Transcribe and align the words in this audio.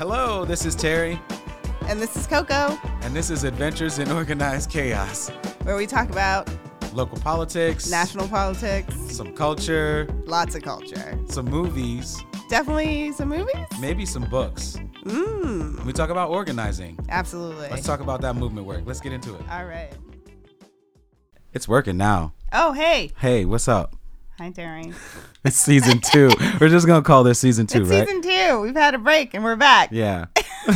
Hello, 0.00 0.46
this 0.46 0.64
is 0.64 0.74
Terry, 0.74 1.20
And 1.82 2.00
this 2.00 2.16
is 2.16 2.26
Koco, 2.26 2.78
and 3.04 3.14
this 3.14 3.28
is 3.28 3.44
Adventures 3.44 3.98
in 3.98 4.10
Organized 4.10 4.70
Chaos. 4.70 5.28
where 5.64 5.76
we 5.76 5.86
talk 5.86 6.08
about 6.08 6.48
Local 6.94 7.18
politics, 7.18 7.90
national 7.90 8.26
politics, 8.26 8.94
some 9.14 9.34
culture, 9.34 10.08
lots 10.24 10.54
of 10.54 10.62
culture. 10.62 11.18
some 11.28 11.44
movies, 11.44 12.24
Definitely 12.48 13.12
some 13.12 13.28
movies? 13.28 13.66
maybe 13.78 14.06
some 14.06 14.24
books. 14.24 14.78
Mmm, 15.04 15.84
We 15.84 15.92
talk 15.92 16.08
about 16.08 16.30
organizing. 16.30 16.98
absolutely. 17.10 17.68
Let's 17.68 17.84
talk 17.84 18.00
about 18.00 18.22
that 18.22 18.36
movement 18.36 18.66
work. 18.66 18.84
Let's 18.86 19.00
get 19.02 19.12
into 19.12 19.34
it. 19.34 19.42
All 19.50 19.66
right. 19.66 19.92
It's 21.52 21.68
working 21.68 21.98
now. 21.98 22.32
Oh, 22.54 22.72
hey. 22.72 23.10
Hey, 23.18 23.44
what's 23.44 23.68
up? 23.68 23.96
Hi. 24.40 24.50
It's 25.44 25.56
season 25.56 26.00
two. 26.00 26.30
We're 26.58 26.70
just 26.70 26.86
gonna 26.86 27.02
call 27.02 27.24
this 27.24 27.38
season 27.38 27.66
two, 27.66 27.82
it's 27.82 27.90
right? 27.90 28.08
season 28.08 28.22
two. 28.22 28.60
We've 28.62 28.74
had 28.74 28.94
a 28.94 28.98
break 28.98 29.34
and 29.34 29.44
we're 29.44 29.56
back. 29.56 29.90
Yeah. 29.92 30.26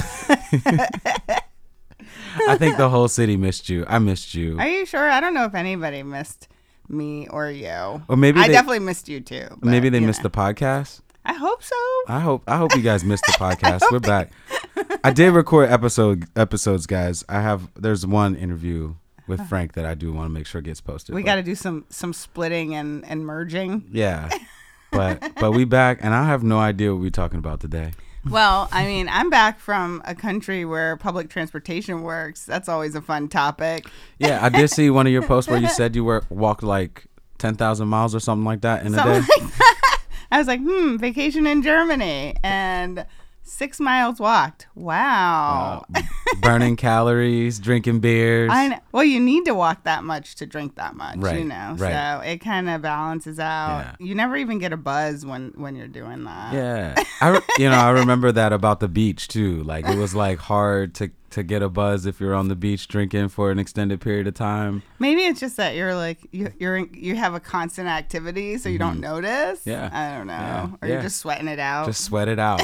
I 2.46 2.58
think 2.58 2.76
the 2.76 2.90
whole 2.90 3.08
city 3.08 3.38
missed 3.38 3.70
you. 3.70 3.86
I 3.88 3.98
missed 4.00 4.34
you. 4.34 4.58
Are 4.58 4.68
you 4.68 4.84
sure? 4.84 5.08
I 5.08 5.18
don't 5.20 5.32
know 5.32 5.46
if 5.46 5.54
anybody 5.54 6.02
missed 6.02 6.48
me 6.90 7.26
or 7.28 7.50
you. 7.50 8.02
Or 8.06 8.16
maybe 8.16 8.38
I 8.40 8.48
they- 8.48 8.52
definitely 8.52 8.80
missed 8.80 9.08
you 9.08 9.20
too. 9.20 9.46
but, 9.48 9.64
Maybe 9.64 9.88
they 9.88 10.00
missed 10.00 10.20
know. 10.20 10.28
the 10.28 10.36
podcast. 10.36 11.00
I 11.24 11.32
hope 11.32 11.62
so. 11.62 11.76
I 12.06 12.20
hope 12.20 12.42
I 12.46 12.58
hope 12.58 12.76
you 12.76 12.82
guys 12.82 13.02
missed 13.02 13.24
the 13.24 13.32
podcast. 13.32 13.80
We're 13.90 13.98
back. 14.00 14.30
I 15.02 15.10
did 15.10 15.32
record 15.32 15.70
episode 15.70 16.26
episodes, 16.36 16.86
guys. 16.86 17.24
I 17.30 17.40
have 17.40 17.70
there's 17.76 18.06
one 18.06 18.34
interview 18.34 18.96
with 19.26 19.46
Frank 19.48 19.74
that 19.74 19.84
I 19.84 19.94
do 19.94 20.12
want 20.12 20.26
to 20.26 20.30
make 20.30 20.46
sure 20.46 20.60
gets 20.60 20.80
posted. 20.80 21.14
We 21.14 21.22
got 21.22 21.36
to 21.36 21.42
do 21.42 21.54
some 21.54 21.84
some 21.88 22.12
splitting 22.12 22.74
and 22.74 23.04
and 23.04 23.24
merging. 23.26 23.84
Yeah. 23.90 24.30
But 24.90 25.34
but 25.40 25.50
we 25.50 25.64
back 25.64 25.98
and 26.02 26.14
I 26.14 26.26
have 26.26 26.44
no 26.44 26.60
idea 26.60 26.92
what 26.92 27.00
we're 27.00 27.10
talking 27.10 27.40
about 27.40 27.58
today. 27.58 27.90
Well, 28.30 28.68
I 28.72 28.86
mean, 28.86 29.08
I'm 29.08 29.28
back 29.28 29.58
from 29.58 30.02
a 30.04 30.14
country 30.14 30.64
where 30.64 30.96
public 30.96 31.28
transportation 31.28 32.02
works. 32.02 32.46
That's 32.46 32.68
always 32.68 32.94
a 32.94 33.02
fun 33.02 33.28
topic. 33.28 33.86
Yeah, 34.18 34.38
I 34.40 34.48
did 34.48 34.70
see 34.70 34.90
one 34.90 35.06
of 35.06 35.12
your 35.12 35.26
posts 35.26 35.50
where 35.50 35.58
you 35.58 35.68
said 35.80 35.94
you 35.96 36.04
were 36.04 36.22
walked 36.30 36.62
like 36.62 37.06
ten 37.38 37.56
thousand 37.56 37.88
miles 37.88 38.14
or 38.14 38.20
something 38.20 38.44
like 38.44 38.60
that 38.60 38.86
in 38.86 38.94
a 38.94 39.02
day. 39.02 39.20
like. 39.20 39.52
I 40.30 40.38
was 40.38 40.46
like, 40.46 40.60
hmm, 40.60 40.96
vacation 40.96 41.46
in 41.46 41.62
Germany 41.62 42.34
and 42.42 43.04
six 43.44 43.78
miles 43.78 44.18
walked. 44.18 44.66
Wow. 44.74 45.84
Uh, 45.94 46.02
burning 46.40 46.76
calories, 46.76 47.58
drinking 47.58 48.00
beers. 48.00 48.50
I 48.52 48.68
know. 48.68 48.80
Well, 48.92 49.04
you 49.04 49.20
need 49.20 49.44
to 49.44 49.54
walk 49.54 49.84
that 49.84 50.02
much 50.02 50.34
to 50.36 50.46
drink 50.46 50.76
that 50.76 50.96
much, 50.96 51.18
Right, 51.18 51.38
you 51.38 51.44
know. 51.44 51.76
right. 51.78 51.92
So 51.92 52.20
it 52.28 52.38
kind 52.38 52.68
of 52.68 52.82
balances 52.82 53.38
out. 53.38 53.80
Yeah. 54.00 54.06
You 54.06 54.14
never 54.14 54.36
even 54.36 54.58
get 54.58 54.72
a 54.72 54.76
buzz 54.76 55.24
when 55.24 55.52
when 55.56 55.76
you're 55.76 55.86
doing 55.88 56.24
that. 56.24 56.52
Yeah, 56.54 57.04
I 57.20 57.28
re- 57.28 57.40
you 57.58 57.68
know 57.68 57.76
I 57.76 57.90
remember 57.90 58.32
that 58.32 58.52
about 58.52 58.80
the 58.80 58.88
beach 58.88 59.28
too. 59.28 59.62
Like 59.62 59.86
it 59.86 59.96
was 59.98 60.14
like 60.14 60.38
hard 60.38 60.94
to 60.96 61.10
to 61.34 61.42
get 61.42 61.62
a 61.62 61.68
buzz 61.68 62.06
if 62.06 62.20
you're 62.20 62.34
on 62.34 62.46
the 62.48 62.54
beach 62.54 62.86
drinking 62.88 63.28
for 63.28 63.50
an 63.50 63.58
extended 63.58 64.00
period 64.00 64.26
of 64.28 64.34
time. 64.34 64.82
Maybe 65.00 65.22
it's 65.22 65.40
just 65.40 65.56
that 65.56 65.74
you're 65.74 65.94
like 65.96 66.18
you, 66.30 66.52
you're 66.60 66.78
you 66.78 67.16
have 67.16 67.34
a 67.34 67.40
constant 67.40 67.88
activity, 67.88 68.56
so 68.58 68.68
you 68.68 68.78
don't 68.78 69.00
notice. 69.00 69.60
Mm-hmm. 69.60 69.70
Yeah. 69.70 69.90
I 69.92 70.16
don't 70.16 70.26
know, 70.28 70.32
Yeah, 70.32 70.66
or 70.80 70.88
yeah. 70.88 70.92
you're 70.94 71.02
just 71.02 71.16
sweating 71.18 71.48
it 71.48 71.58
out. 71.58 71.86
Just 71.86 72.04
sweat 72.04 72.28
it 72.28 72.38
out. 72.38 72.62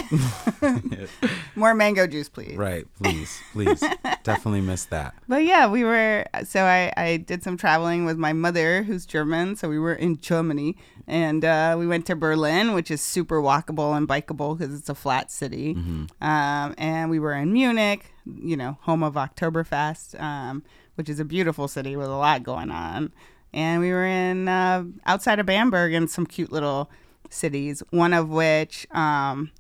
More 1.57 1.75
mango 1.75 2.07
juice, 2.07 2.29
please. 2.29 2.57
right, 2.57 2.87
please, 3.03 3.41
please. 3.53 3.83
Definitely 4.23 4.61
miss 4.63 4.85
that. 4.87 5.15
But 5.29 5.45
yeah, 5.45 5.69
we 5.69 5.85
were. 5.85 6.25
So 6.45 6.65
I, 6.65 6.93
I 6.97 7.17
did 7.19 7.43
some 7.45 7.57
traveling 7.57 8.05
with 8.05 8.19
my 8.19 8.33
mother, 8.33 8.83
who's 8.83 9.07
German. 9.07 9.55
So 9.57 9.69
we 9.69 9.79
were 9.79 9.95
in 9.95 10.19
Germany, 10.19 10.77
and 11.11 11.45
uh, 11.45 11.75
we 11.79 11.87
went 11.87 12.07
to 12.07 12.15
Berlin, 12.17 12.73
which 12.73 12.91
is 12.91 13.01
super 13.03 13.41
walkable 13.43 13.97
and 13.97 14.07
bikeable 14.09 14.57
because 14.57 14.73
it's 14.79 14.89
a 14.89 14.95
flat 14.95 15.31
city. 15.31 15.75
Um, 16.21 16.75
and 16.79 17.11
we 17.11 17.19
were 17.19 17.35
in 17.35 17.53
Munich, 17.53 18.13
you 18.25 18.57
know, 18.57 18.79
home 18.83 19.03
of 19.03 19.15
Oktoberfest, 19.15 20.21
um, 20.21 20.63
which 20.95 21.09
is 21.09 21.19
a 21.21 21.25
beautiful 21.25 21.67
city 21.69 21.97
with 21.97 22.07
a 22.09 22.17
lot 22.17 22.43
going 22.43 22.71
on. 22.71 23.13
And 23.53 23.81
we 23.81 23.91
were 23.91 24.07
in 24.07 24.47
uh, 24.49 24.85
outside 25.05 25.41
of 25.41 25.47
Bamberg 25.47 25.93
in 25.93 26.07
some 26.07 26.27
cute 26.27 26.53
little 26.53 26.89
cities, 27.29 27.83
one 27.91 28.13
of 28.13 28.29
which 28.29 28.87
um, 28.93 29.51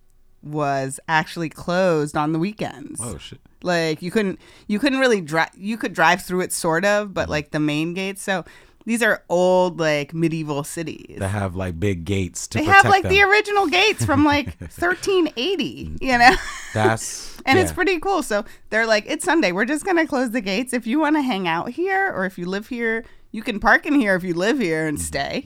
was 0.42 1.00
actually 1.08 1.48
closed 1.48 2.16
on 2.16 2.32
the 2.32 2.38
weekends 2.38 3.00
Oh 3.02 3.18
shit. 3.18 3.40
like 3.62 4.00
you 4.00 4.10
couldn't 4.10 4.38
you 4.68 4.78
couldn't 4.78 4.98
really 4.98 5.20
drive 5.20 5.50
you 5.54 5.76
could 5.76 5.92
drive 5.92 6.22
through 6.22 6.40
it 6.40 6.52
sort 6.52 6.84
of 6.84 7.08
Mm-hmm. 7.08 7.12
but 7.12 7.28
like 7.28 7.50
the 7.50 7.60
main 7.60 7.92
gate. 7.92 8.18
so 8.18 8.44
these 8.86 9.02
are 9.02 9.22
old 9.28 9.78
like 9.78 10.14
medieval 10.14 10.64
cities. 10.64 11.16
They 11.18 11.28
have 11.28 11.54
like 11.56 11.78
big 11.78 12.04
gates 12.04 12.46
to 12.48 12.58
they 12.58 12.64
have 12.64 12.84
like 12.86 13.02
them. 13.02 13.12
the 13.12 13.22
original 13.22 13.66
gates 13.66 14.04
from 14.04 14.24
like 14.24 14.46
1380 14.60 15.96
you 16.00 16.18
know? 16.18 16.34
That's 16.74 17.38
and 17.46 17.58
it's 17.58 17.72
pretty 17.72 17.98
cool. 18.00 18.22
So 18.22 18.44
they're 18.70 18.86
like 18.86 19.04
it's 19.06 19.24
sunday. 19.24 19.52
We're 19.52 19.64
just 19.64 19.84
gonna 19.84 20.06
close 20.06 20.30
the 20.30 20.40
gates. 20.40 20.72
If 20.72 20.86
you 20.86 21.00
want 21.00 21.16
to 21.16 21.22
hang 21.22 21.46
out 21.48 21.70
here 21.70 22.12
or 22.14 22.24
if 22.24 22.38
you 22.38 22.46
live 22.46 22.68
here 22.68 23.04
you 23.32 23.42
can 23.42 23.60
park 23.60 23.86
in 23.86 23.94
here 23.94 24.14
if 24.16 24.24
you 24.24 24.34
live 24.34 24.58
here 24.58 24.80
Mm-hmm. 24.80 24.88
and 24.88 25.00
stay 25.00 25.44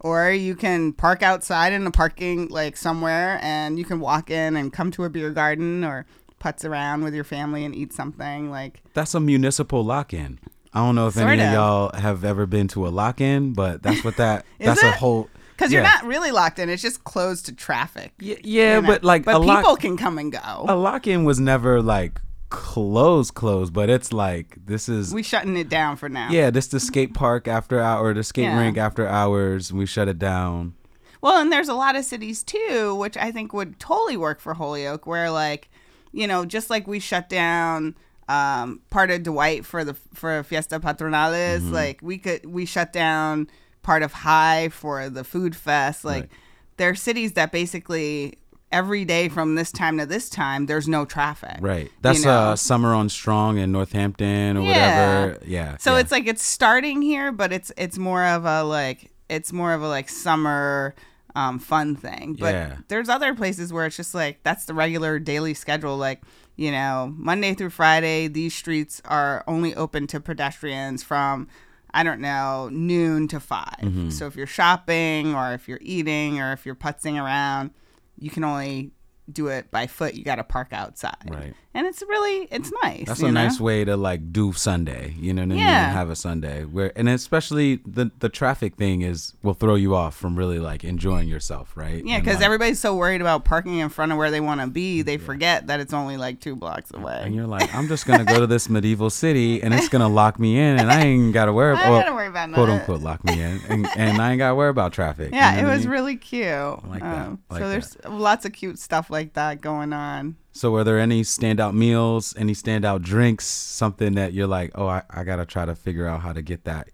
or 0.00 0.30
you 0.30 0.54
can 0.56 0.92
park 0.92 1.22
outside 1.22 1.72
in 1.72 1.86
a 1.86 1.90
parking 1.90 2.48
like 2.48 2.76
somewhere 2.76 3.38
and 3.42 3.78
you 3.78 3.84
can 3.84 4.00
walk 4.00 4.30
in 4.30 4.56
and 4.56 4.72
come 4.72 4.90
to 4.92 5.04
a 5.04 5.10
beer 5.10 5.30
garden 5.30 5.84
or 5.84 6.06
putz 6.40 6.64
around 6.64 7.04
with 7.04 7.14
your 7.14 7.24
family 7.24 7.64
and 7.66 7.74
eat 7.74 7.92
something 7.92 8.50
like 8.50 8.82
That's 8.94 9.14
a 9.14 9.20
municipal 9.20 9.84
lock-in. 9.84 10.38
I 10.72 10.78
don't 10.78 10.94
know 10.94 11.08
if 11.08 11.14
Sort 11.14 11.28
any 11.30 11.42
of 11.42 11.52
y'all 11.52 11.90
have 11.98 12.24
ever 12.24 12.46
been 12.46 12.68
to 12.68 12.86
a 12.86 12.90
lock-in, 12.90 13.54
but 13.54 13.82
that's 13.82 14.04
what 14.04 14.16
that. 14.18 14.44
That's 14.60 14.82
a 14.82 14.92
whole. 14.92 15.28
because 15.56 15.72
you're 15.72 15.82
not 15.82 16.04
really 16.04 16.30
locked 16.30 16.58
in 16.60 16.68
it's 16.70 16.80
just 16.82 17.02
closed 17.04 17.46
to 17.46 17.52
traffic 17.52 18.12
Y- 18.20 18.36
yeah, 18.44 18.76
you 18.76 18.82
know? 18.82 18.86
but 18.88 19.02
like 19.04 19.24
but 19.24 19.36
a 19.36 19.40
people 19.40 19.54
lock, 19.54 19.80
can 19.80 19.96
come 19.96 20.16
and 20.18 20.30
go 20.30 20.38
a 20.68 20.76
lock-in 20.76 21.24
was 21.24 21.40
never 21.40 21.82
like 21.82 22.20
closed, 22.50 23.34
closed, 23.34 23.72
but 23.72 23.88
it's 23.90 24.12
like 24.12 24.56
this 24.64 24.88
is 24.88 25.12
we 25.14 25.22
shutting 25.22 25.56
it 25.56 25.68
down 25.68 25.96
for 25.96 26.08
now 26.08 26.30
Yeah, 26.30 26.50
this 26.50 26.66
the 26.68 26.78
skate 26.80 27.14
park 27.14 27.48
after 27.48 27.80
hour, 27.80 28.12
the 28.14 28.22
skate 28.22 28.44
Yeah. 28.44 28.58
rink 28.60 28.76
after 28.76 29.06
hours. 29.08 29.72
We 29.72 29.86
shut 29.86 30.08
it 30.08 30.18
down. 30.18 30.74
Well, 31.22 31.38
and 31.40 31.52
there's 31.52 31.68
a 31.68 31.74
lot 31.74 31.96
of 31.96 32.04
cities 32.04 32.42
too, 32.42 32.94
which 32.94 33.16
I 33.16 33.30
think 33.32 33.52
would 33.52 33.78
totally 33.80 34.16
work 34.16 34.40
for 34.40 34.54
Holyoke, 34.54 35.06
where 35.06 35.30
like, 35.30 35.68
you 36.12 36.26
know, 36.26 36.44
just 36.44 36.70
like 36.70 36.86
we 36.86 36.98
shut 36.98 37.28
down 37.28 37.94
um, 38.30 38.80
part 38.90 39.10
of 39.10 39.22
Dwight 39.24 39.64
for 39.66 39.84
the 39.84 39.94
for 40.14 40.42
Fiesta 40.42 40.78
Patronales, 40.80 41.60
Mm-hmm. 41.60 41.72
like 41.72 41.98
we 42.02 42.18
could 42.18 42.46
we 42.46 42.64
shut 42.66 42.92
down 42.92 43.48
part 43.82 44.02
of 44.02 44.12
High 44.12 44.68
for 44.68 45.08
the 45.08 45.24
food 45.24 45.56
fest. 45.56 46.04
Like, 46.04 46.22
Right. 46.24 46.30
there 46.76 46.90
are 46.90 46.94
cities 46.94 47.32
that 47.32 47.50
basically 47.50 48.34
every 48.70 49.04
day 49.04 49.28
from 49.28 49.56
this 49.56 49.72
time 49.72 49.98
to 49.98 50.06
this 50.06 50.30
time, 50.30 50.66
there's 50.66 50.86
no 50.86 51.04
traffic. 51.04 51.56
Right. 51.60 51.90
That's 52.02 52.24
know? 52.24 52.30
uh 52.52 52.56
Summer 52.56 52.94
on 52.94 53.08
Strong 53.08 53.58
in 53.58 53.72
Northampton 53.72 54.56
or 54.56 54.62
Yeah. 54.62 55.24
whatever. 55.26 55.44
Yeah. 55.46 55.76
So 55.78 55.94
yeah. 55.94 56.00
it's 56.00 56.12
like 56.12 56.26
it's 56.28 56.44
starting 56.44 57.02
here, 57.02 57.32
but 57.32 57.52
it's 57.52 57.72
it's 57.76 57.98
more 57.98 58.24
of 58.24 58.44
a 58.44 58.62
like 58.62 59.10
it's 59.28 59.52
more 59.52 59.72
of 59.72 59.82
a 59.82 59.88
like 59.88 60.08
summer 60.08 60.94
um, 61.36 61.58
fun 61.60 61.94
thing. 61.96 62.36
But 62.38 62.54
Yeah. 62.54 62.76
there's 62.88 63.08
other 63.08 63.34
places 63.34 63.72
where 63.72 63.86
it's 63.86 63.96
just 63.96 64.14
like 64.14 64.40
that's 64.42 64.64
the 64.66 64.74
regular 64.74 65.18
daily 65.18 65.54
schedule. 65.54 65.96
Like 65.96 66.20
you 66.60 66.70
know, 66.70 67.14
Monday 67.16 67.54
through 67.54 67.70
Friday, 67.70 68.28
these 68.28 68.54
streets 68.54 69.00
are 69.06 69.42
only 69.46 69.74
open 69.74 70.06
to 70.08 70.20
pedestrians 70.20 71.02
from 71.02 71.48
I 71.92 72.02
don't 72.02 72.20
know 72.20 72.68
noon 72.70 73.28
to 73.28 73.40
5 73.40 73.64
Mm-hmm. 73.80 74.10
So 74.10 74.26
if 74.26 74.36
you're 74.36 74.46
shopping 74.46 75.34
or 75.34 75.54
if 75.54 75.66
you're 75.66 75.78
eating 75.80 76.38
or 76.38 76.52
if 76.52 76.66
you're 76.66 76.74
putzing 76.74 77.20
around, 77.20 77.70
you 78.18 78.28
can 78.28 78.44
only 78.44 78.92
do 79.32 79.46
it 79.46 79.70
by 79.70 79.86
foot. 79.86 80.14
You 80.14 80.22
got 80.22 80.36
to 80.36 80.44
park 80.44 80.74
outside. 80.74 81.16
Right. 81.30 81.54
And 81.72 81.86
it's 81.86 82.02
really 82.02 82.48
it's 82.50 82.72
nice. 82.82 83.06
That's 83.06 83.20
a 83.20 83.26
know? 83.26 83.30
nice 83.30 83.60
way 83.60 83.84
to 83.84 83.96
like 83.96 84.32
do 84.32 84.52
Sunday, 84.52 85.14
you 85.20 85.32
know 85.32 85.42
what 85.42 85.46
I 85.52 85.54
mean? 85.54 85.58
Yeah. 85.58 85.92
Have 85.92 86.10
a 86.10 86.16
Sunday 86.16 86.64
where, 86.64 86.92
and 86.96 87.08
especially 87.08 87.76
the 87.86 88.10
the 88.18 88.28
traffic 88.28 88.74
thing 88.74 89.02
is 89.02 89.34
will 89.44 89.54
throw 89.54 89.76
you 89.76 89.94
off 89.94 90.16
from 90.16 90.34
really 90.34 90.58
like 90.58 90.82
enjoying 90.82 91.28
yourself, 91.28 91.76
right? 91.76 92.04
Yeah, 92.04 92.18
because 92.18 92.36
like- 92.36 92.44
everybody's 92.44 92.80
so 92.80 92.96
worried 92.96 93.20
about 93.20 93.44
parking 93.44 93.78
in 93.78 93.88
front 93.88 94.10
of 94.10 94.18
where 94.18 94.32
they 94.32 94.40
want 94.40 94.60
to 94.60 94.66
be, 94.66 95.02
they 95.02 95.16
forget 95.16 95.68
that 95.68 95.78
it's 95.78 95.92
only 95.94 96.16
like 96.16 96.40
two 96.40 96.56
blocks 96.56 96.90
away. 96.92 97.20
and 97.24 97.36
you're 97.36 97.46
like, 97.46 97.72
I'm 97.72 97.86
just 97.86 98.04
gonna 98.04 98.24
go 98.24 98.40
to 98.40 98.46
this 98.48 98.68
medieval 98.68 99.08
city 99.08 99.62
and 99.62 99.72
it's 99.72 99.88
gonna 99.88 100.08
lock 100.08 100.40
me 100.40 100.58
in, 100.58 100.80
and 100.80 100.90
I 100.90 101.02
ain't 101.02 101.32
gotta 101.32 101.52
worry. 101.52 101.76
I 101.78 101.88
well, 101.88 102.00
gotta 102.00 102.14
worry 102.14 102.26
about 102.26 102.52
quote 102.52 102.66
that. 102.66 102.80
unquote 102.80 103.00
lock 103.00 103.22
me 103.24 103.40
in, 103.40 103.60
and, 103.68 103.86
and 103.96 104.20
I 104.20 104.32
ain't 104.32 104.38
gotta 104.38 104.56
worry 104.56 104.70
about 104.70 104.92
traffic. 104.92 105.30
you 105.30 105.36
Yeah, 105.38 105.52
know 105.60 105.68
it 105.68 105.70
I 105.70 105.74
was 105.76 105.84
mean? 105.84 105.90
really 105.92 106.16
cute. 106.16 106.48
like 106.88 107.00
that. 107.00 107.26
Um, 107.28 107.38
I 107.48 107.54
like 107.54 107.62
so 107.62 107.68
there's 107.68 107.96
lots 108.08 108.44
of 108.44 108.52
cute 108.52 108.80
stuff 108.80 109.08
like 109.08 109.34
that 109.34 109.60
going 109.60 109.92
on. 109.92 110.34
So, 110.52 110.70
were 110.72 110.84
there 110.84 110.98
any 110.98 111.22
standout 111.22 111.74
meals, 111.74 112.34
any 112.36 112.54
standout 112.54 113.02
drinks, 113.02 113.44
something 113.46 114.14
that 114.14 114.32
you're 114.32 114.46
like, 114.48 114.72
oh, 114.74 114.86
I, 114.86 115.02
I 115.10 115.24
gotta 115.24 115.46
try 115.46 115.64
to 115.64 115.74
figure 115.74 116.06
out 116.06 116.20
how 116.20 116.32
to 116.32 116.42
get 116.42 116.64
that 116.64 116.88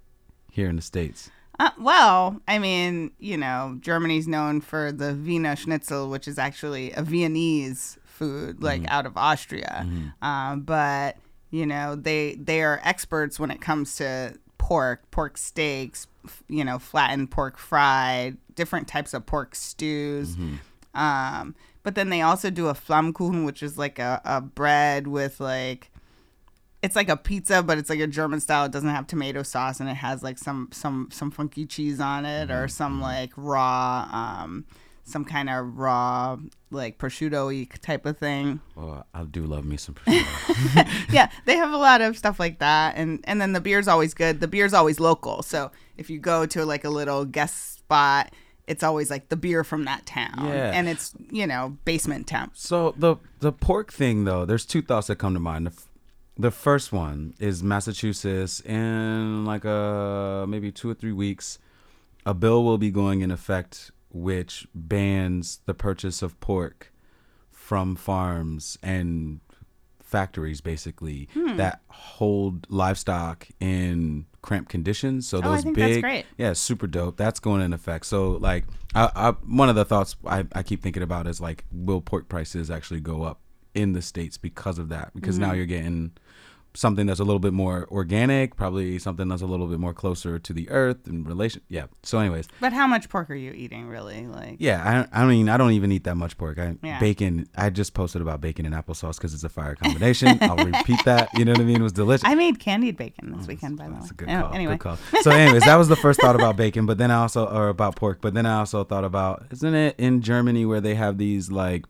here 0.50 0.68
in 0.68 0.76
the 0.76 0.82
states? 0.82 1.30
Uh, 1.58 1.70
well, 1.80 2.38
I 2.46 2.58
mean, 2.58 3.12
you 3.18 3.38
know, 3.38 3.78
Germany's 3.80 4.28
known 4.28 4.60
for 4.60 4.92
the 4.92 5.14
Wiener 5.14 5.56
Schnitzel, 5.56 6.10
which 6.10 6.28
is 6.28 6.38
actually 6.38 6.92
a 6.92 7.02
Viennese 7.02 7.98
food, 8.04 8.62
like 8.62 8.82
Mm-hmm. 8.82 8.92
out 8.92 9.06
of 9.06 9.16
Austria. 9.16 9.86
Um, 10.20 10.60
but 10.60 11.16
you 11.50 11.64
know, 11.64 11.94
they 11.96 12.34
they 12.34 12.62
are 12.62 12.80
experts 12.84 13.40
when 13.40 13.50
it 13.50 13.60
comes 13.62 13.96
to 13.96 14.34
pork, 14.58 15.10
pork 15.10 15.38
steaks, 15.38 16.06
f- 16.26 16.42
you 16.48 16.62
know, 16.64 16.78
flattened 16.78 17.30
pork 17.30 17.56
fried, 17.56 18.36
different 18.54 18.86
types 18.88 19.14
of 19.14 19.24
pork 19.24 19.54
stews. 19.54 20.36
Mm-hmm. 20.36 20.98
Um, 21.00 21.54
But 21.86 21.94
then 21.94 22.08
they 22.08 22.20
also 22.20 22.50
do 22.50 22.66
a 22.66 22.74
Flammkuchen, 22.74 23.46
which 23.46 23.62
is 23.62 23.78
like 23.78 24.00
a, 24.00 24.20
a 24.24 24.40
bread 24.40 25.06
with 25.06 25.38
like 25.38 25.92
it's 26.82 26.96
like 26.96 27.08
a 27.08 27.16
pizza, 27.16 27.62
but 27.62 27.78
it's 27.78 27.88
like 27.88 28.00
a 28.00 28.08
German 28.08 28.40
style. 28.40 28.64
It 28.64 28.72
doesn't 28.72 28.88
have 28.88 29.06
tomato 29.06 29.44
sauce, 29.44 29.78
and 29.78 29.88
it 29.88 29.94
has 29.94 30.20
like 30.20 30.36
some 30.36 30.68
some 30.72 31.10
some 31.12 31.30
funky 31.30 31.64
cheese 31.64 32.00
on 32.00 32.26
it, 32.26 32.50
or 32.50 32.66
some 32.66 33.00
like 33.00 33.30
raw, 33.36 34.08
um, 34.12 34.64
some 35.04 35.24
kind 35.24 35.48
of 35.48 35.78
raw 35.78 36.36
like 36.72 36.98
prosciutto 36.98 37.80
type 37.82 38.04
of 38.04 38.18
thing. 38.18 38.60
Well, 38.74 39.06
I 39.14 39.22
do 39.22 39.46
love 39.46 39.64
me 39.64 39.76
some 39.76 39.94
prosciutto. 39.94 40.88
yeah, 41.12 41.30
they 41.44 41.54
have 41.54 41.72
a 41.72 41.78
lot 41.78 42.00
of 42.00 42.18
stuff 42.18 42.40
like 42.40 42.58
that, 42.58 42.96
and 42.96 43.20
and 43.28 43.40
then 43.40 43.52
the 43.52 43.60
beer's 43.60 43.86
always 43.86 44.12
good. 44.12 44.40
The 44.40 44.48
beer's 44.48 44.74
always 44.74 44.98
local, 44.98 45.44
so 45.44 45.70
if 45.96 46.10
you 46.10 46.18
go 46.18 46.46
to 46.46 46.64
like 46.64 46.82
a 46.82 46.90
little 46.90 47.24
guest 47.24 47.76
spot. 47.76 48.32
It's 48.66 48.82
always 48.82 49.10
like 49.10 49.28
the 49.28 49.36
beer 49.36 49.62
from 49.64 49.84
that 49.84 50.06
town, 50.06 50.34
Yeah. 50.46 50.72
and 50.74 50.88
it's 50.88 51.14
you 51.30 51.46
know 51.46 51.76
basement 51.84 52.26
temp. 52.26 52.52
So 52.56 52.94
the 52.96 53.16
the 53.40 53.52
pork 53.52 53.92
thing 53.92 54.24
though, 54.24 54.44
there's 54.44 54.66
two 54.66 54.82
thoughts 54.82 55.06
that 55.06 55.16
come 55.16 55.34
to 55.34 55.40
mind. 55.40 55.66
The, 55.66 55.70
f- 55.70 55.88
the 56.38 56.50
first 56.50 56.92
one 56.92 57.34
is 57.38 57.62
Massachusetts 57.62 58.60
in 58.60 59.44
like 59.44 59.64
a 59.64 60.46
maybe 60.48 60.72
two 60.72 60.90
or 60.90 60.94
three 60.94 61.12
weeks, 61.12 61.58
a 62.24 62.34
bill 62.34 62.64
will 62.64 62.78
be 62.78 62.90
going 62.90 63.20
in 63.20 63.30
effect 63.30 63.90
which 64.10 64.66
bans 64.74 65.60
the 65.66 65.74
purchase 65.74 66.22
of 66.22 66.38
pork 66.40 66.92
from 67.52 67.94
farms 67.96 68.78
and 68.82 69.40
factories 70.06 70.60
basically 70.60 71.28
Hmm. 71.34 71.56
that 71.56 71.80
hold 71.88 72.66
livestock 72.70 73.46
in 73.60 74.26
cramped 74.40 74.70
conditions. 74.70 75.26
So 75.28 75.38
Oh, 75.38 75.40
those 75.42 75.64
big, 75.74 76.02
yeah, 76.38 76.52
super 76.52 76.86
dope. 76.86 77.16
That's 77.16 77.40
going 77.40 77.60
in 77.60 77.72
effect. 77.72 78.06
So 78.06 78.30
like, 78.32 78.64
I, 78.94 79.10
I 79.14 79.30
one 79.46 79.68
of 79.68 79.74
the 79.74 79.84
thoughts 79.84 80.16
I, 80.24 80.46
I 80.54 80.62
keep 80.62 80.82
thinking 80.82 81.02
about 81.02 81.26
is 81.26 81.40
like, 81.40 81.64
will 81.72 82.00
pork 82.00 82.28
prices 82.28 82.70
actually 82.70 83.00
go 83.00 83.24
up 83.24 83.40
in 83.74 83.92
the 83.92 84.00
states 84.02 84.38
because 84.38 84.78
of 84.78 84.88
that? 84.90 85.10
Because 85.14 85.34
Mm-hmm. 85.36 85.48
now 85.48 85.52
you're 85.54 85.66
getting 85.66 86.12
something 86.76 87.06
that's 87.06 87.20
a 87.20 87.24
little 87.24 87.38
bit 87.40 87.52
more 87.52 87.86
organic, 87.90 88.56
probably 88.56 88.98
something 88.98 89.28
that's 89.28 89.42
a 89.42 89.46
little 89.46 89.66
bit 89.66 89.80
more 89.80 89.94
closer 89.94 90.38
to 90.38 90.52
the 90.52 90.68
earth 90.70 91.06
and 91.06 91.26
relation. 91.26 91.62
Yeah. 91.68 91.86
So, 92.02 92.18
anyways, 92.18 92.48
But 92.60 92.72
how 92.72 92.86
much 92.86 93.08
pork 93.08 93.30
are 93.30 93.34
you 93.34 93.52
eating, 93.52 93.88
really? 93.88 94.26
Like, 94.26 94.56
yeah, 94.58 95.06
I, 95.12 95.22
I 95.22 95.26
mean, 95.26 95.48
I 95.48 95.56
don't 95.56 95.72
even 95.72 95.90
eat 95.92 96.04
that 96.04 96.16
much 96.16 96.36
pork. 96.38 96.58
I 96.58 96.76
Yeah. 96.82 97.00
bacon. 97.00 97.48
I 97.56 97.70
just 97.70 97.94
posted 97.94 98.22
about 98.22 98.40
bacon 98.40 98.66
and 98.66 98.74
applesauce 98.74 99.16
because 99.16 99.34
it's 99.34 99.44
a 99.44 99.48
fire 99.48 99.74
combination. 99.74 100.38
I'll 100.42 100.56
repeat 100.56 101.00
that. 101.04 101.30
You 101.36 101.44
know 101.44 101.52
what 101.52 101.60
I 101.60 101.64
mean? 101.64 101.80
It 101.80 101.82
was 101.82 101.92
delicious. 101.92 102.24
I 102.24 102.34
made 102.34 102.58
candied 102.58 102.96
bacon 102.96 103.32
this 103.32 103.44
oh, 103.44 103.48
weekend, 103.48 103.78
by 103.78 103.86
the 103.86 103.90
way. 103.92 103.96
Oh, 103.96 104.00
That's 104.00 104.10
a 104.12 104.14
good 104.14 104.28
call. 104.28 104.52
Anyway, 104.54 104.74
Good 104.74 104.80
call. 104.80 104.98
So, 105.22 105.30
anyways, 105.30 105.64
that 105.64 105.76
was 105.76 105.88
the 105.88 105.96
first 105.96 106.20
thought 106.20 106.36
about 106.36 106.56
bacon, 106.56 106.86
but 106.86 106.98
then 106.98 107.10
I 107.10 107.16
also 107.22 107.46
or 107.46 107.68
about 107.68 107.96
pork, 107.96 108.20
but 108.20 108.34
then 108.34 108.46
I 108.46 108.58
also 108.58 108.84
thought 108.84 109.04
about 109.04 109.46
isn't 109.50 109.74
it 109.74 109.94
in 109.98 110.20
Germany 110.20 110.66
where 110.66 110.80
they 110.80 110.94
have 110.94 111.18
these 111.18 111.50
like 111.50 111.84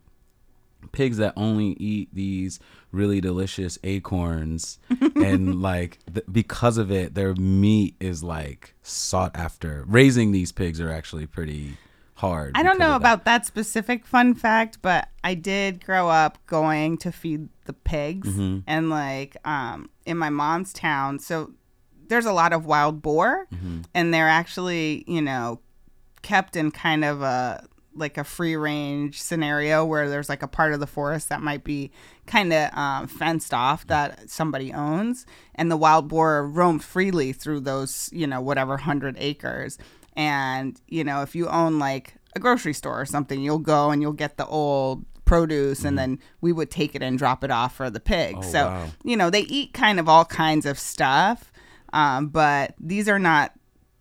pigs 0.93 1.17
that 1.19 1.33
only 1.37 1.73
eat 1.79 2.09
these 2.13 2.59
really 2.93 3.21
delicious 3.21 3.79
acorns 3.85 4.79
and 5.17 5.61
like 5.61 5.99
th- 6.13 6.27
because 6.31 6.79
of 6.79 6.91
it 6.91 7.15
their 7.15 7.35
meat 7.35 7.95
is 8.01 8.23
like 8.23 8.75
sought 8.83 9.35
after 9.37 9.85
raising 9.87 10.33
these 10.33 10.53
pigs 10.53 10.81
are 10.81 10.91
actually 10.91 11.27
pretty 11.27 11.77
hard 12.15 12.53
I 12.55 12.63
don't 12.63 12.79
know 12.79 12.91
that. 12.91 12.97
about 12.97 13.25
that 13.27 13.45
specific 13.45 14.07
fun 14.07 14.33
fact, 14.35 14.79
but 14.81 15.09
I 15.23 15.35
did 15.35 15.85
grow 15.85 16.09
up 16.09 16.39
going 16.47 16.97
to 16.99 17.13
feed 17.13 17.49
the 17.67 17.75
pigs 17.75 18.29
Mm-hmm. 18.29 18.61
and 18.67 18.89
like 18.89 19.37
um 19.45 19.91
in 20.07 20.17
my 20.17 20.31
mom's 20.31 20.73
town. 20.73 21.19
So 21.19 21.53
there's 22.09 22.25
a 22.25 22.33
lot 22.33 22.53
of 22.55 22.65
wild 22.65 23.03
boar 23.03 23.47
Mm-hmm. 23.53 23.81
and 23.95 24.15
they're 24.15 24.29
actually, 24.31 25.05
you 25.07 25.21
know, 25.21 25.61
kept 26.23 26.57
in 26.57 26.71
kind 26.71 27.05
of 27.05 27.21
a 27.21 27.67
like 27.97 28.19
a 28.19 28.25
free 28.25 28.57
range 28.57 29.21
scenario 29.21 29.85
where 29.85 30.09
there's 30.09 30.29
like 30.29 30.43
a 30.43 30.49
part 30.49 30.73
of 30.73 30.81
the 30.81 30.87
forest 30.87 31.29
that 31.29 31.41
might 31.43 31.65
be 31.65 31.91
kind 32.27 32.53
of 32.53 32.73
um, 32.77 33.07
fenced 33.07 33.55
off 33.55 33.87
that 33.87 34.29
somebody 34.31 34.73
owns 34.73 35.27
and 35.55 35.71
the 35.71 35.77
wild 35.77 36.09
boar 36.09 36.47
roam 36.47 36.79
freely 36.79 37.33
through 37.33 37.61
those 37.61 38.09
you 38.13 38.27
know 38.27 38.41
whatever 38.41 38.77
hundred 38.77 39.17
acres 39.19 39.79
and 40.17 40.81
you 40.89 41.05
know 41.05 41.23
if 41.23 41.35
you 41.35 41.49
own 41.49 41.79
like 41.79 42.15
a 42.35 42.39
grocery 42.41 42.73
store 42.75 43.01
or 43.01 43.07
something 43.07 43.41
you'll 43.41 43.59
go 43.59 43.91
and 43.91 44.03
you'll 44.03 44.13
get 44.13 44.37
the 44.37 44.47
old 44.47 45.05
produce 45.25 45.85
and 45.85 45.99
then 45.99 46.19
we 46.41 46.53
would 46.53 46.71
take 46.71 46.95
it 46.95 47.03
and 47.03 47.19
drop 47.19 47.43
it 47.43 47.51
off 47.51 47.75
for 47.75 47.91
the 47.91 48.01
pigs 48.01 48.39
Mm-hmm. 48.39 48.49
Oh, 48.49 48.53
so 48.53 48.67
wow. 48.67 48.87
you 49.05 49.17
know 49.17 49.31
they 49.31 49.41
eat 49.43 49.73
kind 49.73 49.99
of 49.99 50.09
all 50.09 50.25
kinds 50.25 50.67
of 50.67 50.79
stuff 50.79 51.53
um, 51.93 52.29
but 52.29 52.75
these 52.79 53.09
are 53.09 53.19
not 53.19 53.53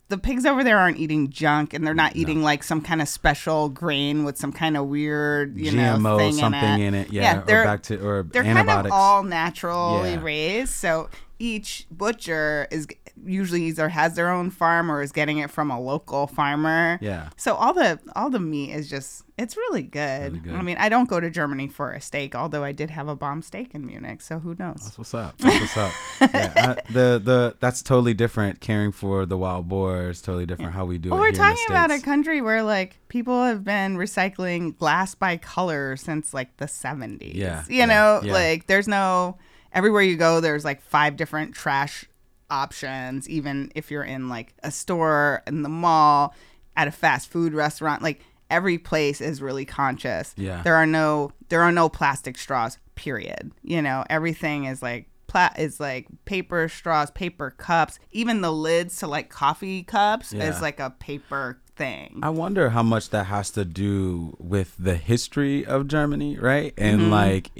the 0.08 0.18
pigs 0.18 0.46
over 0.46 0.62
there 0.62 0.78
aren't 0.78 0.98
eating 0.98 1.30
junk 1.30 1.74
and 1.74 1.86
they're 1.86 1.94
not 1.94 2.14
eating 2.14 2.42
like 2.42 2.62
some 2.62 2.80
kind 2.80 3.02
of 3.02 3.08
special 3.08 3.68
grain 3.68 4.24
with 4.24 4.36
some 4.38 4.52
kind 4.52 4.76
of 4.76 4.86
weird 4.86 5.56
you 5.58 5.72
know 5.72 5.96
GMO 5.96 6.16
thing 6.18 6.32
something 6.32 6.62
in 6.62 6.80
it, 6.80 6.86
in 6.86 6.94
it, 6.94 7.12
yeah, 7.12 7.40
or 7.40 7.44
they're, 7.44 7.64
back 7.64 7.82
to 7.84 7.98
or 8.06 8.22
they're 8.22 8.42
antibiotics. 8.44 8.74
kind 8.74 8.86
of 8.86 8.92
all 8.92 9.22
naturally 9.22 10.12
Yeah. 10.12 10.22
raised 10.22 10.72
so 10.72 11.08
each 11.38 11.86
butcher 11.90 12.66
is 12.70 12.86
usually 13.24 13.62
either 13.64 13.88
has 13.88 14.14
their 14.14 14.30
own 14.30 14.50
farm 14.50 14.90
or 14.90 15.00
is 15.02 15.10
getting 15.12 15.38
it 15.38 15.50
from 15.50 15.70
a 15.70 15.80
local 15.80 16.26
farmer 16.26 16.98
Yeah. 17.00 17.30
so 17.36 17.54
all 17.54 17.72
the 17.72 17.98
all 18.14 18.28
the 18.30 18.38
meat 18.40 18.72
is 18.72 18.90
just 18.90 19.22
it's 19.38 19.56
really 19.56 19.82
good. 19.82 20.32
Really 20.32 20.38
good. 20.44 20.54
i 20.54 20.62
mean 20.62 20.76
i 20.78 20.88
don't 20.88 21.08
go 21.08 21.18
to 21.20 21.30
germany 21.30 21.68
for 21.68 21.92
a 21.92 22.00
steak 22.00 22.34
although 22.34 22.62
i 22.64 22.72
did 22.72 22.90
have 22.90 23.08
a 23.08 23.16
bomb 23.16 23.42
steak 23.42 23.74
in 23.74 23.86
munich 23.86 24.20
so 24.20 24.38
who 24.38 24.54
knows 24.58 24.80
That's 24.82 24.98
what's 24.98 25.14
up. 25.14 25.38
That's 25.38 25.60
what's 25.60 25.76
up. 25.76 25.92
yeah, 26.34 26.52
I, 26.56 26.92
the 26.92 27.20
the 27.22 27.56
that's 27.60 27.82
totally 27.82 28.14
different. 28.14 28.60
Caring 28.60 28.92
for 28.92 29.24
the 29.26 29.36
wild 29.38 29.68
boar 29.68 30.10
is 30.10 30.20
totally 30.22 30.46
different. 30.46 30.72
How 30.72 30.84
we 30.84 30.98
do 30.98 31.10
Well, 31.10 31.18
it. 31.18 31.20
we're 31.20 31.26
here 31.26 31.34
in 31.34 31.50
the 31.50 31.56
talking 31.56 31.64
about 31.70 31.90
a 31.90 32.00
country 32.00 32.40
where 32.40 32.62
like 32.62 32.98
people 33.08 33.44
have 33.44 33.64
been 33.64 33.96
recycling 33.96 34.76
glass 34.78 35.14
by 35.14 35.36
color 35.36 35.96
since 35.96 36.32
like 36.34 36.56
the 36.58 36.66
70s. 36.66 37.34
Yeah, 37.34 37.64
You 37.68 37.76
yeah, 37.78 37.84
know, 37.86 38.20
yeah. 38.22 38.32
like 38.32 38.66
there's 38.66 38.88
no 38.88 39.36
everywhere 39.72 40.02
you 40.02 40.16
go 40.16 40.40
there's 40.40 40.64
like 40.64 40.80
five 40.80 41.16
different 41.16 41.54
trash 41.54 42.04
options 42.50 43.28
even 43.28 43.70
if 43.74 43.90
you're 43.90 44.04
in 44.04 44.28
like 44.28 44.54
a 44.62 44.70
store 44.70 45.42
in 45.46 45.62
the 45.62 45.68
mall 45.68 46.34
at 46.76 46.86
a 46.88 46.92
fast 46.92 47.28
food 47.30 47.52
restaurant 47.54 48.02
like 48.02 48.20
every 48.48 48.78
place 48.78 49.20
is 49.20 49.42
really 49.42 49.64
conscious. 49.64 50.32
Yeah. 50.36 50.62
There 50.62 50.76
are 50.76 50.86
no 50.86 51.32
there 51.48 51.62
are 51.62 51.72
no 51.72 51.88
plastic 51.88 52.38
straws, 52.38 52.78
period. 52.94 53.50
You 53.62 53.82
know, 53.82 54.04
everything 54.08 54.66
is 54.66 54.82
like 54.82 55.08
pla- 55.26 55.52
is 55.58 55.80
like 55.80 56.06
paper 56.26 56.68
straws, 56.68 57.10
paper 57.10 57.50
cups, 57.50 57.98
even 58.12 58.42
the 58.42 58.52
lids 58.52 58.96
to 58.98 59.08
like 59.08 59.30
coffee 59.30 59.82
cups 59.82 60.32
Yeah. 60.32 60.48
is 60.48 60.62
like 60.62 60.78
a 60.78 60.90
paper 60.90 61.58
thing. 61.74 62.20
I 62.22 62.30
wonder 62.30 62.70
how 62.70 62.84
much 62.84 63.10
that 63.10 63.24
has 63.24 63.50
to 63.50 63.64
do 63.64 64.36
with 64.38 64.76
the 64.78 64.94
history 64.94 65.66
of 65.66 65.88
Germany, 65.88 66.38
right? 66.38 66.72
And 66.78 67.00
Mm-hmm. 67.00 67.10
like 67.10 67.50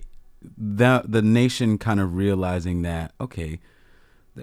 the 0.56 1.03
the 1.05 1.22
nation 1.22 1.79
kind 1.79 1.99
of 1.99 2.15
realizing 2.15 2.82
that 2.82 3.13
okay, 3.20 3.58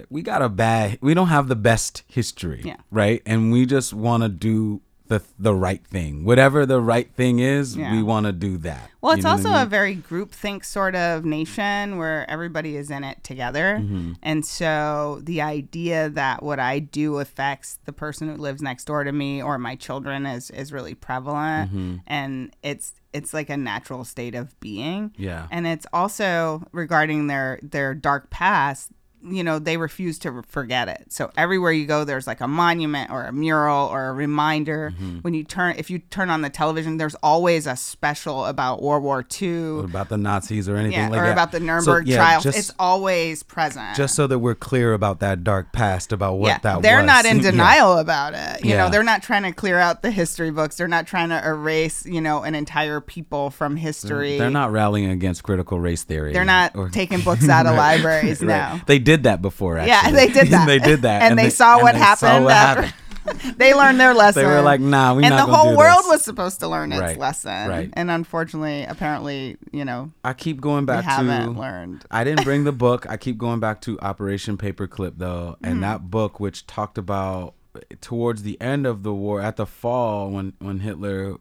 we 0.10 0.22
got 0.22 0.42
a 0.42 0.50
bad, 0.50 0.98
we 1.02 1.14
don't 1.14 1.28
have 1.28 1.48
the 1.48 1.56
best 1.56 2.04
history, 2.08 2.62
Yeah. 2.64 2.78
right? 2.92 3.22
And 3.26 3.52
we 3.52 3.66
just 3.66 3.94
want 3.94 4.24
to 4.24 4.30
do 4.30 4.82
the 5.08 5.22
the 5.38 5.54
right 5.54 5.86
thing, 5.86 6.24
whatever 6.24 6.66
the 6.66 6.80
right 6.80 7.14
thing 7.14 7.40
is. 7.40 7.76
Yeah. 7.76 7.92
We 7.92 8.02
want 8.02 8.26
to 8.26 8.32
do 8.32 8.58
that. 8.60 8.90
Well, 9.02 9.12
it's 9.12 9.26
also 9.26 9.50
I 9.50 9.58
a 9.58 9.60
mean? 9.64 9.70
very 9.70 9.96
groupthink 9.98 10.64
sort 10.64 10.96
of 10.96 11.26
nation 11.26 11.98
where 11.98 12.28
everybody 12.30 12.78
is 12.78 12.90
in 12.90 13.04
it 13.04 13.22
together. 13.22 13.80
Mm-hmm. 13.82 14.14
And 14.24 14.46
so 14.46 15.20
the 15.22 15.42
idea 15.42 16.10
that 16.10 16.42
what 16.42 16.58
I 16.60 16.80
do 16.80 17.20
affects 17.20 17.80
the 17.86 17.92
person 17.92 18.30
who 18.30 18.38
lives 18.42 18.62
next 18.62 18.86
door 18.86 19.04
to 19.04 19.12
me 19.12 19.44
or 19.44 19.58
my 19.58 19.76
children 19.76 20.26
is, 20.26 20.50
is 20.52 20.72
really 20.72 20.96
prevalent. 20.96 21.70
Mm-hmm. 21.70 21.96
And 22.08 22.56
it's 22.64 22.94
it's 23.12 23.34
like 23.34 23.50
a 23.50 23.58
natural 23.58 24.06
state 24.06 24.36
of 24.36 24.58
being. 24.62 25.12
Yeah. 25.18 25.48
And 25.52 25.68
it's 25.68 25.86
also 25.92 26.64
regarding 26.72 27.28
their 27.28 27.60
their 27.62 27.94
dark 27.94 28.30
past 28.30 28.90
you 29.26 29.44
know 29.44 29.58
they 29.60 29.78
refuse 29.78 30.20
to 30.20 30.42
forget 30.50 30.88
it 30.90 31.06
so 31.10 31.32
everywhere 31.38 31.72
you 31.72 31.86
go 31.86 32.04
there's 32.04 32.28
like 32.28 32.42
a 32.42 32.48
monument 32.48 33.10
or 33.10 33.24
a 33.24 33.32
mural 33.32 33.88
or 33.88 34.08
a 34.08 34.14
reminder 34.14 34.92
Mm-hmm. 34.94 35.20
when 35.20 35.34
you 35.34 35.44
turn 35.44 35.76
if 35.78 35.90
you 35.90 36.00
turn 36.00 36.30
on 36.30 36.42
the 36.42 36.50
television 36.50 36.98
there's 36.98 37.16
always 37.24 37.68
a 37.68 37.76
special 37.76 38.46
about 38.46 38.82
world 38.82 39.04
war 39.04 39.26
ii 39.42 39.80
about 39.80 40.10
the 40.10 40.18
Nazis 40.18 40.68
or 40.68 40.76
anything 40.76 41.00
yeah, 41.00 41.10
like 41.10 41.20
or 41.20 41.24
that. 41.26 41.32
about 41.32 41.52
the 41.52 41.60
So, 41.60 41.64
Nuremberg 41.66 42.08
yeah, 42.08 42.18
trials. 42.18 42.44
just- 42.44 42.58
it's 42.58 42.72
always 42.80 43.44
present. 43.44 43.96
just 43.96 44.16
so 44.16 44.28
that 44.28 44.40
we're 44.40 44.56
clear 44.56 44.94
about 44.94 45.20
that 45.22 45.44
dark 45.44 45.72
past 45.72 46.12
about 46.12 46.34
what 46.40 46.48
yeah, 46.50 46.58
that 46.60 46.82
they're 46.82 46.98
was. 46.98 47.06
not 47.06 47.26
in 47.26 47.38
Yeah. 47.44 47.52
denial 47.52 47.98
about 48.00 48.34
it. 48.34 48.64
You 48.66 48.72
Yeah. 48.72 48.78
know, 48.86 48.90
they're 48.90 49.04
not 49.04 49.22
trying 49.24 49.44
to 49.44 49.52
clear 49.52 49.78
out 49.78 50.02
the 50.02 50.12
history 50.12 50.52
books. 50.52 50.76
They're 50.78 50.88
not 50.88 51.08
trying 51.08 51.30
to 51.30 51.46
erase, 51.46 52.06
you 52.06 52.20
know, 52.22 52.42
an 52.44 52.56
entire 52.56 53.00
people 53.00 53.50
from 53.52 53.76
history. 53.76 54.38
They're 54.38 54.50
not 54.50 54.72
rallying 54.72 55.10
against 55.12 55.44
critical 55.44 55.80
race 55.80 56.04
theory. 56.04 56.34
They're 56.34 56.44
not 56.46 56.76
or- 56.76 56.90
taking 56.90 57.22
books 57.30 57.48
out 57.48 57.66
of 57.68 57.76
libraries 57.76 58.42
Right. 58.42 58.48
now. 58.48 58.82
They 58.88 59.00
did 59.00 59.13
that 59.24 59.40
before. 59.44 59.78
Actually. 59.78 59.90
Yeah, 59.92 60.12
they 60.12 60.28
did 60.34 60.48
that. 60.54 60.66
they 60.66 60.80
did 60.80 61.04
that, 61.04 61.22
and, 61.22 61.38
they, 61.38 61.52
saw 61.52 61.80
what 61.80 61.92
they 61.94 62.00
happened. 62.00 62.30
saw 62.32 62.44
what 62.44 62.54
happened. 62.54 62.94
they 63.58 63.74
learned 63.74 64.00
their 64.00 64.14
lesson. 64.14 64.42
They 64.44 64.50
were 64.50 64.62
like, 64.62 64.82
"Nah, 64.82 65.14
we 65.14 65.24
and 65.24 65.34
the 65.34 65.46
whole 65.46 65.78
world 65.78 66.00
this. 66.00 66.08
was 66.10 66.26
supposed 66.26 66.60
to 66.62 66.68
learn 66.68 66.92
its 66.92 67.00
Right, 67.00 67.18
lesson. 67.18 67.70
right. 67.70 67.90
And 67.94 68.12
unfortunately, 68.12 68.84
apparently, 68.84 69.56
you 69.72 69.86
know, 69.86 70.12
I 70.26 70.34
keep 70.34 70.60
going 70.60 70.86
back 70.86 71.06
haven't 71.06 71.54
to. 71.54 71.60
learned. 71.62 72.04
I 72.12 72.24
didn't 72.26 72.44
bring 72.44 72.64
the 72.66 72.74
book. 72.74 73.06
I 73.08 73.16
keep 73.16 73.38
going 73.38 73.60
back 73.62 73.80
to 73.82 73.98
Operation 74.02 74.58
Paperclip 74.58 75.14
though, 75.18 75.56
and 75.64 75.74
Mm-hmm. 75.76 75.82
that 75.82 76.10
book 76.12 76.40
which 76.42 76.66
talked 76.68 76.98
about 76.98 77.54
towards 78.02 78.44
the 78.44 78.60
end 78.62 78.86
of 78.86 79.04
the 79.04 79.14
war, 79.14 79.40
at 79.42 79.56
the 79.56 79.66
fall 79.66 80.30
when 80.30 80.54
when 80.60 80.80
Hitler 80.82 81.38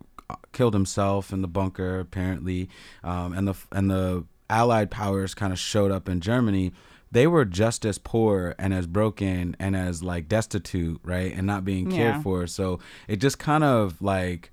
killed 0.52 0.72
himself 0.74 1.32
in 1.32 1.42
the 1.42 1.48
bunker 1.48 1.98
apparently, 1.98 2.68
um, 3.02 3.32
and 3.32 3.48
the 3.48 3.54
and 3.72 3.90
the 3.90 4.24
Allied 4.48 4.90
powers 4.90 5.34
kind 5.34 5.52
of 5.52 5.58
showed 5.58 5.90
up 5.90 6.08
in 6.08 6.20
Germany. 6.20 6.72
They 7.12 7.26
were 7.26 7.44
just 7.44 7.84
as 7.84 7.98
poor 7.98 8.54
and 8.58 8.72
as 8.74 8.86
broken 8.86 9.54
and 9.60 9.76
as 9.76 10.02
like 10.02 10.28
destitute, 10.28 11.00
right, 11.04 11.32
and 11.32 11.46
not 11.46 11.64
being 11.64 11.90
cared 11.90 12.16
Yeah. 12.16 12.22
for. 12.22 12.46
So 12.46 12.80
it 13.06 13.16
just 13.16 13.38
kind 13.38 13.62
of 13.62 14.00
like 14.02 14.50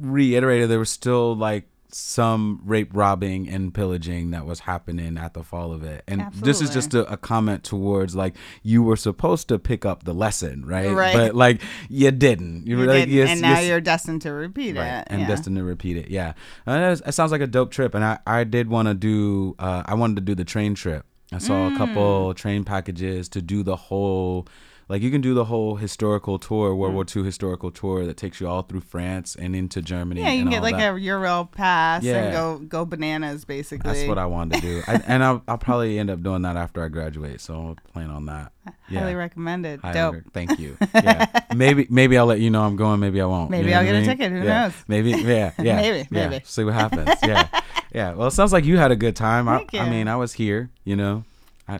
reiterated 0.00 0.70
there 0.70 0.78
was 0.78 0.90
still 0.90 1.34
like 1.34 1.68
some 1.90 2.60
rape 2.66 2.90
robbing 2.92 3.48
and 3.48 3.72
pillaging 3.72 4.30
that 4.32 4.44
was 4.44 4.60
happening 4.60 5.16
at 5.16 5.32
the 5.32 5.42
fall 5.42 5.72
of 5.72 5.82
it 5.82 6.04
and 6.06 6.30
this 6.34 6.60
is 6.60 6.68
just 6.68 6.92
a, 6.92 7.10
a 7.10 7.16
comment 7.16 7.64
towards 7.64 8.14
like 8.14 8.34
you 8.62 8.82
were 8.82 8.94
supposed 8.94 9.48
to 9.48 9.58
pick 9.58 9.86
up 9.86 10.04
the 10.04 10.12
lesson 10.12 10.62
right, 10.66 10.92
Right. 10.92 11.14
but 11.16 11.34
like 11.34 11.62
you 11.88 12.10
didn't 12.10 12.66
you, 12.66 12.76
You 12.76 12.82
were 12.86 12.92
like 12.92 13.06
did, 13.06 13.14
yes, 13.14 13.30
and 13.30 13.40
now 13.40 13.58
yes- 13.58 13.66
you're 13.68 13.80
destined 13.80 14.20
to 14.22 14.32
repeat 14.32 14.76
right, 14.76 14.98
it. 15.00 15.04
and 15.08 15.22
yeah. 15.22 15.26
destined 15.28 15.56
to 15.56 15.64
repeat 15.64 15.96
it 15.96 16.10
yeah 16.10 16.34
and 16.66 16.82
that, 16.82 16.92
is- 16.92 17.00
that 17.00 17.12
sounds 17.14 17.32
like 17.32 17.40
a 17.40 17.46
dope 17.46 17.70
trip 17.70 17.94
and 17.94 18.04
i 18.04 18.18
i 18.26 18.44
did 18.44 18.68
want 18.68 18.86
to 18.86 18.94
do 18.94 19.56
uh 19.58 19.82
i 19.86 19.94
wanted 19.94 20.16
to 20.16 20.20
do 20.22 20.34
the 20.34 20.44
train 20.44 20.74
trip 20.74 21.06
i 21.32 21.38
saw 21.38 21.66
a 21.66 21.70
Mm. 21.70 21.76
couple 21.76 22.34
train 22.34 22.64
packages 22.64 23.28
to 23.28 23.40
do 23.42 23.62
the 23.62 23.76
whole 23.76 24.46
like 24.88 25.02
you 25.02 25.10
can 25.10 25.20
do 25.20 25.34
the 25.34 25.44
whole 25.46 25.76
historical 25.76 26.38
tour 26.38 26.74
world 26.74 26.92
mm. 26.92 26.96
war 26.96 27.04
ii 27.16 27.22
historical 27.24 27.70
tour 27.70 28.06
that 28.06 28.16
takes 28.16 28.40
you 28.40 28.48
all 28.48 28.62
through 28.62 28.80
france 28.80 29.36
and 29.38 29.54
into 29.54 29.82
germany 29.82 30.20
yeah, 30.22 30.30
you 30.32 30.42
can 30.42 30.50
get 30.50 30.62
like 30.62 30.76
that. 30.76 30.94
a 30.94 31.00
Euro 31.00 31.48
pass 31.52 32.02
Yeah. 32.02 32.16
and 32.24 32.32
go 32.32 32.58
go 32.58 32.84
bananas 32.84 33.44
basically. 33.44 33.92
That's 33.92 34.08
what 34.08 34.18
I 34.18 34.26
wanted 34.26 34.56
to 34.56 34.60
do, 34.60 34.82
I, 34.86 34.94
and 35.06 35.22
I'll, 35.24 35.42
I'll 35.48 35.58
probably 35.58 35.98
end 35.98 36.10
up 36.10 36.22
doing 36.22 36.42
that 36.42 36.56
after 36.56 36.82
I 36.84 36.88
graduate. 36.88 37.40
So 37.40 37.54
I'll 37.54 37.76
plan 37.92 38.10
on 38.10 38.26
that. 38.26 38.52
Yeah. 38.88 39.00
Highly 39.00 39.14
recommended. 39.14 39.80
Highly 39.80 39.94
Dope. 39.94 40.14
re- 40.14 40.22
Thank 40.32 40.58
you. 40.58 40.76
Yeah. 40.94 41.26
maybe 41.54 41.86
maybe 41.90 42.16
I'll 42.18 42.26
let 42.26 42.40
you 42.40 42.50
know 42.50 42.62
I'm 42.62 42.76
going. 42.76 43.00
Maybe 43.00 43.20
I 43.20 43.26
won't. 43.26 43.50
Maybe 43.50 43.66
You 43.66 43.70
know 43.72 43.78
I'll 43.80 43.84
get 43.84 43.94
I 43.94 43.98
a 43.98 44.00
mean? 44.00 44.10
ticket. 44.10 44.32
Who 44.32 44.38
Yeah. 44.38 44.62
knows? 44.62 44.74
Maybe. 44.88 45.10
Yeah. 45.10 45.52
Yeah. 45.58 45.76
Maybe, 45.76 45.98
yeah. 46.10 46.28
maybe. 46.28 46.44
See 46.44 46.64
what 46.64 46.74
happens. 46.74 47.10
Yeah. 47.22 47.48
Yeah. 47.94 48.14
Well, 48.14 48.28
it 48.28 48.32
sounds 48.32 48.52
like 48.52 48.64
you 48.64 48.76
had 48.78 48.90
a 48.90 48.96
good 48.96 49.16
time. 49.16 49.48
I, 49.48 49.64
I 49.74 49.88
mean, 49.88 50.08
I 50.08 50.16
was 50.16 50.32
here. 50.34 50.70
You 50.84 50.96
know, 50.96 51.24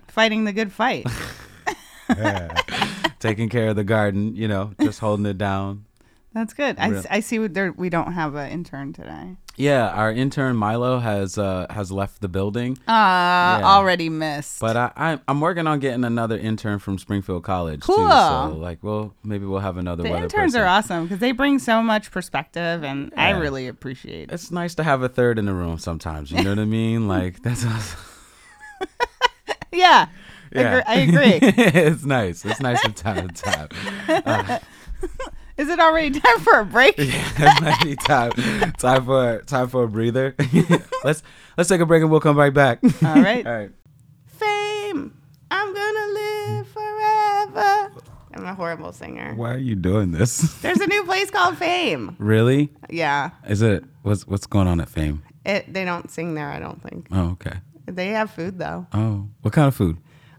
Fighting 0.09 0.45
the 0.45 0.53
good 0.53 0.73
fight. 0.73 1.07
Taking 3.19 3.49
care 3.49 3.69
of 3.69 3.77
the 3.77 3.85
garden. 3.85 4.35
You 4.37 4.49
know, 4.49 4.73
just 4.81 5.01
holding 5.01 5.27
it 5.27 5.39
down. 5.39 5.85
That's 6.35 6.53
good. 6.53 6.77
I, 6.79 7.03
I 7.11 7.21
see 7.21 7.39
what 7.39 7.55
there, 7.55 7.73
we 7.73 7.89
don't 7.89 8.13
have 8.13 8.35
an 8.35 8.51
intern 8.51 8.93
today. 8.93 9.37
Yeah. 9.57 9.89
Our 9.89 10.13
intern 10.13 10.55
Milo 10.57 10.99
has 11.01 11.37
uh 11.37 11.67
has 11.71 11.91
left 11.91 12.21
the 12.21 12.29
building. 12.29 12.79
Uh, 12.87 12.93
Yeah. 12.93 13.61
already 13.65 14.09
missed. 14.09 14.61
But 14.61 14.77
I, 14.77 14.93
I 14.97 15.19
I'm 15.27 15.41
working 15.41 15.67
on 15.67 15.81
getting 15.81 16.05
another 16.05 16.39
intern 16.39 16.79
from 16.79 16.99
Springfield 16.99 17.43
College 17.43 17.81
too. 17.81 17.93
Cool. 17.95 18.09
So 18.11 18.57
like, 18.57 18.85
well, 18.85 19.15
maybe 19.25 19.47
we'll 19.47 19.61
have 19.61 19.79
another. 19.79 20.03
the 20.05 20.11
interns 20.11 20.53
person. 20.53 20.61
are 20.61 20.67
awesome 20.67 21.05
because 21.07 21.19
they 21.19 21.33
bring 21.33 21.59
so 21.59 21.83
much 21.83 22.13
perspective, 22.13 22.85
and 22.85 23.13
I 23.17 23.31
really 23.31 23.67
appreciate 23.67 24.29
it. 24.29 24.33
It's 24.35 24.53
nice 24.53 24.77
to 24.77 24.85
have 24.85 25.03
a 25.03 25.09
third 25.09 25.39
in 25.41 25.47
the 25.47 25.55
room 25.55 25.79
sometimes. 25.79 26.31
You 26.31 26.45
know 26.45 26.51
what 26.51 26.59
I 26.61 26.65
mean? 26.67 27.09
Like 27.09 27.43
that's. 27.43 27.65
awesome. 27.65 27.99
Yeah, 29.73 30.09
Yeah. 30.53 30.83
I 30.87 30.95
agree. 31.01 31.39
it's 31.43 32.05
nice. 32.05 32.45
It's 32.45 32.61
nice 32.61 32.81
from 32.81 32.93
time 32.95 33.29
to 33.29 33.43
time. 33.43 34.61
Is 35.59 35.69
it 35.69 35.81
already 35.81 36.19
time 36.21 36.39
for 36.41 36.61
a 36.61 36.65
break? 36.65 36.97
Yeah, 36.99 37.33
it's 37.37 37.61
maybe 37.85 37.97
time 37.97 38.31
time 38.79 39.05
for 39.05 39.43
time 39.43 39.69
for 39.69 39.83
a 39.85 39.89
breather. 39.89 40.35
let's 41.05 41.23
let's 41.57 41.69
take 41.69 41.81
a 41.81 41.87
break 41.87 42.03
and 42.03 42.11
we'll 42.11 42.21
come 42.21 42.39
right 42.39 42.55
back. 42.55 42.79
All 43.05 43.15
right. 43.21 43.45
All 43.47 43.53
right. 43.53 43.71
Fame, 44.27 45.17
I'm 45.51 45.75
gonna 45.75 46.07
live 46.13 46.69
forever. 46.69 47.93
I'm 48.35 48.45
a 48.45 48.55
horrible 48.55 48.93
singer. 48.93 49.35
Why 49.35 49.55
are 49.55 49.59
you 49.59 49.75
doing 49.75 50.13
this? 50.13 50.39
There's 50.63 50.79
a 50.81 50.87
new 50.87 51.03
place 51.05 51.29
called 51.31 51.59
Fame. 51.59 52.15
Really? 52.21 52.73
Yeah, 52.89 53.31
Is 53.49 53.63
it 53.63 53.83
what's 54.03 54.27
what's 54.29 54.47
going 54.47 54.69
on 54.69 54.81
at 54.81 54.89
Fame? 54.89 55.23
it. 55.45 55.73
They 55.73 55.85
don't 55.85 56.09
sing 56.11 56.35
there. 56.35 56.49
I 56.51 56.61
don't 56.61 56.81
think 56.83 57.09
Oh, 57.11 57.31
okay. 57.31 57.59
they 57.87 58.09
have 58.09 58.31
food 58.31 58.59
though. 58.61 58.87
Oh, 58.93 59.27
what 59.43 59.53
kind 59.53 59.67
of 59.67 59.75
food? 59.75 59.97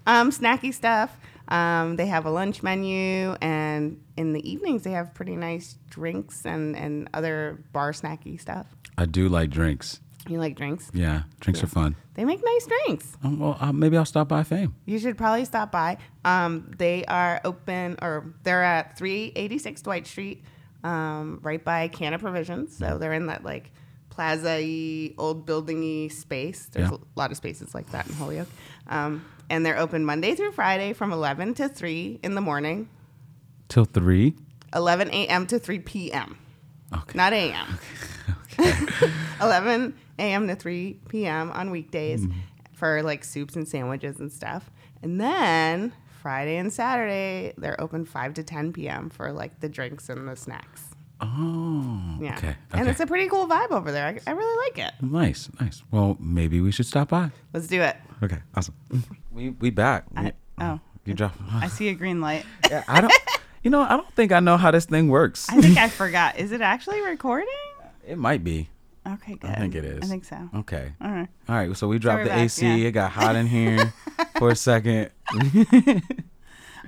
Um, 0.09 0.31
snacky 0.31 0.73
stuff. 0.73 1.15
Um, 1.49 1.95
they 1.95 2.05
have 2.07 2.25
a 2.25 2.29
lunch 2.31 2.61
menu, 2.63 3.35
and 3.41 4.01
in 4.17 4.33
the 4.33 4.41
evenings 4.49 4.83
they 4.83 4.91
have 4.91 5.13
pretty 5.13 5.35
nice 5.35 5.77
drinks 5.89 6.45
and 6.45 6.75
and 6.75 7.09
other 7.13 7.63
bar 7.73 7.91
snacky 7.91 8.39
stuff. 8.39 8.67
I 8.97 9.05
do 9.05 9.29
like 9.29 9.49
drinks. 9.49 9.99
You 10.27 10.37
like 10.39 10.55
drinks? 10.55 10.91
Yeah, 10.93 11.23
drinks 11.39 11.63
are 11.63 11.67
fun. 11.67 11.95
They 12.13 12.25
make 12.25 12.41
nice 12.43 12.67
drinks. 12.67 13.17
Oh, 13.23 13.35
well, 13.35 13.57
uh, 13.59 13.71
maybe 13.71 13.97
I'll 13.97 14.05
stop 14.05 14.27
by 14.27 14.43
Fame. 14.43 14.75
You 14.85 14.99
should 14.99 15.17
probably 15.17 15.45
stop 15.45 15.71
by. 15.71 15.97
Um, 16.25 16.71
they 16.77 17.03
are 17.05 17.39
open, 17.45 17.97
or 18.01 18.33
they're 18.43 18.63
at 18.63 18.95
386 18.97 19.81
Dwight 19.81 20.05
Street, 20.05 20.43
um, 20.83 21.39
right 21.41 21.63
by 21.63 21.87
Canna 21.87 22.19
Provisions. 22.19 22.75
So 22.77 22.97
they're 22.99 23.13
in 23.13 23.27
that 23.27 23.43
like 23.43 23.71
plaza-y, 24.09 25.13
old 25.17 25.45
building-y 25.45 26.09
space. 26.09 26.67
There's 26.71 26.91
Yeah. 26.91 26.97
a 26.97 27.19
lot 27.19 27.31
of 27.31 27.37
spaces 27.37 27.73
like 27.73 27.89
that 27.91 28.05
in 28.07 28.13
Holyoke. 28.15 28.49
And 29.49 29.65
they're 29.65 29.77
open 29.77 30.05
Monday 30.05 30.35
through 30.35 30.51
Friday 30.51 30.93
from 30.93 31.11
11 31.11 31.55
to 31.55 31.69
3 31.69 32.19
in 32.23 32.35
the 32.35 32.41
morning, 32.41 32.89
Till 33.67 33.85
three. 33.85 34.35
11 34.75 35.09
a.m. 35.09 35.45
to 35.47 35.59
3 35.59 35.79
p.m. 35.79 36.37
Okay. 36.93 37.17
Not 37.17 37.33
a.m. 37.33 37.79
Okay. 38.59 38.73
11 39.41 39.95
a.m. 40.19 40.47
to 40.49 40.55
3 40.55 40.99
p.m. 41.07 41.49
on 41.51 41.71
weekdays 41.71 42.21
Mm-hmm. 42.25 42.39
for 42.73 43.01
like 43.03 43.23
soups 43.23 43.55
and 43.55 43.67
sandwiches 43.67 44.19
and 44.19 44.31
stuff. 44.31 44.69
And 45.01 45.19
then 45.21 45.93
Friday 46.21 46.57
and 46.57 46.71
Saturday, 46.73 47.53
they're 47.57 47.79
open 47.79 48.05
5 48.05 48.33
to 48.35 48.43
10 48.43 48.73
p.m. 48.73 49.09
for 49.09 49.31
like 49.31 49.61
the 49.61 49.69
drinks 49.69 50.09
and 50.09 50.27
the 50.27 50.35
snacks. 50.35 50.88
Oh. 51.21 52.17
Yeah. 52.21 52.37
Okay. 52.37 52.55
And 52.71 52.87
it's 52.87 52.99
a 52.99 53.05
pretty 53.07 53.27
cool 53.29 53.47
vibe 53.47 53.71
over 53.71 53.91
there. 53.91 54.07
I, 54.07 54.19
I 54.25 54.33
really 54.33 54.57
like 54.69 54.87
it. 54.87 54.93
nice, 55.01 55.49
nice. 55.59 55.83
Well, 55.91 56.17
maybe 56.19 56.61
we 56.61 56.71
should 56.71 56.85
stop 56.85 57.09
by. 57.09 57.31
Let's 57.53 57.67
do 57.67 57.81
it. 57.81 57.95
Okay, 58.23 58.37
awesome. 58.55 58.75
We 59.31 59.49
we 59.51 59.69
back. 59.69 60.05
We- 60.11 60.27
I, 60.27 60.33
oh, 60.61 60.79
you 61.05 61.13
drop. 61.13 61.33
I 61.53 61.67
see 61.67 61.87
a 61.89 61.93
green 61.93 62.21
light. 62.21 62.45
Yeah, 62.69 62.83
I 62.87 63.01
don't. 63.01 63.13
You 63.63 63.71
know, 63.71 63.81
I 63.81 63.89
don't 63.97 64.11
think 64.13 64.31
I 64.31 64.39
know 64.39 64.55
how 64.57 64.71
this 64.71 64.85
thing 64.85 65.09
works. 65.09 65.49
I 65.49 65.59
think 65.61 65.77
I 65.77 65.89
forgot. 66.03 66.37
Is 66.39 66.51
it 66.51 66.61
actually 66.61 67.01
recording? 67.01 67.47
it 68.07 68.17
might 68.17 68.43
be. 68.43 68.69
Okay, 69.07 69.35
good. 69.35 69.49
I 69.49 69.55
think 69.55 69.75
it 69.75 69.85
is. 69.85 70.03
I 70.03 70.05
think 70.07 70.23
so. 70.25 70.37
Okay. 70.57 70.93
All 71.01 71.09
right. 71.11 71.27
All 71.47 71.55
right. 71.55 71.75
So 71.75 71.87
we 71.87 71.97
dropped 71.99 72.19
we're 72.19 72.23
the 72.25 72.29
back, 72.29 72.39
AC. 72.45 72.65
yeah. 72.65 72.87
It 72.87 72.91
got 72.91 73.11
hot 73.11 73.35
in 73.35 73.47
here 73.47 73.91
for 74.37 74.49
a 74.49 74.55
second. 74.55 75.09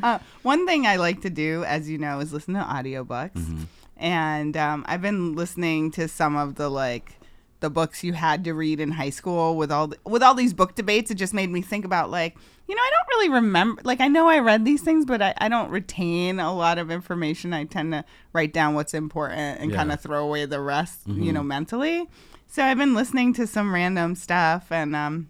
Uh, 0.04 0.20
one 0.42 0.66
thing 0.66 0.88
I 0.88 0.96
like 0.96 1.22
to 1.22 1.30
do, 1.30 1.64
as 1.66 1.90
you 1.90 1.98
know, 1.98 2.20
is 2.20 2.32
listen 2.34 2.54
to 2.56 2.62
audiobooks. 2.62 3.34
Mm-hmm. 3.34 3.64
And 4.02 4.58
um, 4.58 4.84
I've 4.88 5.02
been 5.02 5.36
listening 5.36 5.92
to 5.92 6.08
some 6.08 6.36
of 6.36 6.56
the 6.56 6.70
like 6.70 7.20
the 7.60 7.70
books 7.70 8.04
you 8.04 8.14
had 8.14 8.44
to 8.46 8.54
read 8.56 8.80
in 8.80 8.90
high 8.94 9.12
school 9.12 9.56
with 9.56 9.72
all 9.72 9.86
the, 9.88 9.98
with 10.04 10.24
all 10.24 10.34
these 10.34 10.54
book 10.54 10.74
debates. 10.74 11.12
It 11.12 11.16
just 11.16 11.34
made 11.34 11.52
me 11.52 11.62
think 11.62 11.86
about 11.86 12.10
like 12.10 12.36
you 12.68 12.76
know 12.76 12.82
I 12.82 12.90
don't 12.90 13.08
really 13.18 13.30
remember 13.30 13.82
like 13.86 14.02
I 14.02 14.08
know 14.08 14.28
I 14.28 14.40
read 14.40 14.66
these 14.66 14.82
things, 14.82 15.06
but 15.06 15.22
I, 15.22 15.36
I 15.38 15.48
don't 15.50 15.70
retain 15.70 16.40
a 16.40 16.52
lot 16.54 16.80
of 16.80 16.90
information. 16.90 17.54
I 17.54 17.66
tend 17.66 17.94
to 17.94 18.04
write 18.34 18.52
down 18.54 18.74
what's 18.74 18.96
important 18.96 19.62
and 19.62 19.70
Yeah. 19.72 19.78
kind 19.78 19.92
of 19.92 20.02
throw 20.02 20.24
away 20.26 20.46
the 20.48 20.60
rest, 20.60 21.02
you 21.06 21.32
know, 21.32 21.44
mentally. 21.44 22.10
So 22.48 22.64
I've 22.64 22.78
been 22.80 22.96
listening 22.96 23.34
to 23.36 23.46
some 23.46 23.72
random 23.74 24.16
stuff, 24.16 24.72
and 24.72 24.96
um, 24.96 25.30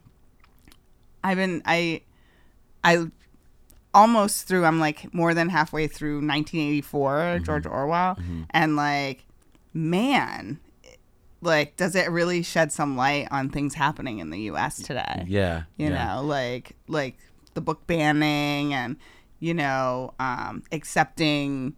I've 1.23 1.37
been 1.37 1.61
I 1.65 2.01
I 2.83 3.07
almost 3.93 4.47
through 4.47 4.65
i'm 4.65 4.79
like 4.79 5.13
more 5.13 5.33
than 5.33 5.49
halfway 5.49 5.87
through 5.87 6.15
1984 6.15 7.11
Mm-hmm. 7.11 7.43
george 7.43 7.65
orwell 7.65 8.17
and 8.51 8.75
like 8.75 9.25
man 9.73 10.59
like 11.41 11.75
does 11.77 11.95
it 11.95 12.09
really 12.09 12.43
shed 12.43 12.71
some 12.71 12.95
light 12.95 13.27
on 13.31 13.49
things 13.49 13.73
happening 13.73 14.19
in 14.19 14.29
the 14.29 14.39
us 14.39 14.77
today 14.81 15.25
Yeah. 15.27 15.63
you 15.77 15.89
yeah. 15.89 16.15
know 16.15 16.21
like 16.23 16.75
like 16.87 17.17
the 17.53 17.61
book 17.61 17.85
banning 17.87 18.73
and 18.73 18.95
you 19.39 19.53
know 19.53 20.13
um 20.19 20.63
accepting 20.71 21.75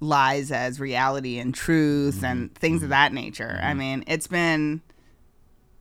lies 0.00 0.50
as 0.50 0.80
reality 0.80 1.38
and 1.38 1.54
truth 1.54 2.16
Mm-hmm. 2.16 2.24
and 2.24 2.54
things 2.54 2.82
of 2.82 2.88
that 2.90 3.12
nature 3.12 3.58
i 3.62 3.74
mean 3.74 4.04
it's 4.06 4.26
been 4.26 4.80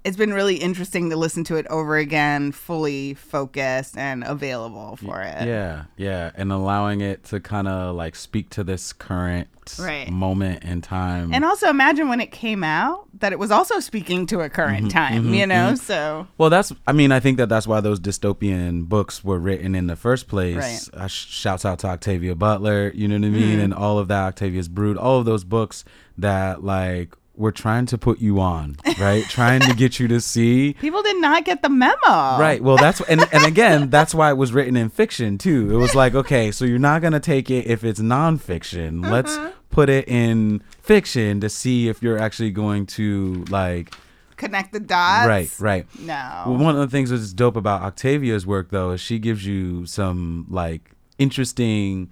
it's 0.04 0.18
been 0.18 0.34
really 0.34 0.56
interesting 0.56 1.10
to 1.12 1.16
listen 1.16 1.44
to 1.46 1.56
it 1.58 1.68
over 1.68 1.98
again 1.98 2.52
fully 2.52 3.14
focused 3.14 3.98
and 3.98 4.24
available 4.24 4.96
for 4.98 5.22
it 5.22 5.48
Yeah, 5.48 5.86
yeah, 5.98 6.32
and 6.36 6.52
allowing 6.52 7.02
it 7.02 7.24
to 7.26 7.40
kind 7.40 7.68
of 7.68 7.96
like 7.96 8.16
speak 8.16 8.50
to 8.52 8.64
this 8.64 8.94
current 8.94 9.48
Right. 9.80 10.10
moment 10.10 10.64
in 10.64 10.82
time. 10.82 11.34
and 11.34 11.46
also 11.46 11.70
imagine 11.70 12.10
when 12.10 12.20
it 12.20 12.32
came 12.32 12.62
out 12.64 13.08
that 13.20 13.32
it 13.32 13.40
was 13.40 13.52
also 13.52 13.80
speaking 13.80 14.26
to 14.26 14.42
a 14.42 14.50
current 14.50 14.88
mm-hmm, 14.88 14.88
time 14.90 15.24
mm-hmm, 15.24 15.34
you 15.34 15.48
know 15.48 15.68
mm-hmm. 15.68 15.76
so 15.76 16.28
Well, 16.38 16.50
that's. 16.50 16.74
I 16.88 16.92
mean, 16.94 17.12
I 17.12 17.20
think 17.20 17.38
that 17.38 17.48
that's 17.48 17.68
why 17.68 17.80
those 17.80 18.00
dystopian 18.00 18.90
books 18.90 19.24
were 19.24 19.40
written 19.40 19.76
in 19.76 19.88
the 19.88 19.96
first 19.96 20.28
place. 20.28 20.90
Right. 20.94 21.04
Uh, 21.04 21.08
shouts 21.08 21.64
out 21.64 21.80
to 21.80 21.88
Octavia 21.88 22.36
Butler. 22.36 22.92
You 22.96 23.08
know 23.08 23.16
what 23.16 23.26
I 23.26 23.30
mean, 23.30 23.60
and 23.60 23.74
all 23.74 24.00
of 24.00 24.08
that 24.08 24.24
Octavia's 24.28 24.68
Brood. 24.68 24.98
All 24.98 25.20
of 25.20 25.26
those 25.26 25.44
books 25.44 25.86
that 26.18 26.64
like 26.64 27.16
were 27.42 27.52
trying 27.52 27.86
to 27.88 27.98
put 27.98 28.20
you 28.20 28.40
on, 28.40 28.78
right? 29.00 29.26
trying 29.26 29.60
to 29.62 29.74
get 29.74 30.00
you 30.00 30.08
to 30.08 30.22
see. 30.22 30.74
people 30.80 31.04
did 31.04 31.20
not 31.20 31.44
get 31.44 31.62
the 31.62 31.70
memo 31.70 31.98
Right. 32.08 32.62
Well, 32.64 32.78
that's 32.78 33.02
and 33.02 33.22
and 33.34 33.44
again, 33.44 33.90
that's 33.90 34.16
why 34.16 34.30
it 34.30 34.38
was 34.38 34.54
written 34.54 34.78
in 34.78 34.90
fiction 34.90 35.38
too. 35.38 35.70
It 35.72 35.78
was 35.78 35.96
like, 35.96 36.16
okay, 36.16 36.52
so 36.52 36.64
you're 36.64 36.80
not 36.80 37.02
gonna 37.02 37.20
take 37.20 37.50
it 37.50 37.66
if 37.66 37.84
it's 37.84 38.00
nonfiction. 38.00 39.10
Let's 39.10 39.36
uh-huh. 39.36 39.52
put 39.70 39.90
it 39.90 40.08
in 40.08 40.64
fiction 40.82 41.42
to 41.42 41.50
see 41.50 41.90
if 41.90 42.02
you're 42.02 42.18
actually 42.18 42.52
going 42.52 42.86
to 42.88 43.44
like 43.50 43.94
Connect 44.42 44.74
the 44.74 44.80
dots. 44.80 45.28
right, 45.28 45.60
right. 45.60 46.00
No. 46.00 46.44
Well, 46.48 46.58
one 46.58 46.76
of 46.76 46.82
the 46.82 46.88
things 46.88 47.12
that's 47.12 47.32
dope 47.32 47.56
about 47.56 47.84
Octavia's 47.84 48.44
work, 48.44 48.72
though, 48.72 48.90
is 48.90 49.00
she 49.00 49.20
gives 49.20 49.46
you 49.46 49.86
some 49.86 50.48
like 50.50 50.92
interesting. 51.20 52.10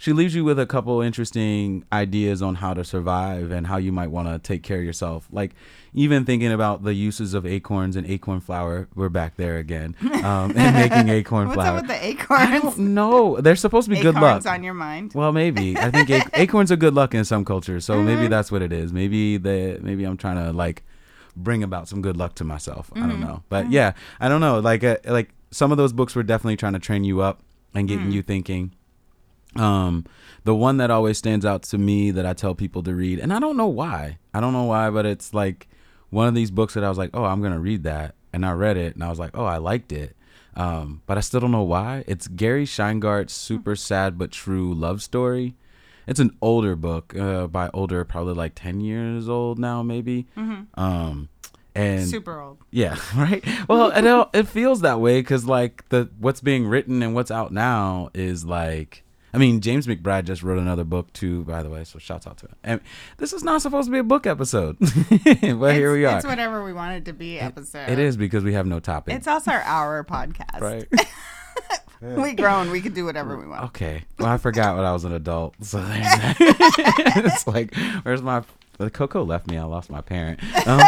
She 0.00 0.12
leaves 0.12 0.32
you 0.32 0.44
with 0.44 0.60
a 0.60 0.64
couple 0.66 1.00
interesting 1.00 1.84
ideas 1.92 2.40
on 2.40 2.54
how 2.56 2.72
to 2.72 2.84
survive 2.84 3.50
and 3.50 3.66
how 3.66 3.78
you 3.78 3.90
might 3.90 4.12
want 4.12 4.28
to 4.28 4.38
take 4.38 4.62
care 4.62 4.78
of 4.78 4.84
yourself. 4.84 5.26
Like 5.32 5.50
even 5.92 6.24
thinking 6.24 6.52
about 6.52 6.84
the 6.84 6.94
uses 6.94 7.34
of 7.34 7.44
acorns 7.44 7.96
and 7.96 8.08
acorn 8.08 8.38
flour. 8.40 8.86
We're 8.94 9.08
back 9.08 9.36
there 9.36 9.56
again, 9.58 9.96
um, 10.24 10.52
and 10.56 10.74
making 10.76 11.08
acorn 11.18 11.48
What's 11.48 11.56
flour. 11.56 11.78
up 11.78 11.82
with 11.82 11.88
the 11.90 11.96
I 12.04 12.06
acorns? 12.10 12.76
don't 12.76 12.94
know. 12.94 13.40
They're 13.40 13.56
supposed 13.56 13.88
to 13.88 13.94
be 13.96 14.00
good 14.00 14.14
luck. 14.14 14.24
Acorns 14.42 14.46
on 14.46 14.62
your 14.62 14.74
mind. 14.74 15.14
Well, 15.14 15.32
maybe 15.32 15.76
I 15.76 15.90
think 15.90 16.08
ac- 16.10 16.28
acorns 16.34 16.70
are 16.70 16.76
good 16.76 16.94
luck 16.94 17.12
in 17.14 17.24
some 17.24 17.44
cultures, 17.44 17.84
so 17.84 18.00
maybe 18.00 18.20
Mm-hmm. 18.22 18.30
that's 18.30 18.52
what 18.52 18.62
it 18.62 18.72
is. 18.72 18.92
Maybe 18.92 19.36
the 19.36 19.78
maybe 19.82 20.04
I'm 20.04 20.16
trying 20.16 20.36
to 20.36 20.52
like 20.52 20.84
bring 21.34 21.62
about 21.64 21.88
some 21.88 22.02
good 22.02 22.16
luck 22.16 22.34
to 22.36 22.44
myself. 22.44 22.90
I 22.94 23.00
Mm-hmm. 23.00 23.08
don't 23.10 23.20
know, 23.20 23.42
but 23.48 23.70
yeah, 23.72 23.94
I 24.20 24.28
don't 24.28 24.40
know. 24.40 24.60
Like 24.60 24.84
uh, 24.84 24.98
like 25.06 25.30
some 25.50 25.72
of 25.72 25.78
those 25.78 25.92
books 25.92 26.14
were 26.14 26.22
definitely 26.22 26.56
trying 26.56 26.74
to 26.74 26.78
train 26.78 27.02
you 27.02 27.20
up 27.20 27.40
and 27.74 27.88
getting 27.88 28.06
Mm. 28.08 28.12
you 28.12 28.22
thinking. 28.22 28.72
Um, 29.56 30.04
the 30.44 30.54
one 30.54 30.76
that 30.78 30.90
always 30.90 31.18
stands 31.18 31.44
out 31.44 31.62
to 31.64 31.78
me 31.78 32.10
that 32.10 32.24
I 32.26 32.32
tell 32.32 32.54
people 32.54 32.82
to 32.84 32.94
read, 32.94 33.18
and 33.18 33.32
I 33.32 33.38
don't 33.38 33.56
know 33.56 33.66
why. 33.68 34.18
I 34.34 34.40
don't 34.40 34.52
know 34.52 34.64
why, 34.64 34.90
but 34.90 35.06
it's 35.06 35.34
like 35.34 35.68
one 36.10 36.28
of 36.28 36.34
these 36.34 36.50
books 36.50 36.74
that 36.74 36.84
I 36.84 36.88
was 36.88 36.98
like, 36.98 37.10
oh, 37.14 37.24
I'm 37.24 37.42
gonna 37.42 37.58
read 37.60 37.82
that, 37.84 38.14
and 38.32 38.44
I 38.46 38.52
read 38.52 38.76
it, 38.76 38.94
and 38.94 39.02
I 39.04 39.08
was 39.10 39.18
like, 39.18 39.30
oh, 39.36 39.44
I 39.44 39.56
liked 39.58 39.92
it. 39.92 40.16
Um, 40.54 41.02
but 41.06 41.16
I 41.16 41.20
still 41.20 41.40
don't 41.40 41.52
know 41.52 41.62
why. 41.62 42.04
It's 42.06 42.26
Gary 42.28 42.64
Shteyngart's 42.66 43.32
super 43.32 43.76
sad 43.76 44.18
but 44.18 44.32
true 44.32 44.74
love 44.74 45.02
story. 45.02 45.54
It's 46.06 46.20
an 46.20 46.36
older 46.40 46.74
book, 46.74 47.14
uh, 47.16 47.46
by 47.46 47.70
older, 47.74 48.04
probably 48.04 48.34
like 48.34 48.54
ten 48.54 48.80
years 48.80 49.28
old 49.28 49.58
now, 49.58 49.82
maybe. 49.82 50.26
Um, 50.74 51.28
and 51.74 52.08
Super 52.08 52.40
old. 52.40 52.58
yeah, 52.70 52.96
right. 53.16 53.44
Well, 53.68 53.90
it 53.94 54.28
it 54.34 54.48
feels 54.48 54.80
that 54.80 55.00
way 55.00 55.20
because 55.20 55.44
like 55.44 55.88
the 55.90 56.08
what's 56.18 56.40
being 56.40 56.66
written 56.66 57.02
and 57.02 57.14
what's 57.14 57.30
out 57.30 57.52
now 57.52 58.10
is 58.14 58.44
like. 58.44 59.04
I 59.32 59.38
mean, 59.38 59.60
James 59.60 59.86
McBride 59.86 60.24
just 60.24 60.42
wrote 60.42 60.58
another 60.58 60.84
book 60.84 61.12
too, 61.12 61.44
by 61.44 61.62
the 61.62 61.68
way. 61.70 61.84
So 61.84 61.98
shouts 61.98 62.26
out 62.26 62.38
to 62.38 62.46
him. 62.46 62.54
And 62.64 62.80
this 63.18 63.32
is 63.32 63.42
not 63.44 63.62
supposed 63.62 63.86
to 63.88 63.92
be 63.92 63.98
a 63.98 64.04
book 64.04 64.26
episode, 64.26 64.76
but 64.80 65.74
here 65.74 65.92
we 65.92 66.04
are. 66.04 66.16
It's 66.16 66.26
whatever 66.26 66.64
we 66.64 66.72
want 66.72 66.94
it 66.94 67.04
to 67.06 67.12
be 67.12 67.38
episode. 67.38 67.88
It 67.90 67.98
is 67.98 68.16
because 68.16 68.42
we 68.44 68.54
have 68.54 68.66
no 68.66 68.80
topic. 68.80 69.14
It's 69.14 69.26
also 69.26 69.50
our 69.50 69.62
hour 69.62 70.04
podcast. 70.08 70.60
right. 70.60 70.86
We 72.00 72.32
grown. 72.34 72.70
We 72.70 72.80
can 72.80 72.94
do 72.94 73.04
whatever 73.04 73.36
we 73.36 73.48
want. 73.48 73.64
Okay. 73.64 74.04
Well, 74.20 74.28
I 74.28 74.38
forgot 74.38 74.76
when 74.76 74.84
I 74.84 74.92
was 74.92 75.02
an 75.02 75.12
adult. 75.12 75.56
So 75.64 75.84
it's 75.84 77.44
like, 77.44 77.74
where's 78.04 78.22
my. 78.22 78.44
The 78.76 78.88
Koco 78.88 79.26
left 79.26 79.48
me. 79.48 79.58
I 79.58 79.64
lost 79.64 79.90
my 79.90 80.00
parent. 80.00 80.38
Um, 80.64 80.78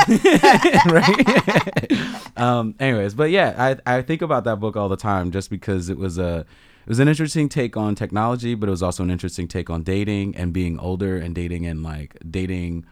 right. 0.86 1.92
um, 2.36 2.74
anyways, 2.78 3.14
but 3.14 3.30
yeah, 3.30 3.76
I 3.84 3.96
I 3.96 4.02
think 4.02 4.22
about 4.22 4.44
that 4.44 4.60
book 4.60 4.76
all 4.76 4.88
the 4.88 4.96
time 4.96 5.32
just 5.32 5.50
because 5.50 5.88
it 5.88 5.98
was 5.98 6.16
a 6.16 6.46
it 6.84 6.88
was 6.88 6.98
an 6.98 7.08
interesting 7.08 7.48
take 7.48 7.76
on 7.76 7.94
technology, 7.94 8.54
but 8.54 8.68
it 8.68 8.72
was 8.72 8.82
also 8.82 9.02
an 9.02 9.10
interesting 9.10 9.46
take 9.48 9.70
on 9.70 9.82
dating 9.82 10.36
and 10.36 10.52
being 10.52 10.78
older 10.78 11.16
and 11.16 11.34
dating 11.34 11.66
and 11.66 11.82
like 11.82 12.16
dating 12.28 12.84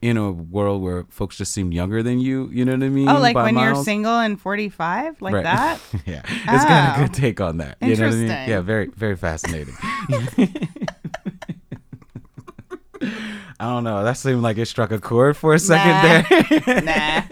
in 0.00 0.16
a 0.18 0.30
world 0.30 0.82
where 0.82 1.04
folks 1.08 1.36
just 1.36 1.52
seem 1.52 1.72
younger 1.72 2.02
than 2.02 2.20
you. 2.20 2.48
You 2.52 2.64
know 2.64 2.72
what 2.72 2.82
I 2.82 2.88
mean? 2.90 3.08
Oh, 3.08 3.18
like 3.18 3.34
when 3.36 3.56
you're 3.56 3.74
single 3.76 4.18
and 4.18 4.38
45, 4.40 5.22
like 5.22 5.34
Right. 5.34 5.44
that. 5.44 5.80
yeah, 6.06 6.22
it's 6.26 6.64
got 6.64 6.98
a 6.98 7.02
Oh. 7.02 7.06
good 7.06 7.14
take 7.14 7.40
on 7.40 7.56
that. 7.58 7.76
You 7.80 7.96
know 7.96 8.04
what 8.06 8.12
I 8.12 8.16
mean? 8.16 8.22
Interesting. 8.24 8.48
Yeah, 8.50 8.60
very, 8.60 8.86
very 8.88 9.16
fascinating. 9.16 9.74
I 13.60 13.66
don't 13.66 13.84
know. 13.84 14.02
That 14.04 14.14
seemed 14.16 14.42
like 14.42 14.58
it 14.58 14.66
struck 14.66 14.90
a 14.90 14.98
chord 14.98 15.36
for 15.36 15.54
a 15.54 15.58
second 15.58 16.26
there. 16.66 16.82
nah. 16.82 17.22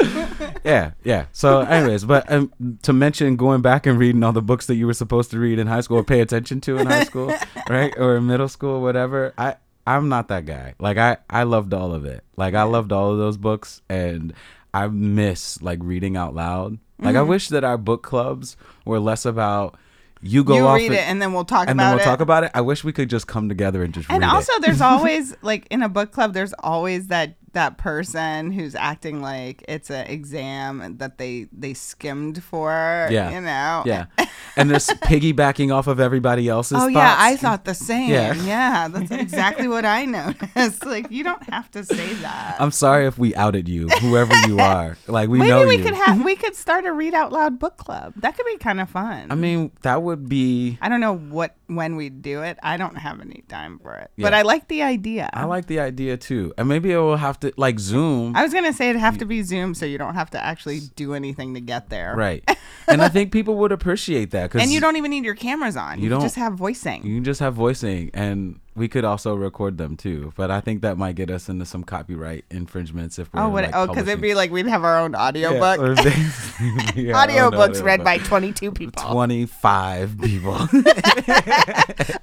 yeah, 0.64 0.92
yeah. 1.04 1.26
So, 1.32 1.60
anyways, 1.60 2.04
but 2.04 2.30
um, 2.30 2.52
to 2.82 2.92
mention 2.92 3.36
going 3.36 3.62
back 3.62 3.86
and 3.86 3.98
reading 3.98 4.22
all 4.22 4.32
the 4.32 4.42
books 4.42 4.66
that 4.66 4.76
you 4.76 4.86
were 4.86 4.94
supposed 4.94 5.30
to 5.32 5.38
read 5.38 5.58
in 5.58 5.66
high 5.66 5.80
school 5.80 5.98
or 5.98 6.04
pay 6.04 6.20
attention 6.20 6.60
to 6.62 6.78
in 6.78 6.86
high 6.86 7.04
school, 7.04 7.32
right, 7.68 7.92
or 7.96 8.16
in 8.16 8.26
middle 8.26 8.48
school, 8.48 8.80
whatever. 8.80 9.34
I 9.38 9.56
I'm 9.86 10.08
not 10.08 10.28
that 10.28 10.46
guy. 10.46 10.74
Like 10.78 10.96
I 10.98 11.18
I 11.28 11.44
loved 11.44 11.74
all 11.74 11.92
of 11.94 12.04
it. 12.04 12.24
Like 12.36 12.54
I 12.54 12.62
loved 12.64 12.92
all 12.92 13.12
of 13.12 13.18
those 13.18 13.36
books, 13.36 13.82
and 13.88 14.32
I 14.72 14.86
miss 14.88 15.60
like 15.62 15.78
reading 15.82 16.16
out 16.16 16.34
loud. 16.34 16.78
Like 16.98 17.14
Mm-hmm. 17.14 17.16
I 17.18 17.22
wish 17.22 17.48
that 17.48 17.64
our 17.64 17.78
book 17.78 18.02
clubs 18.02 18.56
were 18.84 19.00
less 19.00 19.24
about 19.24 19.78
you 20.22 20.44
go 20.44 20.54
You 20.56 20.66
off 20.66 20.76
read 20.76 20.86
and, 20.86 20.94
it 20.94 21.08
and 21.08 21.22
then 21.22 21.32
we'll 21.32 21.46
talk 21.46 21.62
and 21.68 21.78
about 21.80 21.82
then 21.82 21.90
we'll 21.96 22.02
it. 22.02 22.04
talk 22.04 22.20
about 22.20 22.44
it. 22.44 22.50
I 22.52 22.60
wish 22.60 22.84
we 22.84 22.92
could 22.92 23.08
just 23.08 23.26
come 23.26 23.48
together 23.48 23.82
and 23.82 23.94
just 23.94 24.10
and 24.10 24.22
also, 24.22 24.52
there's 24.60 24.80
always 24.92 25.34
like 25.40 25.66
in 25.70 25.82
a 25.82 25.88
book 25.88 26.12
club, 26.12 26.34
there's 26.34 26.52
always 26.58 27.06
that 27.06 27.36
that 27.52 27.78
person 27.78 28.52
who's 28.52 28.74
acting 28.74 29.20
like 29.22 29.64
it's 29.68 29.90
an 29.90 30.06
exam 30.06 30.96
that 30.98 31.18
they 31.18 31.46
they 31.52 31.74
skimmed 31.74 32.42
for. 32.42 33.08
Yeah. 33.10 33.30
you 33.30 33.40
know. 33.40 33.82
Yeah, 33.86 34.06
and 34.56 34.70
this 34.70 34.88
piggybacking 34.88 35.74
off 35.74 35.86
of 35.86 36.00
everybody 36.00 36.48
else's. 36.48 36.78
Oh 36.80 36.86
yeah, 36.86 37.16
I 37.18 37.36
thought 37.36 37.64
the 37.64 37.74
same. 37.74 38.10
Yeah. 38.10 38.34
Yeah, 38.34 38.88
that's 38.88 39.10
exactly 39.10 39.68
what 39.68 39.84
I 39.84 40.04
noticed. 40.04 40.84
Like 40.90 41.10
you 41.10 41.22
don't 41.24 41.42
have 41.50 41.70
to 41.72 41.84
say 41.84 42.14
that. 42.14 42.56
I'm 42.58 42.70
sorry 42.70 43.06
if 43.06 43.18
we 43.18 43.34
outed 43.34 43.68
you, 43.68 43.88
whoever 43.88 44.34
you 44.46 44.58
are. 44.60 44.96
Like 45.06 45.28
we 45.28 45.38
Maybe 45.38 45.50
know 45.50 45.66
we 45.66 45.76
you. 45.76 45.84
could 45.84 45.94
have 45.94 46.24
we 46.24 46.36
could 46.36 46.54
start 46.54 46.84
a 46.84 46.92
read 46.92 47.14
out 47.14 47.32
loud 47.32 47.58
book 47.58 47.76
club. 47.76 48.14
That 48.16 48.36
could 48.36 48.46
be 48.46 48.56
kind 48.56 48.80
of 48.80 48.90
fun. 48.90 49.30
I 49.30 49.34
mean, 49.34 49.72
that 49.82 50.02
would 50.02 50.28
be. 50.28 50.78
I 50.80 50.88
don't 50.88 51.00
know 51.00 51.16
what 51.16 51.56
when 51.66 51.96
we 51.96 52.08
do 52.08 52.42
it. 52.42 52.58
I 52.62 52.76
don't 52.76 52.96
have 52.96 53.20
any 53.20 53.44
time 53.48 53.78
for 53.78 53.94
it, 53.94 54.10
but 54.18 54.34
I 54.34 54.42
like 54.42 54.68
the 54.68 54.82
idea. 54.82 55.30
I 55.32 55.44
like 55.44 55.66
the 55.66 55.80
idea 55.80 56.16
too, 56.16 56.52
and 56.58 56.68
maybe 56.68 56.92
it 56.92 56.98
will 56.98 57.16
have 57.16 57.39
to 57.40 57.52
like 57.56 57.78
Zoom. 57.78 58.34
I 58.36 58.42
was 58.42 58.52
gonna 58.52 58.72
say 58.72 58.90
it'd 58.90 59.00
have 59.00 59.18
to 59.18 59.24
be 59.24 59.42
Zoom, 59.42 59.74
so 59.74 59.86
you 59.86 59.98
don't 59.98 60.14
have 60.14 60.30
to 60.30 60.42
actually 60.44 60.80
do 60.96 61.14
anything 61.14 61.54
to 61.54 61.60
get 61.60 61.88
there. 61.88 62.14
Right, 62.16 62.42
and 62.88 63.02
I 63.02 63.08
think 63.08 63.32
people 63.32 63.56
would 63.56 63.72
appreciate 63.72 64.30
that 64.32 64.50
because 64.50 64.62
And 64.62 64.70
you 64.72 64.80
don't 64.80 64.96
even 64.96 65.10
need 65.10 65.24
your 65.24 65.34
cameras 65.34 65.76
on. 65.76 65.98
You, 65.98 66.04
You 66.04 66.10
don't- 66.10 66.22
just 66.22 66.36
have 66.36 66.54
voicing. 66.54 67.06
You 67.06 67.16
can 67.16 67.24
just 67.24 67.40
have 67.40 67.54
voicing, 67.54 68.10
and 68.14 68.60
we 68.80 68.88
could 68.88 69.04
also 69.04 69.34
record 69.34 69.76
them 69.76 69.94
too. 69.94 70.32
But 70.36 70.50
I 70.50 70.62
think 70.62 70.80
that 70.80 70.96
might 70.96 71.14
get 71.14 71.30
us 71.30 71.50
into 71.50 71.66
some 71.66 71.84
copyright 71.84 72.46
infringements 72.50 73.18
if 73.18 73.30
we're 73.30 73.42
oh, 73.42 73.50
what? 73.50 73.64
like, 73.64 73.76
oh, 73.76 73.86
because 73.86 74.08
it'd 74.08 74.22
be 74.22 74.32
like 74.32 74.50
we'd 74.50 74.66
have 74.66 74.84
our 74.84 75.00
own 75.00 75.12
Yeah, 75.12 75.26
audiobook. 75.26 75.96
basically- 76.02 77.02
yeah, 77.04 77.26
Audiobooks 77.26 77.84
read 77.84 78.02
by 78.02 78.16
22 78.16 78.72
people. 78.72 79.02
25 79.02 80.18
people. 80.18 80.54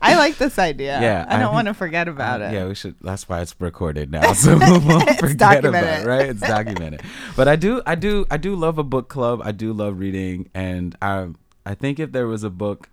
I 0.02 0.16
like 0.18 0.40
this 0.40 0.58
idea. 0.58 1.00
Yeah, 1.00 1.28
I 1.30 1.38
don't 1.38 1.54
want 1.54 1.68
to 1.68 1.76
forget 1.76 2.08
about 2.08 2.42
it. 2.42 2.52
Yeah, 2.52 2.66
we 2.66 2.74
should. 2.74 2.96
That's 3.02 3.30
why 3.30 3.42
it's 3.42 3.56
recorded 3.60 4.12
now, 4.12 4.34
so 4.34 4.58
we 4.58 4.80
won't 4.80 5.20
forget 5.20 5.64
about 5.64 5.84
it. 5.84 6.08
Right? 6.08 6.30
It's 6.30 6.42
documented. 6.42 7.04
But 7.36 7.48
I 7.48 7.56
do, 7.56 7.84
I 7.86 7.94
do, 7.94 8.26
I 8.32 8.38
do 8.38 8.56
love 8.56 8.80
a 8.80 8.84
book 8.84 9.10
club. 9.10 9.42
I 9.44 9.52
do 9.52 9.74
love 9.74 10.00
reading, 10.00 10.50
and 10.56 10.98
I, 11.04 11.28
I 11.68 11.76
think 11.76 12.00
if 12.00 12.14
there 12.14 12.26
was 12.26 12.44
a 12.44 12.50
book 12.50 12.90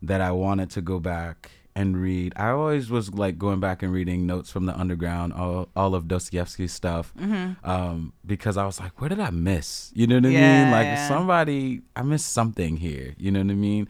that 0.00 0.22
I 0.22 0.32
wanted 0.32 0.70
to 0.70 0.80
go 0.80 0.98
back 0.98 1.50
and 1.74 1.96
read, 1.96 2.32
I 2.36 2.50
always 2.50 2.90
was 2.90 3.14
like 3.14 3.38
going 3.38 3.58
back 3.60 3.82
and 3.82 3.92
reading 3.92 4.26
notes 4.26 4.50
from 4.50 4.66
the 4.66 4.78
underground, 4.78 5.32
all, 5.32 5.68
all 5.74 5.94
of 5.94 6.06
Dostoevsky's 6.06 6.72
stuff, 6.72 7.12
Mm-hmm. 7.18 7.68
um, 7.68 8.12
because 8.26 8.56
I 8.58 8.66
was 8.66 8.78
like, 8.78 9.00
where 9.00 9.08
did 9.08 9.20
I 9.20 9.30
miss? 9.30 9.90
You 9.94 10.06
know 10.06 10.16
what 10.16 10.26
I 10.26 10.28
Yeah, 10.30 10.64
mean? 10.64 10.70
Like 10.70 10.86
yeah. 10.88 11.08
somebody, 11.08 11.82
I 11.96 12.02
missed 12.02 12.30
something 12.32 12.76
here. 12.76 13.14
You 13.16 13.30
know 13.30 13.40
what 13.40 13.50
I 13.50 13.54
mean? 13.54 13.88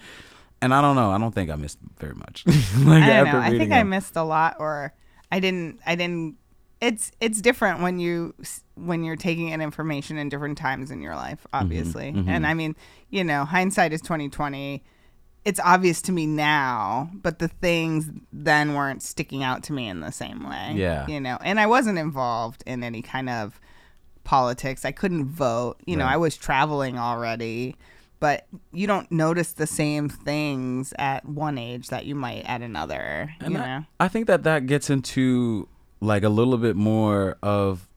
And 0.61 0.73
I 0.73 0.81
don't 0.81 0.95
know. 0.95 1.11
I 1.11 1.18
don't 1.18 1.35
think 1.35 1.51
I 1.51 1.57
missed 1.57 1.79
very 1.99 2.14
much. 2.14 2.45
like 2.47 3.03
I 3.03 3.07
don't 3.07 3.27
after 3.27 3.33
know. 3.33 3.40
I 3.40 3.59
think 3.59 3.73
I 3.73 3.83
missed 3.83 4.14
a 4.14 4.23
lot, 4.23 4.57
or 4.61 4.95
I 5.33 5.40
didn't. 5.40 5.81
I 5.85 5.97
didn't. 5.97 6.37
It's 6.81 7.11
it's 7.21 7.40
different 7.40 7.81
when 7.81 7.99
you 7.99 8.33
when 8.77 9.03
you're 9.03 9.16
taking 9.16 9.49
in 9.49 9.61
information 9.61 10.18
in 10.18 10.29
different 10.29 10.57
times 10.59 10.92
in 10.92 11.03
your 11.03 11.16
life, 11.16 11.40
Mm-hmm, 11.53 11.64
obviously. 11.64 12.09
And 12.29 12.47
I 12.47 12.55
mean, 12.55 12.77
you 13.11 13.25
know, 13.25 13.45
hindsight 13.45 13.92
is 13.92 14.01
twenty 14.01 14.29
twenty. 14.29 14.85
It's 15.45 15.61
obvious 15.61 16.01
to 16.03 16.13
me 16.13 16.27
now, 16.27 17.11
but 17.15 17.41
the 17.41 17.49
things 17.49 18.11
then 18.33 18.75
weren't 18.75 19.03
sticking 19.03 19.43
out 19.43 19.65
to 19.65 19.73
me 19.73 19.89
in 19.89 20.01
the 20.01 20.13
same 20.13 20.49
way. 20.49 20.75
Yeah. 20.77 21.07
you 21.09 21.21
know, 21.21 21.39
and 21.43 21.59
I 21.59 21.67
wasn't 21.67 21.99
involved 21.99 22.63
in 22.67 22.85
any 22.85 23.03
kind 23.03 23.29
of 23.29 23.61
politics. 24.25 24.85
I 24.85 24.93
couldn't 24.93 25.25
vote. 25.27 25.79
You 25.85 25.97
know, 25.97 26.05
I 26.05 26.17
was 26.17 26.37
traveling 26.37 26.99
already. 26.99 27.77
But 28.21 28.47
you 28.73 28.87
don't 28.87 29.11
notice 29.11 29.53
the 29.53 29.67
same 29.67 30.09
things 30.09 30.95
at 30.97 31.25
one 31.25 31.59
age 31.59 31.89
that 31.89 32.07
you 32.07 32.15
might 32.15 32.45
at 32.45 32.63
another. 32.63 33.35
And 33.41 33.55
you 33.55 33.59
I, 33.59 33.67
know, 33.67 33.85
I 33.99 34.07
think 34.07 34.29
that 34.29 34.45
that 34.45 34.67
gets 34.67 34.91
into 34.91 35.69
like 36.01 36.23
a 36.23 36.29
little 36.29 36.57
bit 36.57 36.77
more 36.77 37.37
of 37.43 37.89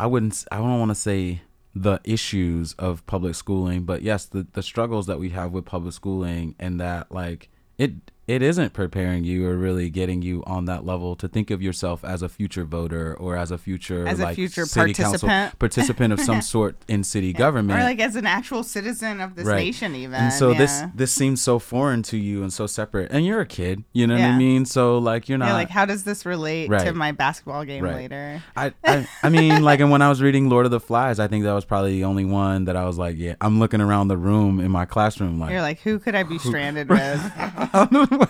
I 0.00 0.06
wouldn't 0.06 0.42
I 0.50 0.56
don't 0.56 0.78
want 0.78 0.90
to 0.90 0.94
say 0.94 1.42
the 1.74 2.00
issues 2.04 2.72
of 2.74 3.06
public 3.06 3.34
schooling, 3.34 3.84
but 3.84 4.02
yes, 4.02 4.24
the 4.26 4.46
the 4.52 4.62
struggles 4.62 5.06
that 5.06 5.18
we 5.18 5.30
have 5.30 5.52
with 5.52 5.64
public 5.64 5.94
schooling 5.94 6.54
and 6.58 6.80
that 6.80 7.12
like 7.12 7.48
it 7.76 8.10
it 8.28 8.42
isn't 8.42 8.72
preparing 8.74 9.24
you 9.24 9.46
or 9.48 9.56
really 9.56 9.90
getting 9.90 10.22
you 10.22 10.44
on 10.46 10.66
that 10.66 10.84
level 10.86 11.16
to 11.16 11.26
think 11.26 11.50
of 11.50 11.60
yourself 11.62 12.04
as 12.04 12.22
a 12.22 12.28
future 12.28 12.62
voter 12.64 13.14
or 13.16 13.36
as 13.36 13.50
a 13.50 13.58
future 13.58 14.06
As 14.06 14.20
a 14.20 14.24
like 14.24 14.36
future 14.36 14.66
city 14.66 14.92
council 14.94 15.28
participant. 15.28 15.58
participant 15.58 16.12
of 16.12 16.20
some 16.20 16.42
sort 16.54 16.76
in 16.86 17.02
city 17.02 17.32
government 17.32 17.80
or 17.80 17.82
like 17.82 17.98
as 18.00 18.14
an 18.16 18.26
actual 18.26 18.62
citizen 18.62 19.20
of 19.20 19.34
this 19.34 19.46
Right. 19.46 19.64
nation, 19.64 19.94
even. 19.96 20.14
and 20.14 20.32
so 20.32 20.52
this 20.54 20.70
yeah. 20.80 20.90
this 20.94 21.10
seems 21.10 21.42
so 21.42 21.58
foreign 21.58 22.02
to 22.04 22.16
you 22.16 22.42
and 22.42 22.52
so 22.52 22.66
separate 22.66 23.10
and 23.10 23.24
you're 23.26 23.40
a 23.40 23.46
kid 23.46 23.82
you 23.94 24.06
know 24.06 24.14
what 24.14 24.22
i 24.24 24.36
mean 24.36 24.64
so 24.66 24.98
like 24.98 25.28
you're 25.28 25.38
not 25.38 25.46
yeah, 25.48 25.52
like 25.54 25.70
how 25.70 25.84
does 25.86 26.04
this 26.04 26.26
relate 26.26 26.68
to 26.70 26.92
my 26.92 27.12
basketball 27.12 27.64
game 27.64 27.82
Right. 27.82 27.94
later? 27.96 28.42
I, 28.56 28.72
I 28.84 29.08
I 29.22 29.28
mean 29.30 29.62
like 29.62 29.80
and 29.80 29.90
when 29.90 30.02
I 30.02 30.08
was 30.10 30.20
reading 30.20 30.48
Lord 30.50 30.66
of 30.66 30.70
the 30.70 30.80
Flies, 30.80 31.18
I 31.18 31.28
think 31.28 31.44
that 31.44 31.52
was 31.54 31.64
probably 31.64 31.92
the 31.92 32.04
only 32.04 32.24
one 32.26 32.64
that 32.66 32.76
I 32.76 32.84
was 32.84 32.98
like, 32.98 33.16
yeah, 33.16 33.34
I'm 33.40 33.58
looking 33.58 33.80
around 33.80 34.08
the 34.08 34.16
room 34.16 34.60
in 34.60 34.70
my 34.70 34.84
classroom 34.84 35.38
like 35.40 35.50
You're 35.52 35.62
like, 35.62 35.80
who 35.80 35.98
could 35.98 36.14
I 36.14 36.24
be 36.24 36.38
stranded 36.38 36.88
with? 36.98 37.32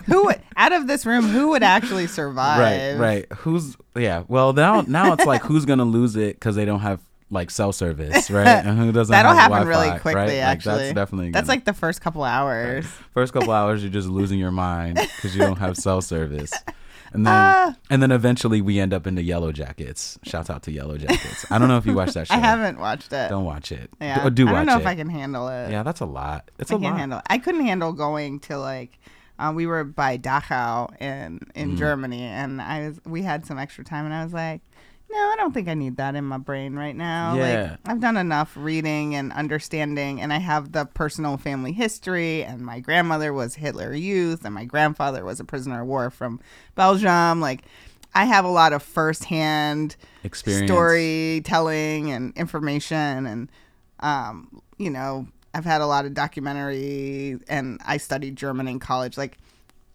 Who 0.05 0.25
would, 0.25 0.41
out 0.57 0.71
of 0.73 0.87
this 0.87 1.05
room? 1.05 1.25
Who 1.25 1.49
would 1.49 1.63
actually 1.63 2.07
survive? 2.07 2.59
right, 2.59 2.97
right. 3.29 3.31
Who's 3.39 3.75
yeah? 3.95 4.23
Well, 4.27 4.53
now 4.53 4.81
now 4.81 5.13
it's 5.13 5.25
like 5.25 5.41
who's 5.43 5.65
gonna 5.65 5.85
lose 5.85 6.15
it 6.15 6.35
because 6.35 6.55
they 6.55 6.65
don't 6.65 6.79
have 6.81 6.99
like 7.31 7.51
cell 7.51 7.71
service, 7.71 8.29
right? 8.31 8.47
And 8.65 8.77
who 8.77 8.91
doesn't? 8.91 9.11
That'll 9.11 9.33
have 9.33 9.51
happen 9.51 9.67
really 9.67 9.87
Wi-Fi, 9.87 9.99
quickly. 10.01 10.19
right? 10.21 10.27
Like, 10.27 10.35
Actually, 10.43 10.77
that's 10.85 10.93
definitely 10.95 11.31
that's 11.31 11.47
gonna- 11.47 11.57
like 11.57 11.65
the 11.65 11.73
first 11.73 12.01
couple 12.01 12.23
hours. 12.23 12.85
first 13.13 13.33
couple 13.33 13.51
hours 13.51 13.83
you're 13.83 13.91
just 13.91 14.07
losing 14.07 14.39
your 14.39 14.51
mind 14.51 14.95
because 14.95 15.35
you 15.35 15.41
don't 15.41 15.57
have 15.59 15.77
cell 15.77 16.01
service. 16.01 16.51
And 17.11 17.25
then, 17.25 17.33
Ah. 17.35 17.75
and 17.89 18.03
then 18.03 18.11
eventually 18.11 18.61
we 18.61 18.79
end 18.79 18.93
up 18.93 19.07
in 19.07 19.15
the 19.15 19.23
Yellow 19.23 19.51
Jackets. 19.51 20.19
Shouts 20.21 20.47
out 20.51 20.61
to 20.63 20.71
Yellow 20.71 20.95
Jackets. 20.95 21.43
I 21.51 21.57
don't 21.57 21.67
know 21.67 21.77
if 21.77 21.87
you 21.87 21.93
watched 21.95 22.13
that 22.13 22.27
show. 22.27 22.35
I 22.35 22.37
haven't 22.37 22.79
watched 22.79 23.11
it. 23.11 23.29
Don't 23.29 23.45
watch 23.45 23.71
it. 23.71 23.89
yeah, 23.99 24.19
Do, 24.21 24.27
or 24.27 24.29
do 24.29 24.47
I 24.47 24.51
don't 24.51 24.65
know 24.67 24.77
it. 24.77 24.81
if 24.81 24.85
I 24.85 24.93
can 24.93 25.09
handle 25.09 25.47
it. 25.47 25.71
Yeah, 25.71 25.81
that's 25.81 26.01
a 26.01 26.05
lot. 26.05 26.51
It's 26.59 26.71
I 26.71 26.75
a 26.75 26.79
can't 26.79 26.91
lot. 26.93 26.99
handle. 26.99 27.17
It. 27.19 27.25
I 27.27 27.39
couldn't 27.39 27.65
handle 27.65 27.93
going 27.93 28.39
to 28.41 28.59
like. 28.59 28.99
Uh, 29.39 29.51
we 29.55 29.65
were 29.65 29.83
by 29.85 30.17
Dachau 30.17 30.89
in 31.01 31.39
Mm. 31.39 31.51
in 31.55 31.77
Germany, 31.77 32.23
and 32.23 32.61
I 32.61 32.87
was. 32.89 32.99
We 33.05 33.23
had 33.23 33.45
some 33.45 33.57
extra 33.57 33.83
time, 33.83 34.03
and 34.05 34.13
I 34.13 34.23
was 34.23 34.33
like, 34.33 34.61
"No, 35.09 35.17
I 35.17 35.35
don't 35.37 35.53
think 35.53 35.67
I 35.69 35.73
need 35.75 35.95
that 35.97 36.13
in 36.15 36.25
my 36.25 36.37
brain 36.37 36.75
right 36.75 36.95
now. 36.95 37.35
Yeah. 37.35 37.41
Like, 37.71 37.79
I've 37.85 38.01
done 38.01 38.17
enough 38.17 38.51
reading 38.55 39.15
and 39.15 39.31
understanding, 39.31 40.19
and 40.21 40.33
I 40.33 40.39
have 40.39 40.73
the 40.73 40.85
personal 40.85 41.37
family 41.37 41.71
history. 41.71 42.43
And 42.43 42.61
my 42.61 42.79
grandmother 42.81 43.31
was 43.33 43.55
Hitler 43.55 43.93
Youth, 43.93 44.43
and 44.43 44.53
my 44.53 44.65
grandfather 44.65 45.23
was 45.23 45.39
a 45.39 45.45
prisoner 45.45 45.81
of 45.81 45.87
war 45.87 46.09
from 46.09 46.39
Belgium. 46.75 47.39
Like, 47.39 47.61
I 48.13 48.25
have 48.25 48.43
a 48.43 48.49
lot 48.49 48.73
of 48.73 48.83
firsthand 48.83 49.95
Experience. 50.23 50.69
storytelling 50.69 52.11
and 52.11 52.35
information 52.35 53.25
and 53.25 53.49
um, 54.01 54.61
you 54.77 54.89
know 54.89 55.27
i've 55.53 55.65
had 55.65 55.81
a 55.81 55.85
lot 55.87 56.05
of 56.05 56.13
documentary 56.13 57.37
and 57.47 57.79
i 57.85 57.97
studied 57.97 58.35
german 58.35 58.67
in 58.67 58.79
college. 58.79 59.17
Like 59.17 59.37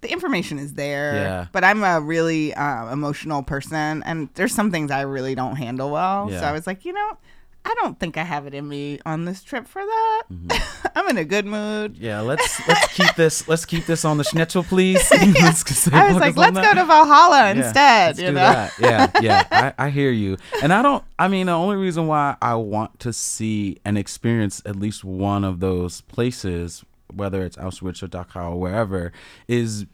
the 0.01 0.11
information 0.13 0.59
is 0.59 0.75
there 0.75 1.15
Yeah. 1.15 1.47
but 1.53 1.65
i'm 1.65 1.83
a 1.83 2.01
really 2.01 2.53
um, 2.55 2.91
emotional 2.91 3.43
person 3.43 4.03
and 4.05 4.29
there's 4.35 4.53
some 4.55 4.71
things 4.71 4.91
i 4.91 5.01
really 5.01 5.35
don't 5.35 5.57
handle 5.57 5.91
well. 5.91 6.29
So 6.29 6.41
i 6.45 6.53
was 6.53 6.67
like 6.67 6.85
you 6.85 6.93
know 6.93 7.17
i 7.65 7.75
don't 7.81 7.99
think 7.99 8.17
i 8.17 8.23
have 8.23 8.47
it 8.47 8.55
in 8.55 8.69
me 8.69 8.99
on 9.07 9.25
this 9.25 9.43
trip 9.43 9.67
for 9.67 9.83
that 9.83 10.23
Mm-hmm. 10.33 10.89
i'm 10.95 11.09
in 11.09 11.19
a 11.19 11.25
good 11.25 11.45
mood 11.45 11.97
Yeah, 11.99 12.21
let's 12.21 12.67
let's 12.69 12.87
keep 12.95 13.15
this 13.15 13.47
let's 13.49 13.65
keep 13.65 13.85
this 13.87 14.05
on 14.05 14.17
the 14.19 14.25
schnitzel, 14.25 14.63
please. 14.63 15.03
Let's 15.11 15.89
i 15.93 16.09
was 16.11 16.21
like 16.21 16.37
let's 16.37 16.57
go 16.57 16.75
to 16.75 16.85
valhalla 16.85 17.37
Yeah, 17.43 17.51
instead 17.51 18.07
let's 18.07 18.19
you 18.21 18.27
do 18.29 18.33
know 18.33 18.41
that. 18.41 18.73
Yeah, 18.79 19.11
yeah. 19.21 19.73
I, 19.79 19.87
I 19.87 19.91
hear 19.91 20.11
you. 20.11 20.37
And 20.63 20.73
I 20.73 20.83
don't 20.83 21.05
I 21.19 21.29
mean 21.29 21.47
the 21.47 21.53
only 21.53 21.77
reason 21.77 22.07
why 22.07 22.37
I 22.41 22.55
want 22.55 23.01
to 23.01 23.13
see 23.13 23.79
and 23.85 23.99
experience 23.99 24.63
at 24.65 24.77
least 24.77 25.05
one 25.05 25.45
of 25.45 25.61
those 25.61 26.01
places, 26.03 26.85
whether 27.13 27.45
it's 27.45 27.57
Auschwitz 27.57 28.03
or 28.03 28.09
Dachau 28.09 28.53
or 28.53 28.61
wherever, 28.61 29.13
is 29.49 29.87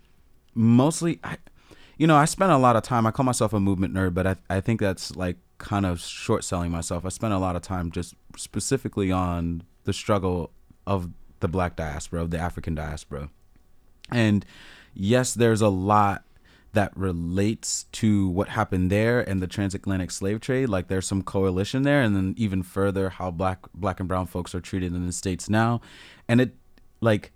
mostly 0.55 1.19
I 1.25 1.37
you 1.97 2.07
know, 2.07 2.17
I 2.17 2.25
spent 2.25 2.51
a 2.53 2.57
lot 2.59 2.77
of 2.77 2.83
time 2.83 3.07
I 3.07 3.11
call 3.11 3.25
myself 3.25 3.53
a 3.53 3.61
movement 3.61 3.95
nerd, 3.95 4.15
but 4.15 4.27
I 4.27 4.37
I 4.49 4.61
think 4.61 4.81
that's 4.81 5.17
like 5.17 5.37
kind 5.61 5.87
of 5.87 6.01
short 6.01 6.43
selling 6.43 6.73
myself. 6.73 7.05
I 7.05 7.11
spent 7.11 7.33
a 7.33 7.39
lot 7.39 7.55
of 7.55 7.63
time 7.63 7.93
just 7.93 8.15
specifically 8.37 9.13
on 9.13 9.63
the 9.85 9.93
struggle 9.93 10.51
of 10.87 11.11
the 11.39 11.49
black 11.49 11.77
diaspora, 11.77 12.23
of 12.23 12.31
the 12.31 12.39
African 12.39 12.75
diaspora. 12.75 13.31
And 14.11 14.45
yes, 14.95 15.35
there's 15.35 15.61
a 15.61 15.69
lot 15.69 16.25
that 16.73 16.97
relates 16.97 17.85
to 17.93 18.29
what 18.29 18.49
happened 18.49 18.91
there 18.91 19.21
and 19.21 19.43
the 19.43 19.47
transatlantic 19.47 20.11
slave 20.11 20.41
trade. 20.41 20.69
Like 20.69 20.89
there's 20.89 21.07
some 21.07 21.23
coalition 21.23 21.83
there, 21.83 22.01
and 22.01 22.17
then 22.17 22.35
even 22.37 22.63
further 22.63 23.11
how 23.11 23.31
black 23.31 23.67
black 23.75 24.01
and 24.01 24.09
brown 24.09 24.27
folks 24.27 24.55
are 24.55 24.61
treated 24.61 24.95
in 24.95 25.07
the 25.07 25.13
states 25.13 25.49
now. 25.49 25.81
And 26.29 26.41
it 26.41 26.55
like 27.01 27.33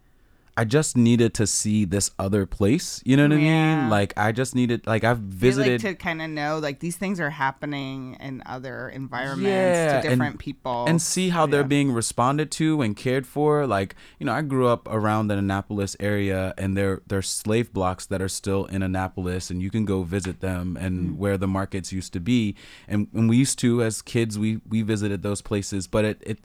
I 0.57 0.65
just 0.65 0.97
needed 0.97 1.35
to 1.35 1.47
see 1.47 1.85
this 1.85 2.13
other 2.19 2.47
place. 2.47 3.03
You 3.05 3.17
know 3.17 3.25
what 3.25 3.33
I 3.33 3.37
mean? 3.37 3.91
Like 3.91 4.15
I 4.17 4.31
just 4.31 4.55
needed 4.55 4.87
like 4.87 5.03
I've 5.03 5.19
I 5.19 5.21
like 5.21 5.31
visited 5.31 5.81
to 5.81 5.95
kind 5.95 6.23
of 6.23 6.31
know 6.31 6.59
like 6.59 6.79
these 6.79 6.97
things 6.97 7.19
are 7.19 7.31
happening 7.31 8.17
in 8.21 8.43
other 8.47 8.89
environments 8.89 9.49
Yeah, 9.49 9.89
to 9.89 9.97
and- 9.97 10.09
different 10.09 10.39
people 10.39 10.85
and 10.87 11.03
see 11.03 11.31
how 11.31 11.47
they're 11.47 11.65
being 11.65 11.91
responded 11.91 12.51
to 12.53 12.83
and 12.83 12.97
cared 12.97 13.27
for. 13.27 13.67
Like, 13.67 13.97
you 14.19 14.27
know, 14.27 14.33
I 14.33 14.43
grew 14.43 14.69
up 14.69 14.89
around 14.89 15.29
the 15.29 15.37
Annapolis 15.39 15.97
area 15.99 16.55
and 16.57 16.77
there 16.77 17.03
there's 17.07 17.29
slave 17.29 17.73
blocks 17.73 18.07
that 18.07 18.23
are 18.23 18.29
still 18.29 18.67
in 18.67 18.83
Annapolis 18.83 19.51
and 19.51 19.61
you 19.61 19.71
can 19.71 19.85
go 19.85 20.05
visit 20.05 20.41
them 20.41 20.77
and 20.81 21.11
hmm. 21.11 21.17
where 21.17 21.37
the 21.37 21.49
markets 21.49 21.93
used 21.93 22.13
to 22.13 22.21
be. 22.21 22.55
And, 22.87 23.09
and 23.13 23.29
we 23.29 23.37
used 23.37 23.59
to 23.61 23.83
as 23.83 24.03
kids 24.03 24.39
we 24.39 24.61
we 24.69 24.83
visited 24.83 25.23
those 25.23 25.43
places, 25.43 25.89
but 25.89 26.05
it, 26.05 26.23
it 26.25 26.39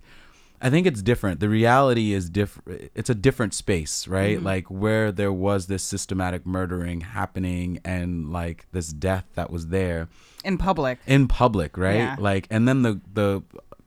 I 0.62 0.70
think 0.70 0.86
it's 0.88 1.02
different. 1.02 1.40
The 1.40 1.50
reality 1.50 2.14
is 2.14 2.30
different. 2.30 2.92
It's 2.96 3.10
a 3.10 3.16
different 3.16 3.54
space, 3.54 4.08
right? 4.08 4.42
Like 4.42 4.68
where 4.68 5.12
there 5.12 5.32
was 5.34 5.68
this 5.68 5.84
systematic 5.84 6.46
murdering 6.46 7.02
happening 7.02 7.80
and 7.86 8.32
like 8.32 8.66
this 8.72 8.90
death 8.92 9.26
that 9.36 9.50
was 9.52 9.68
there 9.68 10.08
in 10.44 10.58
public 10.58 11.00
in 11.08 11.28
public, 11.28 11.78
right? 11.78 11.96
Yeah. 11.98 12.16
Like, 12.20 12.48
and 12.50 12.68
then 12.68 12.82
the 12.82 13.00
the 13.14 13.44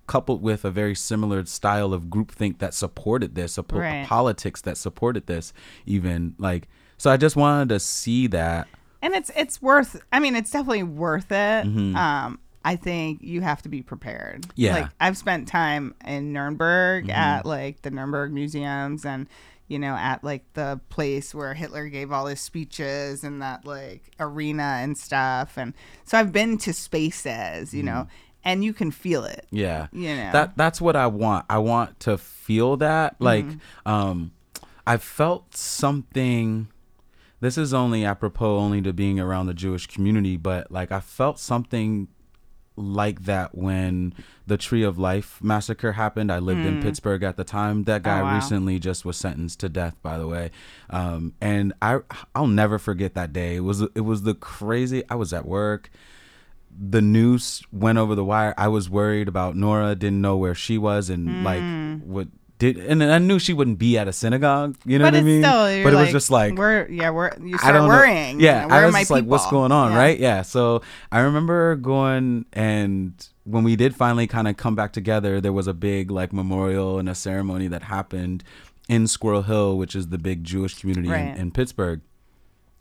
coupled 0.06 0.42
with 0.42 0.64
a 0.64 0.70
very 0.70 0.94
similar 0.94 1.44
style 1.46 1.92
of 1.94 2.04
groupthink 2.06 2.58
that 2.58 2.74
supported 2.74 3.34
this, 3.34 3.56
a, 3.56 3.62
po- 3.62 3.78
Right. 3.78 4.06
politics 4.06 4.60
that 4.62 4.76
supported 4.76 5.26
this, 5.26 5.52
even 5.86 6.34
like. 6.38 6.68
So 6.98 7.10
I 7.10 7.16
just 7.16 7.34
wanted 7.36 7.68
to 7.70 7.80
see 7.80 8.26
that. 8.28 8.66
and 9.02 9.14
it's 9.14 9.30
it's 9.34 9.60
worth 9.60 10.00
i 10.12 10.20
mean 10.20 10.36
it's 10.36 10.50
definitely 10.52 10.84
worth 10.84 11.32
it 11.32 11.64
Mm-hmm. 11.66 11.96
um 11.96 12.38
i 12.64 12.76
think 12.76 13.20
you 13.22 13.40
have 13.40 13.62
to 13.62 13.68
be 13.68 13.82
prepared 13.82 14.46
Yeah. 14.56 14.74
like 14.74 14.88
i've 15.00 15.16
spent 15.16 15.48
time 15.48 15.94
in 16.06 16.32
nuremberg 16.32 17.04
Mm-hmm. 17.04 17.10
at 17.10 17.46
like 17.46 17.82
the 17.82 17.90
nuremberg 17.90 18.32
museums 18.32 19.04
and 19.04 19.26
you 19.68 19.78
know 19.78 19.94
at 19.94 20.22
like 20.24 20.44
the 20.54 20.80
place 20.90 21.34
where 21.34 21.54
hitler 21.54 21.88
gave 21.88 22.12
all 22.12 22.26
his 22.26 22.40
speeches 22.40 23.24
and 23.24 23.40
that 23.42 23.64
like 23.64 24.02
arena 24.20 24.78
and 24.80 24.98
stuff 24.98 25.56
and 25.56 25.72
so 26.04 26.18
i've 26.18 26.32
been 26.32 26.58
to 26.58 26.72
spaces 26.72 27.72
you 27.74 27.82
know 27.82 28.06
and 28.44 28.64
you 28.64 28.72
can 28.72 28.90
feel 28.90 29.24
it 29.24 29.46
Mm-hmm. 29.52 29.56
Yeah. 29.56 29.86
You 29.92 30.16
know. 30.16 30.32
That 30.32 30.56
that's 30.56 30.80
what 30.80 30.96
I 30.96 31.06
want. 31.06 31.46
I 31.48 31.58
want 31.58 32.00
to 32.00 32.18
feel 32.18 32.76
that. 32.78 33.14
Like, 33.20 33.44
um, 33.86 34.32
I 34.84 34.96
felt 34.96 35.54
something. 35.56 36.66
This 37.40 37.56
is 37.56 37.72
only 37.72 38.04
apropos 38.04 38.58
only 38.58 38.82
to 38.82 38.92
being 38.92 39.20
around 39.20 39.46
the 39.46 39.54
Jewish 39.54 39.86
community, 39.86 40.36
but 40.36 40.72
like 40.72 40.90
I 40.90 40.98
felt 40.98 41.38
something 41.38 42.08
like 42.76 43.24
that 43.24 43.54
when 43.56 44.14
the 44.46 44.56
Tree 44.56 44.82
of 44.82 44.98
Life 44.98 45.42
massacre 45.42 45.92
happened. 45.92 46.32
I 46.32 46.38
lived 46.38 46.60
in 46.64 46.80
Pittsburgh 46.82 47.22
at 47.22 47.36
the 47.36 47.44
time. 47.44 47.84
That 47.84 48.02
guy 48.02 48.18
Hmm. 48.18 48.22
Oh, 48.22 48.24
wow. 48.24 48.34
recently 48.36 48.78
just 48.78 49.04
was 49.04 49.16
sentenced 49.16 49.60
to 49.60 49.68
death, 49.68 49.96
by 50.02 50.16
the 50.18 50.26
way. 50.26 50.50
Um, 50.90 51.34
and 51.40 51.72
I 51.82 51.98
I'll 52.34 52.46
never 52.46 52.78
forget 52.78 53.14
that 53.14 53.32
day. 53.32 53.56
It 53.56 53.60
was 53.60 53.82
it 53.94 54.00
was 54.04 54.22
the 54.22 54.34
crazy. 54.34 55.02
I 55.10 55.14
was 55.16 55.32
at 55.32 55.46
work 55.46 55.90
the 56.74 57.02
news 57.02 57.62
went 57.70 57.98
over 57.98 58.14
the 58.14 58.24
wire. 58.24 58.54
I 58.56 58.68
was 58.68 58.88
worried 58.88 59.28
about 59.28 59.54
Nora, 59.56 59.94
didn't 59.94 60.22
know 60.22 60.38
where 60.38 60.54
she 60.54 60.78
was, 60.78 61.10
and 61.10 61.28
Hmm. 61.28 61.44
like 61.44 62.02
what 62.02 62.28
did, 62.62 62.78
and 62.78 63.02
I 63.02 63.18
knew 63.18 63.38
she 63.38 63.52
wouldn't 63.52 63.78
be 63.78 63.98
at 63.98 64.06
a 64.08 64.12
synagogue. 64.12 64.76
You 64.86 64.98
know 64.98 65.04
but 65.06 65.14
what 65.14 65.20
I 65.20 65.22
mean? 65.24 65.42
still 65.42 65.82
but 65.84 65.92
it 65.92 65.96
was 65.96 66.10
just 66.12 66.30
like 66.30 66.54
we're 66.56 66.86
yeah 66.88 67.10
we're 67.10 67.30
you 67.42 67.56
I 67.56 67.58
start 67.58 67.74
don't 67.74 67.88
worrying 67.88 68.38
know. 68.38 68.44
Yeah, 68.44 68.62
you 68.62 68.68
know, 68.68 68.74
where 68.74 68.82
I 68.82 68.86
was 68.86 68.92
my 68.92 69.00
just 69.00 69.10
like, 69.10 69.24
what's 69.24 69.50
going 69.50 69.72
on, 69.72 69.92
Yeah. 69.92 69.98
right? 69.98 70.18
Yeah. 70.18 70.42
So 70.42 70.82
I 71.10 71.20
remember 71.20 71.76
going 71.76 72.46
and 72.52 73.12
when 73.44 73.64
we 73.64 73.74
did 73.76 73.94
finally 73.96 74.26
kind 74.26 74.46
of 74.48 74.56
come 74.56 74.74
back 74.76 74.92
together, 74.92 75.40
there 75.40 75.52
was 75.52 75.66
a 75.66 75.74
big 75.74 76.10
like 76.10 76.32
memorial 76.32 76.98
and 76.98 77.08
a 77.08 77.14
ceremony 77.14 77.66
that 77.68 77.82
happened 77.84 78.44
in 78.88 79.06
Squirrel 79.06 79.42
Hill, 79.42 79.76
which 79.78 79.94
is 79.96 80.08
the 80.08 80.18
big 80.18 80.44
Jewish 80.44 80.78
community 80.78 81.08
Right. 81.08 81.28
in, 81.34 81.36
in 81.36 81.50
Pittsburgh 81.50 82.00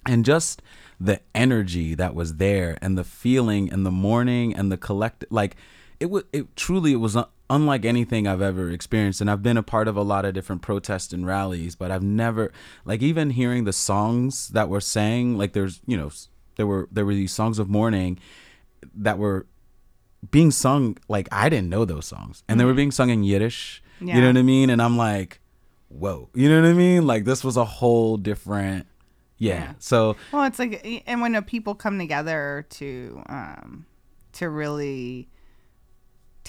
and 0.08 0.24
just 0.26 0.62
the 1.00 1.20
energy 1.34 1.96
that 1.96 2.14
was 2.14 2.36
there 2.36 2.78
and 2.82 2.98
the 2.98 3.04
feeling 3.04 3.72
and 3.72 3.86
the 3.86 3.92
mourning 3.92 4.54
and 4.56 4.72
the 4.72 4.78
collect 4.78 5.26
like 5.32 5.56
it 6.02 6.10
was 6.10 6.24
it 6.34 6.56
truly 6.56 6.94
it 6.94 6.98
was 6.98 7.16
un- 7.16 7.28
unlike 7.50 7.86
anything 7.86 8.28
I've 8.28 8.42
ever 8.42 8.72
experienced 8.72 9.22
and 9.22 9.30
I've 9.30 9.44
been 9.44 9.56
a 9.56 9.64
part 9.64 9.88
of 9.88 9.96
a 9.96 10.02
lot 10.02 10.26
of 10.26 10.34
different 10.34 10.64
protests 10.64 11.14
and 11.14 11.28
rallies 11.28 11.76
but 11.76 11.92
I've 11.92 12.02
never 12.02 12.52
like 12.86 13.02
even 13.04 13.30
hearing 13.30 13.66
the 13.66 13.74
songs 13.74 14.50
that 14.50 14.68
were 14.68 14.82
sang 14.82 15.38
like 15.38 15.54
there's 15.54 15.80
you 15.86 15.96
know 15.96 16.12
there 16.56 16.66
were 16.66 16.90
there 16.92 17.06
were 17.06 17.14
these 17.14 17.32
songs 17.32 17.60
of 17.60 17.70
mourning 17.70 18.20
that 18.96 19.20
were 19.20 19.46
being 20.32 20.50
sung 20.50 20.98
like 21.08 21.30
I 21.32 21.50
didn't 21.50 21.70
know 21.70 21.86
those 21.86 22.08
songs 22.08 22.44
and 22.50 22.60
they 22.60 22.66
were 22.66 22.72
mm-hmm. 22.72 22.78
being 22.78 22.92
sung 22.92 23.10
in 23.10 23.24
Yiddish 23.24 23.84
you 24.00 24.20
know 24.20 24.28
what 24.28 24.38
I 24.38 24.42
mean? 24.42 24.72
And 24.72 24.82
I'm 24.82 24.98
like 24.98 25.40
whoa 25.90 26.30
you 26.34 26.50
know 26.50 26.62
what 26.62 26.68
I 26.68 26.74
mean? 26.74 27.06
Like 27.06 27.26
this 27.26 27.44
was 27.44 27.58
a 27.58 27.66
whole 27.66 28.18
different 28.18 28.88
Yeah. 29.38 29.74
So 29.78 30.16
Well, 30.32 30.46
it's 30.46 30.58
like, 30.58 30.82
eh, 30.84 31.02
and 31.06 31.22
when 31.22 31.36
a 31.36 31.44
people 31.44 31.76
come 31.76 32.00
together 32.00 32.66
to 32.72 33.22
um, 33.28 33.86
to 34.34 34.50
really 34.50 35.30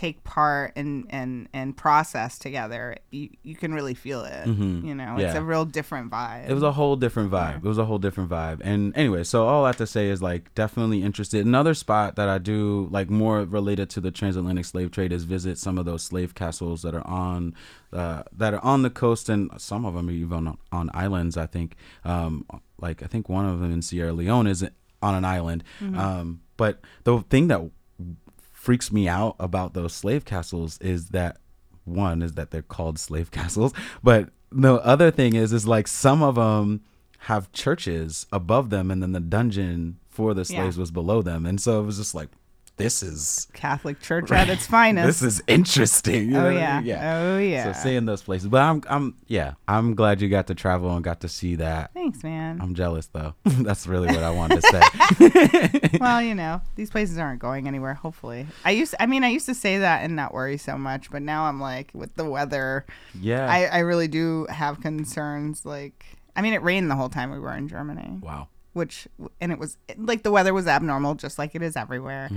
take 0.03 0.25
part 0.25 0.73
and 0.75 1.07
and 1.11 1.33
and 1.53 1.77
process 1.77 2.38
together, 2.47 2.97
you 3.11 3.29
you 3.49 3.55
can 3.62 3.71
really 3.79 3.95
feel 3.95 4.23
it. 4.25 4.47
You 4.88 4.95
know, 5.01 5.12
it's 5.23 5.35
Yeah. 5.35 5.41
a 5.41 5.45
real 5.53 5.65
different 5.79 6.11
vibe. 6.11 6.49
it 6.51 6.55
was 6.55 6.62
a 6.73 6.73
whole 6.79 6.97
different 7.05 7.31
vibe. 7.31 7.59
It 7.65 7.69
was 7.75 7.79
a 7.79 7.85
whole 7.85 7.99
different 8.07 8.29
vibe. 8.29 8.59
And 8.71 8.81
anyway, 9.03 9.23
so 9.33 9.47
all 9.47 9.65
I 9.65 9.69
have 9.69 9.77
to 9.87 9.87
say 9.87 10.05
is 10.15 10.21
like 10.31 10.43
definitely 10.62 11.01
interested. 11.09 11.47
Another 11.47 11.75
spot 11.85 12.09
that 12.17 12.29
I 12.37 12.38
do 12.38 12.88
like 12.91 13.09
more 13.23 13.38
related 13.59 13.87
to 13.95 14.01
the 14.01 14.11
transatlantic 14.11 14.65
slave 14.73 14.91
trade 14.91 15.12
is 15.12 15.23
visit 15.37 15.57
some 15.59 15.79
of 15.81 15.85
those 15.85 16.03
slave 16.03 16.35
castles 16.35 16.83
that 16.83 16.95
are 16.95 17.07
on 17.07 17.55
uh, 17.93 18.23
that 18.41 18.53
are 18.55 18.65
on 18.73 18.83
the 18.83 18.91
coast 18.91 19.29
and 19.29 19.51
some 19.59 19.85
of 19.88 19.95
them 19.95 20.09
are 20.09 20.12
even 20.27 20.47
on, 20.49 20.59
on 20.73 20.91
islands. 20.95 21.37
I 21.37 21.47
think 21.47 21.77
um, 22.05 22.45
like 22.81 23.03
I 23.03 23.07
think 23.12 23.29
one 23.29 23.47
of 23.47 23.61
them 23.61 23.71
in 23.73 23.83
Sierra 23.83 24.12
Leone 24.12 24.49
is 24.49 24.61
on 25.01 25.15
an 25.15 25.25
island. 25.25 25.62
Um, 26.05 26.41
but 26.57 26.81
the 27.05 27.21
thing 27.33 27.49
that 27.49 27.61
freaks 28.62 28.92
me 28.92 29.09
out 29.09 29.35
about 29.40 29.75
those 29.75 29.92
slave 29.92 30.25
castles 30.25 30.79
is 30.81 31.09
that 31.09 31.38
one 31.85 32.22
is 32.22 32.35
that 32.35 32.53
they're 32.53 32.62
called 32.62 32.96
slave 32.96 33.31
castles, 33.38 33.72
but 34.05 34.29
the 34.53 34.75
other 34.75 35.11
thing 35.11 35.35
is 35.35 35.53
is 35.53 35.66
like 35.66 35.88
some 35.88 36.22
of 36.22 36.37
them 36.37 36.81
have 37.27 37.51
churches 37.53 38.27
above 38.33 38.70
them, 38.70 38.90
and 38.92 39.03
then 39.03 39.11
the 39.12 39.20
dungeon 39.20 39.98
for 40.09 40.33
the 40.33 40.44
slaves 40.44 40.77
Yeah. 40.77 40.81
was 40.81 40.90
below 40.92 41.22
them, 41.22 41.44
and 41.44 41.61
so 41.61 41.81
it 41.81 41.87
was 41.87 41.98
just 41.98 42.14
like 42.14 42.29
this 42.77 43.03
is 43.03 43.49
Catholic 43.53 44.01
Church 44.01 44.31
at 44.33 44.49
its 44.49 44.67
finest. 44.67 45.07
this 45.07 45.23
is 45.23 45.43
interesting. 45.47 46.31
you 46.31 46.37
oh 46.37 46.49
I 46.49 46.53
yeah. 46.53 46.77
mean? 46.79 46.87
yeah. 46.87 47.23
Oh 47.23 47.39
yeah. 47.39 47.73
So 47.73 47.83
seeing 47.83 48.07
those 48.07 48.23
places, 48.23 48.49
but 48.49 48.63
I'm 48.63 48.83
I'm 48.89 49.15
yeah 49.27 49.55
I'm 49.69 49.95
glad 49.95 50.21
you 50.21 50.29
got 50.29 50.47
to 50.49 50.55
travel 50.55 50.91
and 50.95 51.05
got 51.05 51.21
to 51.21 51.29
see 51.29 51.57
that. 51.57 51.93
Thanks, 51.95 52.23
man. 52.23 52.61
I'm 52.61 52.75
jealous 52.75 53.07
though. 53.07 53.35
That's 53.45 53.87
really 53.87 54.09
what 54.09 54.23
I 54.23 54.31
wanted 54.31 54.63
to 54.63 54.69
say. 54.69 55.99
well, 56.01 56.23
you 56.23 56.35
know, 56.35 56.61
these 56.77 56.91
places 56.91 57.19
aren't 57.19 57.41
going 57.41 57.69
anywhere. 57.69 57.95
Hopefully, 57.95 58.47
I 58.65 58.71
used. 58.71 58.95
I 58.99 59.07
mean, 59.07 59.25
I 59.25 59.29
used 59.29 59.47
to 59.47 59.55
say 59.55 59.79
that 59.79 60.03
and 60.03 60.17
not 60.17 60.33
worry 60.35 60.57
so 60.57 60.79
much, 60.79 61.11
but 61.11 61.23
now 61.23 61.45
I'm 61.45 61.61
like, 61.61 61.91
with 61.93 62.15
the 62.17 62.25
weather, 62.25 62.87
yeah. 63.21 63.51
I, 63.51 63.65
I 63.65 63.79
really 63.81 64.09
do 64.09 64.47
have 64.51 64.81
concerns. 64.81 65.65
Like, 65.67 66.05
I 66.35 66.43
mean, 66.43 66.55
it 66.55 66.63
rained 66.63 66.91
the 66.91 66.97
whole 66.97 67.09
time 67.09 67.31
we 67.31 67.39
were 67.39 67.55
in 67.55 67.69
Germany, 67.69 68.19
wow. 68.23 68.49
Which 68.73 69.07
and 69.41 69.53
it 69.53 69.59
was 69.59 69.77
like 69.97 70.23
the 70.23 70.31
weather 70.33 70.55
was 70.55 70.67
abnormal, 70.67 71.15
just 71.15 71.39
like 71.39 71.55
it 71.55 71.63
is 71.63 71.77
everywhere. 71.77 72.29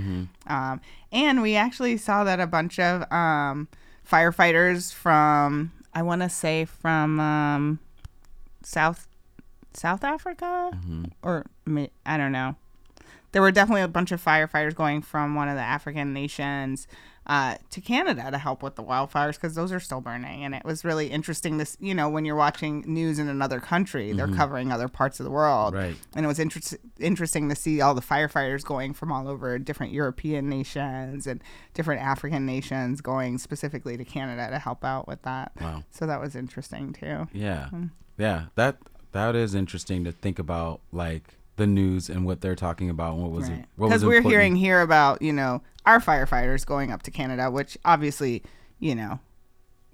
Um, 0.46 0.80
and 1.12 1.42
we 1.42 1.54
actually 1.56 1.96
saw 1.96 2.24
that 2.24 2.40
a 2.40 2.46
bunch 2.46 2.78
of 2.78 3.10
um, 3.12 3.68
firefighters 4.08 4.92
from, 4.92 5.72
I 5.94 6.02
want 6.02 6.22
to 6.22 6.28
say 6.28 6.64
from 6.66 7.18
um, 7.20 7.78
South 8.62 9.06
South 9.72 10.04
Africa 10.04 10.70
or 11.22 11.46
I 12.04 12.16
don't 12.16 12.32
know. 12.32 12.56
There 13.32 13.42
were 13.42 13.52
definitely 13.52 13.82
a 13.82 13.88
bunch 13.88 14.12
of 14.12 14.24
firefighters 14.24 14.74
going 14.74 15.02
from 15.02 15.34
one 15.34 15.48
of 15.48 15.56
the 15.56 15.62
African 15.62 16.14
nations 16.14 16.86
uh, 17.26 17.56
to 17.70 17.80
Canada 17.80 18.30
to 18.30 18.38
help 18.38 18.62
with 18.62 18.76
the 18.76 18.82
wildfires 18.84 19.34
because 19.34 19.54
those 19.54 19.72
are 19.72 19.80
still 19.80 20.00
burning. 20.00 20.44
And 20.44 20.54
it 20.54 20.64
was 20.64 20.84
really 20.84 21.08
interesting. 21.10 21.56
This, 21.58 21.76
you 21.80 21.94
know, 21.94 22.08
when 22.08 22.24
you're 22.24 22.36
watching 22.36 22.84
news 22.86 23.18
in 23.18 23.28
another 23.28 23.58
country, 23.58 24.12
they're 24.12 24.28
covering 24.28 24.70
other 24.70 24.86
parts 24.88 25.18
of 25.18 25.24
the 25.24 25.30
world, 25.30 25.74
Right. 25.74 25.96
And 26.14 26.24
it 26.24 26.28
was 26.28 26.38
interest- 26.38 26.76
interesting 27.00 27.48
to 27.48 27.56
see 27.56 27.80
all 27.80 27.94
the 27.94 28.00
firefighters 28.00 28.64
going 28.64 28.94
from 28.94 29.10
all 29.10 29.26
over 29.28 29.58
different 29.58 29.92
European 29.92 30.48
nations 30.48 31.26
and 31.26 31.42
different 31.74 32.00
African 32.02 32.46
nations 32.46 33.00
going 33.00 33.38
specifically 33.38 33.96
to 33.96 34.04
Canada 34.04 34.48
to 34.50 34.58
help 34.58 34.84
out 34.84 35.08
with 35.08 35.22
that. 35.22 35.52
Wow. 35.60 35.82
So 35.90 36.06
that 36.06 36.20
was 36.20 36.36
interesting 36.36 36.92
too. 36.92 37.26
Yeah. 37.32 37.68
Yeah. 38.18 38.44
That 38.54 38.76
that 39.12 39.34
is 39.34 39.54
interesting 39.54 40.04
to 40.04 40.12
think 40.12 40.38
about 40.38 40.80
like 40.92 41.34
the 41.56 41.66
news 41.66 42.10
and 42.10 42.26
what 42.26 42.42
they're 42.42 42.54
talking 42.54 42.90
about 42.90 43.14
and 43.14 43.22
what 43.22 43.32
was 43.32 43.48
Right. 43.48 43.64
what 43.76 43.86
was 43.86 43.90
Because 43.94 44.04
we're 44.04 44.16
important. 44.18 44.32
hearing 44.32 44.56
here 44.56 44.80
about, 44.82 45.22
you 45.22 45.32
know, 45.32 45.62
our 45.86 46.00
firefighters 46.00 46.66
going 46.66 46.90
up 46.92 47.02
to 47.04 47.10
Canada, 47.10 47.50
which 47.50 47.78
obviously, 47.84 48.42
you 48.78 48.94
know, 48.94 49.20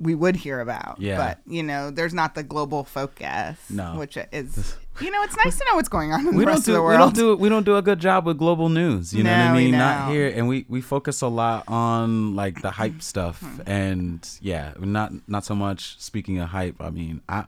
we 0.00 0.14
would 0.16 0.34
hear 0.34 0.58
about. 0.58 0.96
Yeah. 0.98 1.16
But, 1.16 1.38
you 1.46 1.62
know, 1.62 1.90
there's 1.90 2.12
not 2.14 2.34
the 2.34 2.42
global 2.42 2.82
focus. 2.82 3.58
No. 3.70 3.96
Which 3.96 4.16
is, 4.32 4.74
you 5.00 5.10
know, 5.12 5.22
it's 5.22 5.36
nice 5.44 5.56
to 5.58 5.64
know 5.66 5.76
what's 5.76 5.88
going 5.88 6.12
on 6.12 6.20
in 6.26 6.34
we 6.34 6.40
the 6.40 6.44
don't 6.46 6.54
rest 6.54 6.66
do 6.66 6.72
of 6.72 6.76
the 6.82 6.82
we 6.88 6.96
don't 6.96 7.14
do 7.14 7.36
we 7.36 7.48
don't 7.48 7.64
do 7.64 7.76
a 7.76 7.82
good 7.82 8.00
job 8.00 8.26
with 8.26 8.36
global 8.38 8.68
news. 8.68 9.14
You 9.14 9.22
know 9.22 9.30
what 9.30 9.38
I 9.38 9.48
No, 9.48 9.54
mean? 9.54 9.70
Not 9.72 10.10
here, 10.10 10.26
and 10.34 10.48
we 10.48 10.66
we 10.68 10.80
focus 10.80 11.20
a 11.20 11.28
lot 11.28 11.64
on 11.68 12.34
like 12.34 12.62
the 12.62 12.72
hype 12.72 13.00
stuff, 13.02 13.38
Hmm. 13.40 13.60
and 13.66 14.28
yeah, 14.40 14.72
not 14.80 15.12
not 15.28 15.44
so 15.44 15.54
much. 15.54 16.00
Speaking 16.00 16.38
of 16.38 16.48
hype, 16.48 16.76
I 16.80 16.90
mean, 16.90 17.20
I 17.28 17.44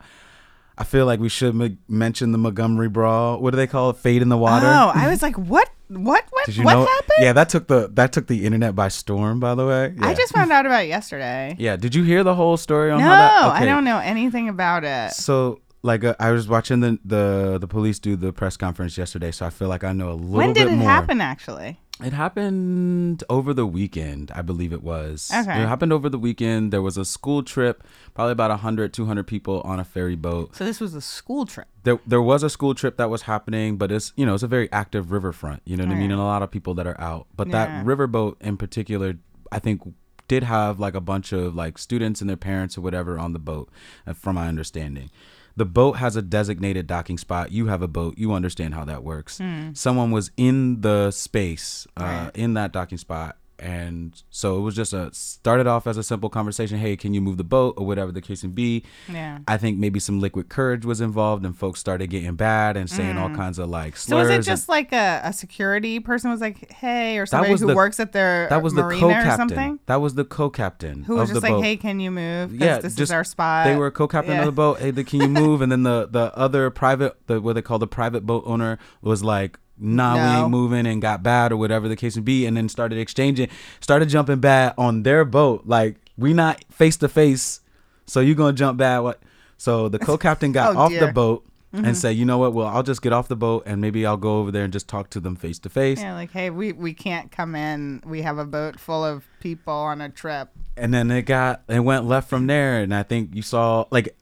I 0.78 0.84
feel 0.84 1.06
like 1.06 1.18
we 1.20 1.28
should 1.28 1.60
m- 1.60 1.78
mention 1.88 2.30
the 2.32 2.38
Montgomery 2.38 2.88
brawl. 2.88 3.40
What 3.40 3.50
do 3.50 3.56
they 3.56 3.66
call 3.66 3.90
it? 3.90 3.96
Fade 3.96 4.22
in 4.22 4.28
the 4.28 4.38
water. 4.38 4.66
Oh, 4.66 4.92
I 4.94 5.08
was 5.08 5.22
like, 5.22 5.36
what? 5.36 5.68
What? 5.88 6.24
What? 6.30 6.46
Did 6.46 6.56
you 6.56 6.64
what 6.64 6.74
know? 6.74 6.84
happened? 6.86 7.18
Yeah, 7.20 7.32
that 7.34 7.48
took 7.50 7.66
the 7.68 7.88
that 7.94 8.12
took 8.12 8.26
the 8.26 8.44
internet 8.46 8.74
by 8.74 8.88
storm. 8.88 9.38
By 9.40 9.54
the 9.54 9.66
way, 9.66 9.94
I 10.00 10.14
just 10.14 10.32
found 10.32 10.50
out 10.50 10.64
about 10.66 10.84
it 10.84 10.88
yesterday. 10.88 11.56
yeah. 11.58 11.76
Did 11.76 11.94
you 11.94 12.02
hear 12.04 12.24
the 12.24 12.34
whole 12.34 12.56
story 12.56 12.90
on 12.90 12.98
No, 13.00 13.04
how 13.04 13.50
that? 13.50 13.62
I 13.62 13.64
don't 13.64 13.84
know 13.84 13.98
anything 13.98 14.48
about 14.48 14.84
it. 14.84 15.12
So 15.12 15.60
like 15.82 16.02
uh, 16.02 16.14
I 16.18 16.30
was 16.30 16.48
watching 16.48 16.80
the, 16.80 16.98
the 17.04 17.58
the 17.60 17.68
police 17.68 17.98
do 17.98 18.16
the 18.16 18.32
press 18.32 18.56
conference 18.56 18.96
yesterday, 18.96 19.30
so 19.30 19.44
I 19.44 19.50
feel 19.50 19.68
like 19.68 19.84
I 19.84 19.92
know 19.92 20.08
a 20.10 20.14
little 20.14 20.30
When 20.38 20.54
bit 20.54 20.64
did 20.64 20.72
it 20.72 20.76
more. 20.76 20.88
happen, 20.88 21.20
actually? 21.20 21.78
It 22.02 22.12
happened 22.12 23.22
over 23.30 23.54
the 23.54 23.66
weekend, 23.66 24.32
I 24.34 24.42
believe 24.42 24.72
it 24.72 24.82
was. 24.82 25.30
Okay. 25.32 25.62
It 25.62 25.68
happened 25.68 25.92
over 25.92 26.08
the 26.08 26.18
weekend. 26.18 26.72
There 26.72 26.82
was 26.82 26.96
a 26.96 27.04
school 27.04 27.44
trip, 27.44 27.84
probably 28.14 28.32
about 28.32 28.50
100, 28.50 28.92
200 28.92 29.24
people 29.26 29.60
on 29.60 29.78
a 29.78 29.84
ferry 29.84 30.16
boat. 30.16 30.56
So 30.56 30.64
this 30.64 30.80
was 30.80 30.94
a 30.94 31.00
school 31.00 31.46
trip. 31.46 31.68
There, 31.84 32.00
there 32.04 32.20
was 32.20 32.42
a 32.42 32.50
school 32.50 32.74
trip 32.74 32.96
that 32.96 33.10
was 33.10 33.22
happening, 33.22 33.76
but 33.76 33.92
it's 33.92 34.12
you 34.16 34.26
know 34.26 34.34
it's 34.34 34.42
a 34.42 34.48
very 34.48 34.70
active 34.72 35.12
riverfront. 35.12 35.62
You 35.64 35.76
know 35.76 35.84
what 35.84 35.92
I 35.92 35.94
mean, 35.94 36.10
Right. 36.10 36.14
and 36.14 36.20
a 36.20 36.24
lot 36.24 36.42
of 36.42 36.50
people 36.50 36.74
that 36.74 36.86
are 36.86 37.00
out. 37.00 37.28
But 37.36 37.48
Yeah. 37.48 37.52
that 37.66 37.86
riverboat 37.86 38.36
in 38.40 38.56
particular, 38.56 39.14
I 39.52 39.60
think, 39.60 39.82
did 40.26 40.42
have 40.42 40.80
like 40.80 40.94
a 40.94 41.00
bunch 41.00 41.32
of 41.32 41.54
like 41.54 41.78
students 41.78 42.20
and 42.20 42.28
their 42.28 42.36
parents 42.36 42.76
or 42.76 42.80
whatever 42.80 43.18
on 43.20 43.34
the 43.34 43.38
boat, 43.38 43.70
uh, 44.06 44.14
from 44.14 44.34
my 44.34 44.48
understanding. 44.48 45.10
The 45.56 45.64
boat 45.64 45.92
has 45.98 46.16
a 46.16 46.22
designated 46.22 46.86
docking 46.86 47.16
spot. 47.18 47.52
You 47.52 47.66
have 47.66 47.80
a 47.82 47.88
boat. 47.88 48.18
You 48.18 48.32
understand 48.32 48.74
how 48.74 48.84
that 48.86 49.04
works. 49.04 49.40
Someone 49.74 50.10
was 50.10 50.30
in 50.36 50.80
the 50.80 51.10
space 51.12 51.86
uh, 51.96 52.02
Right. 52.02 52.30
in 52.34 52.54
that 52.54 52.72
docking 52.72 52.98
spot. 52.98 53.36
And 53.58 54.20
so 54.30 54.58
it 54.58 54.60
was 54.60 54.74
just 54.74 54.92
a 54.92 55.12
started 55.14 55.66
off 55.66 55.86
as 55.86 55.96
a 55.96 56.02
simple 56.02 56.28
conversation. 56.28 56.78
Hey, 56.78 56.96
can 56.96 57.14
you 57.14 57.20
move 57.20 57.36
the 57.36 57.44
boat 57.44 57.74
or 57.78 57.86
whatever 57.86 58.10
the 58.10 58.20
case 58.20 58.42
may 58.42 58.50
be? 58.50 58.84
Yeah. 59.10 59.38
I 59.46 59.56
think 59.58 59.78
maybe 59.78 60.00
some 60.00 60.20
liquid 60.20 60.48
courage 60.48 60.84
was 60.84 61.00
involved, 61.00 61.44
and 61.46 61.56
folks 61.56 61.78
started 61.80 62.08
getting 62.08 62.34
bad 62.34 62.76
and 62.76 62.90
saying 62.90 63.16
all 63.16 63.30
kinds 63.30 63.58
of 63.58 63.68
like 63.68 63.94
Mm. 63.94 63.98
So 63.98 64.16
was 64.16 64.30
it 64.30 64.42
just 64.42 64.68
like 64.68 64.92
a, 64.92 65.20
a 65.24 65.32
security 65.32 66.00
person 66.00 66.30
was 66.30 66.40
like, 66.40 66.70
hey, 66.72 67.18
or 67.18 67.26
somebody 67.26 67.52
who 67.52 67.66
the- 67.66 67.74
works 67.74 68.00
at 68.00 68.12
their 68.12 68.48
that 68.48 68.62
was 68.62 68.74
the 68.74 68.82
co-captain. 68.82 69.78
That 69.86 69.96
was 70.00 70.14
the 70.14 70.24
co-captain 70.24 71.04
Who 71.04 71.16
was 71.16 71.30
just 71.30 71.42
like, 71.42 71.50
boat. 71.52 71.62
hey, 71.64 71.76
can 71.76 72.00
you 72.00 72.10
move 72.10 72.54
yeah, 72.54 72.78
this 72.78 72.94
just 72.94 73.00
is 73.00 73.10
our 73.12 73.24
spot. 73.24 73.66
They 73.66 73.76
were 73.76 73.90
co-captain 73.90 74.34
Yeah. 74.34 74.40
of 74.40 74.46
the 74.46 74.52
boat. 74.52 74.78
Hey, 74.80 74.90
the, 74.90 75.04
can 75.04 75.20
you 75.20 75.28
move? 75.42 75.60
and 75.60 75.70
then 75.70 75.82
the 75.84 76.08
the 76.10 76.36
other 76.36 76.70
private, 76.70 77.16
the 77.26 77.40
what 77.40 77.52
they 77.54 77.62
call 77.62 77.78
the 77.78 77.86
private 77.86 78.26
boat 78.26 78.42
owner 78.46 78.78
was 79.00 79.22
like. 79.22 79.58
Nah, 79.78 80.14
we 80.14 80.40
ain't 80.42 80.50
moving 80.50 80.86
and 80.86 81.02
got 81.02 81.22
bad 81.22 81.50
or 81.52 81.56
whatever 81.56 81.88
the 81.88 81.96
case 81.96 82.16
may 82.16 82.22
be, 82.22 82.46
and 82.46 82.56
then 82.56 82.68
started 82.68 82.98
exchanging, 82.98 83.48
started 83.80 84.08
jumping 84.08 84.38
bad 84.40 84.74
on 84.78 85.02
their 85.02 85.24
boat. 85.24 85.62
Like 85.66 85.96
we 86.16 86.32
not 86.32 86.64
face 86.70 86.96
to 86.98 87.08
face, 87.08 87.60
so 88.06 88.20
you 88.20 88.34
gonna 88.34 88.52
jump 88.52 88.78
bad? 88.78 89.00
What? 89.00 89.20
So 89.56 89.88
the 89.88 89.98
co-captain 90.08 90.52
got 90.52 90.76
Oh, 90.76 90.78
off 90.80 90.90
the 90.92 90.98
dear. 90.98 91.06
Mm-hmm. 91.08 91.14
boat 91.14 91.46
and 91.72 91.96
said, 91.96 92.10
you 92.10 92.24
know 92.24 92.38
what? 92.38 92.52
Well, 92.54 92.68
I'll 92.68 92.84
just 92.84 93.02
get 93.02 93.12
off 93.12 93.26
the 93.26 93.34
boat 93.34 93.64
and 93.66 93.80
maybe 93.80 94.06
I'll 94.06 94.16
go 94.16 94.38
over 94.38 94.52
there 94.52 94.62
and 94.62 94.72
just 94.72 94.86
talk 94.86 95.10
to 95.10 95.18
them 95.18 95.34
face 95.34 95.58
to 95.58 95.68
face. 95.68 96.00
Yeah, 96.00 96.14
like, 96.14 96.30
hey, 96.30 96.48
we, 96.50 96.70
we 96.70 96.94
can't 96.94 97.32
come 97.32 97.56
in. 97.56 98.00
We 98.06 98.22
have 98.22 98.38
a 98.38 98.44
boat 98.44 98.78
full 98.78 99.04
of 99.04 99.24
people 99.40 99.74
on 99.74 100.00
a 100.00 100.08
trip. 100.08 100.50
and 100.76 100.94
then 100.94 101.10
it 101.10 101.22
got 101.22 101.62
it 101.66 101.80
went 101.80 102.04
left 102.04 102.28
from 102.30 102.46
there 102.46 102.80
and 102.80 102.94
i 102.94 103.02
think 103.02 103.34
you 103.34 103.42
saw 103.42 103.84
like 103.90 104.16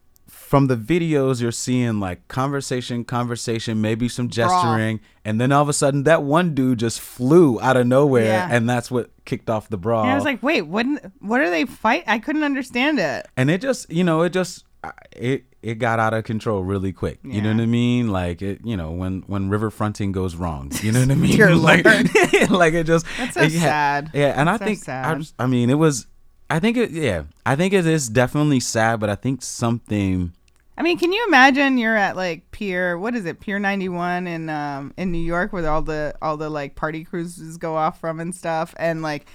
from 0.53 0.67
the 0.67 0.77
videos 0.77 1.41
you're 1.41 1.51
seeing 1.51 1.99
like 1.99 2.27
conversation 2.27 3.03
conversation 3.03 3.81
maybe 3.81 4.07
some 4.07 4.29
gesturing 4.29 4.99
and 5.25 5.41
then 5.41 5.51
all 5.51 5.63
of 5.63 5.67
a 5.69 5.73
sudden 5.73 6.03
that 6.03 6.21
one 6.21 6.53
dude 6.53 6.77
just 6.77 7.01
flew 7.01 7.59
out 7.59 7.75
of 7.75 7.87
nowhere 7.87 8.25
Yeah. 8.25 8.47
and 8.51 8.69
that's 8.69 8.91
what 8.91 9.09
kicked 9.25 9.49
off 9.49 9.67
the 9.69 9.77
brawl 9.77 10.03
And 10.03 10.11
I 10.11 10.15
was 10.15 10.25
like, 10.25 10.43
wait, 10.43 10.61
what, 10.67 10.85
what 11.21 11.41
are 11.41 11.49
they 11.49 11.65
fight? 11.65 12.03
I 12.05 12.19
couldn't 12.19 12.43
understand 12.43 12.99
it. 12.99 13.25
and 13.35 13.49
it 13.49 13.61
just 13.61 13.89
you 13.91 14.03
know 14.03 14.21
it 14.21 14.29
just 14.29 14.63
it 15.11 15.45
it 15.63 15.75
got 15.79 15.97
out 15.99 16.13
of 16.13 16.23
control 16.23 16.61
really 16.63 16.91
quick 16.93 17.17
you 17.23 17.41
know 17.41 17.51
what 17.53 17.61
i 17.61 17.65
mean 17.65 18.09
like 18.11 18.41
it 18.41 18.59
you 18.65 18.75
know 18.77 18.91
when 18.91 19.23
when 19.27 19.49
river 19.49 19.71
fronting 19.71 20.11
goes 20.11 20.35
wrong 20.35 20.69
you 20.81 20.91
know 20.91 20.99
what 20.99 21.09
i 21.09 21.15
mean 21.25 21.61
like 21.69 21.85
like 22.51 22.73
it 22.75 22.85
just 22.85 23.05
That's 23.17 23.33
so 23.33 23.41
it 23.43 23.51
sad. 23.53 24.11
yeah 24.13 24.33
and 24.39 24.49
i 24.49 24.57
So 24.57 24.65
think 24.65 24.89
I, 24.89 25.15
just, 25.15 25.33
I 25.39 25.47
mean 25.47 25.69
it 25.69 25.79
was 25.85 26.05
i 26.49 26.59
think 26.59 26.75
it 26.75 26.91
yeah 26.91 27.23
i 27.45 27.55
think 27.55 27.73
it 27.73 27.87
is 27.87 28.09
definitely 28.09 28.59
sad 28.59 28.99
but 28.99 29.09
i 29.09 29.15
think 29.15 29.41
something 29.41 30.33
I 30.77 30.81
mean, 30.81 30.97
can 30.97 31.11
you 31.13 31.23
imagine 31.27 31.77
you're 31.77 31.95
at 31.95 32.15
like 32.15 32.49
pier. 32.53 32.97
What 32.97 33.13
is 33.15 33.25
it? 33.25 33.41
Pier 33.41 33.59
91 33.59 34.27
in 34.27 34.49
um 34.49 34.93
in 34.97 35.11
New 35.11 35.17
York, 35.17 35.51
where 35.51 35.69
all 35.69 35.81
the 35.81 36.15
all 36.21 36.37
the 36.37 36.49
like 36.49 36.75
party 36.75 37.03
cruises 37.03 37.57
go 37.57 37.75
off 37.75 37.99
from 37.99 38.19
and 38.21 38.33
stuff, 38.33 38.73
and 38.77 39.01
like 39.01 39.25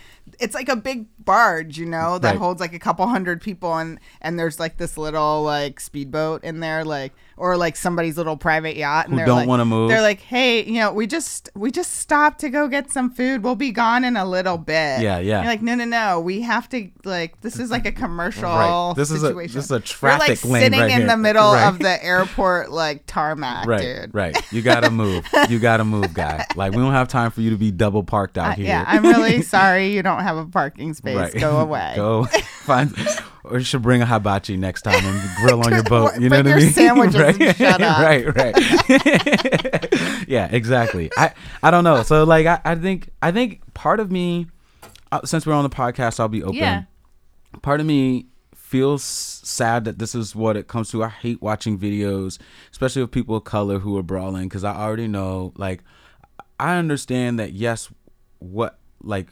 it's 0.40 0.54
like 0.54 0.68
a 0.68 0.76
big 0.76 1.06
barge, 1.18 1.78
you 1.78 1.86
know, 1.86 2.18
that 2.18 2.32
Right. 2.32 2.38
holds 2.38 2.60
like 2.60 2.74
a 2.74 2.78
couple 2.78 3.06
hundred 3.06 3.40
people, 3.42 3.74
and 3.76 3.98
and 4.20 4.38
there's 4.38 4.58
like 4.60 4.76
this 4.76 4.96
little 4.98 5.42
like 5.42 5.80
speedboat 5.80 6.44
in 6.44 6.60
there, 6.60 6.84
like 6.84 7.12
or 7.38 7.56
like 7.56 7.76
somebody's 7.76 8.16
little 8.18 8.36
private 8.36 8.76
yacht, 8.76 9.04
and 9.06 9.12
Who 9.14 9.18
they're 9.18 9.26
don't 9.26 9.36
like, 9.38 9.48
wanna 9.48 9.64
move. 9.64 9.88
They're 9.88 10.02
like, 10.02 10.20
hey, 10.20 10.64
you 10.64 10.80
know, 10.80 10.92
we 10.92 11.06
just 11.06 11.48
we 11.54 11.70
just 11.70 11.96
stopped 11.96 12.40
to 12.40 12.50
go 12.50 12.68
get 12.68 12.90
some 12.90 13.10
food. 13.10 13.42
We'll 13.42 13.54
be 13.56 13.70
gone 13.70 14.04
in 14.04 14.16
a 14.16 14.24
little 14.26 14.58
bit. 14.58 15.00
Yeah, 15.00 15.18
yeah. 15.18 15.40
You're 15.42 15.50
like, 15.50 15.62
no, 15.62 15.74
no, 15.74 15.84
no. 15.84 16.20
We 16.20 16.42
have 16.42 16.68
to 16.70 16.90
like 17.04 17.40
this 17.40 17.58
is 17.58 17.70
like 17.70 17.86
a 17.86 17.92
commercial 17.92 18.42
Right. 18.50 18.92
This 18.96 19.10
is 19.10 19.22
a- 19.22 19.28
situation. 19.28 19.54
this 19.56 19.64
is 19.64 19.70
a 19.70 19.82
We're 20.02 20.18
like 20.18 20.44
lane 20.44 20.62
sitting 20.62 20.80
right 20.80 20.90
in 20.90 20.98
here. 20.98 21.06
the 21.08 21.16
middle 21.16 21.52
Right. 21.54 21.68
of 21.68 21.78
the 21.78 22.04
airport 22.04 22.70
like 22.70 23.06
tarmac, 23.08 23.66
right, 23.66 23.80
dude. 23.80 24.14
right. 24.14 24.36
You 24.52 24.62
gotta 24.62 24.90
move. 24.90 25.26
You 25.48 25.58
gotta 25.58 25.84
move, 25.84 26.14
guy. 26.14 26.44
Like 26.54 26.72
we 26.72 26.78
don't 26.78 26.92
have 26.92 27.08
time 27.08 27.30
for 27.32 27.40
you 27.40 27.50
to 27.50 27.56
be 27.56 27.70
double 27.72 28.04
parked 28.04 28.38
out 28.38 28.50
Uh, 28.52 28.54
here. 28.54 28.66
yeah, 28.66 28.84
I'm 28.86 29.02
really 29.02 29.42
sorry 29.56 29.88
you 29.92 30.02
don't 30.02 30.20
have 30.22 30.36
a 30.36 30.46
parking 30.46 30.94
space. 30.94 31.16
Right. 31.16 31.34
Go 31.34 31.56
away. 31.60 31.94
Go 31.96 32.24
find, 32.64 32.94
or 33.44 33.58
you 33.58 33.64
should 33.64 33.82
bring 33.82 34.02
a 34.02 34.06
hibachi 34.06 34.56
next 34.56 34.82
time 34.82 35.02
and 35.04 35.36
grill 35.42 35.60
on 35.64 35.72
your 35.72 35.82
boat. 35.82 36.20
You 36.20 36.28
know 36.28 36.36
what 36.38 36.46
I 36.46 36.56
mean? 36.56 36.70
sandwiches 36.70 37.16
right? 37.16 37.56
shut 37.56 37.80
up. 37.82 37.98
right, 37.98 38.26
right. 38.36 40.28
yeah, 40.28 40.48
exactly. 40.50 41.10
I, 41.16 41.32
I 41.62 41.70
don't 41.70 41.84
know. 41.84 42.02
So 42.02 42.24
like, 42.24 42.46
I, 42.46 42.60
I 42.64 42.74
think, 42.74 43.10
I 43.22 43.32
think 43.32 43.62
part 43.74 44.00
of 44.00 44.10
me, 44.10 44.46
uh, 45.10 45.20
since 45.24 45.46
we're 45.46 45.54
on 45.54 45.62
the 45.64 45.70
podcast, 45.70 46.20
I'll 46.20 46.28
be 46.28 46.42
open. 46.42 46.56
Yeah. 46.56 46.82
Part 47.62 47.80
of 47.80 47.86
me 47.86 48.26
feels 48.68 49.02
sad 49.02 49.84
that 49.86 49.98
this 49.98 50.14
is 50.14 50.36
what 50.36 50.56
it 50.56 50.68
comes 50.68 50.90
to. 50.90 51.02
I 51.02 51.08
hate 51.08 51.40
watching 51.40 51.78
videos, 51.78 52.38
especially 52.70 53.00
of 53.02 53.10
people 53.10 53.34
of 53.36 53.44
color 53.44 53.78
who 53.78 53.96
are 53.96 54.02
brawling, 54.02 54.48
because 54.48 54.62
I 54.64 54.76
already 54.76 55.08
know, 55.08 55.52
like, 55.56 55.82
I 56.60 56.76
understand 56.76 57.38
that 57.38 57.52
yes, 57.54 57.88
what 58.40 58.78
like 59.02 59.28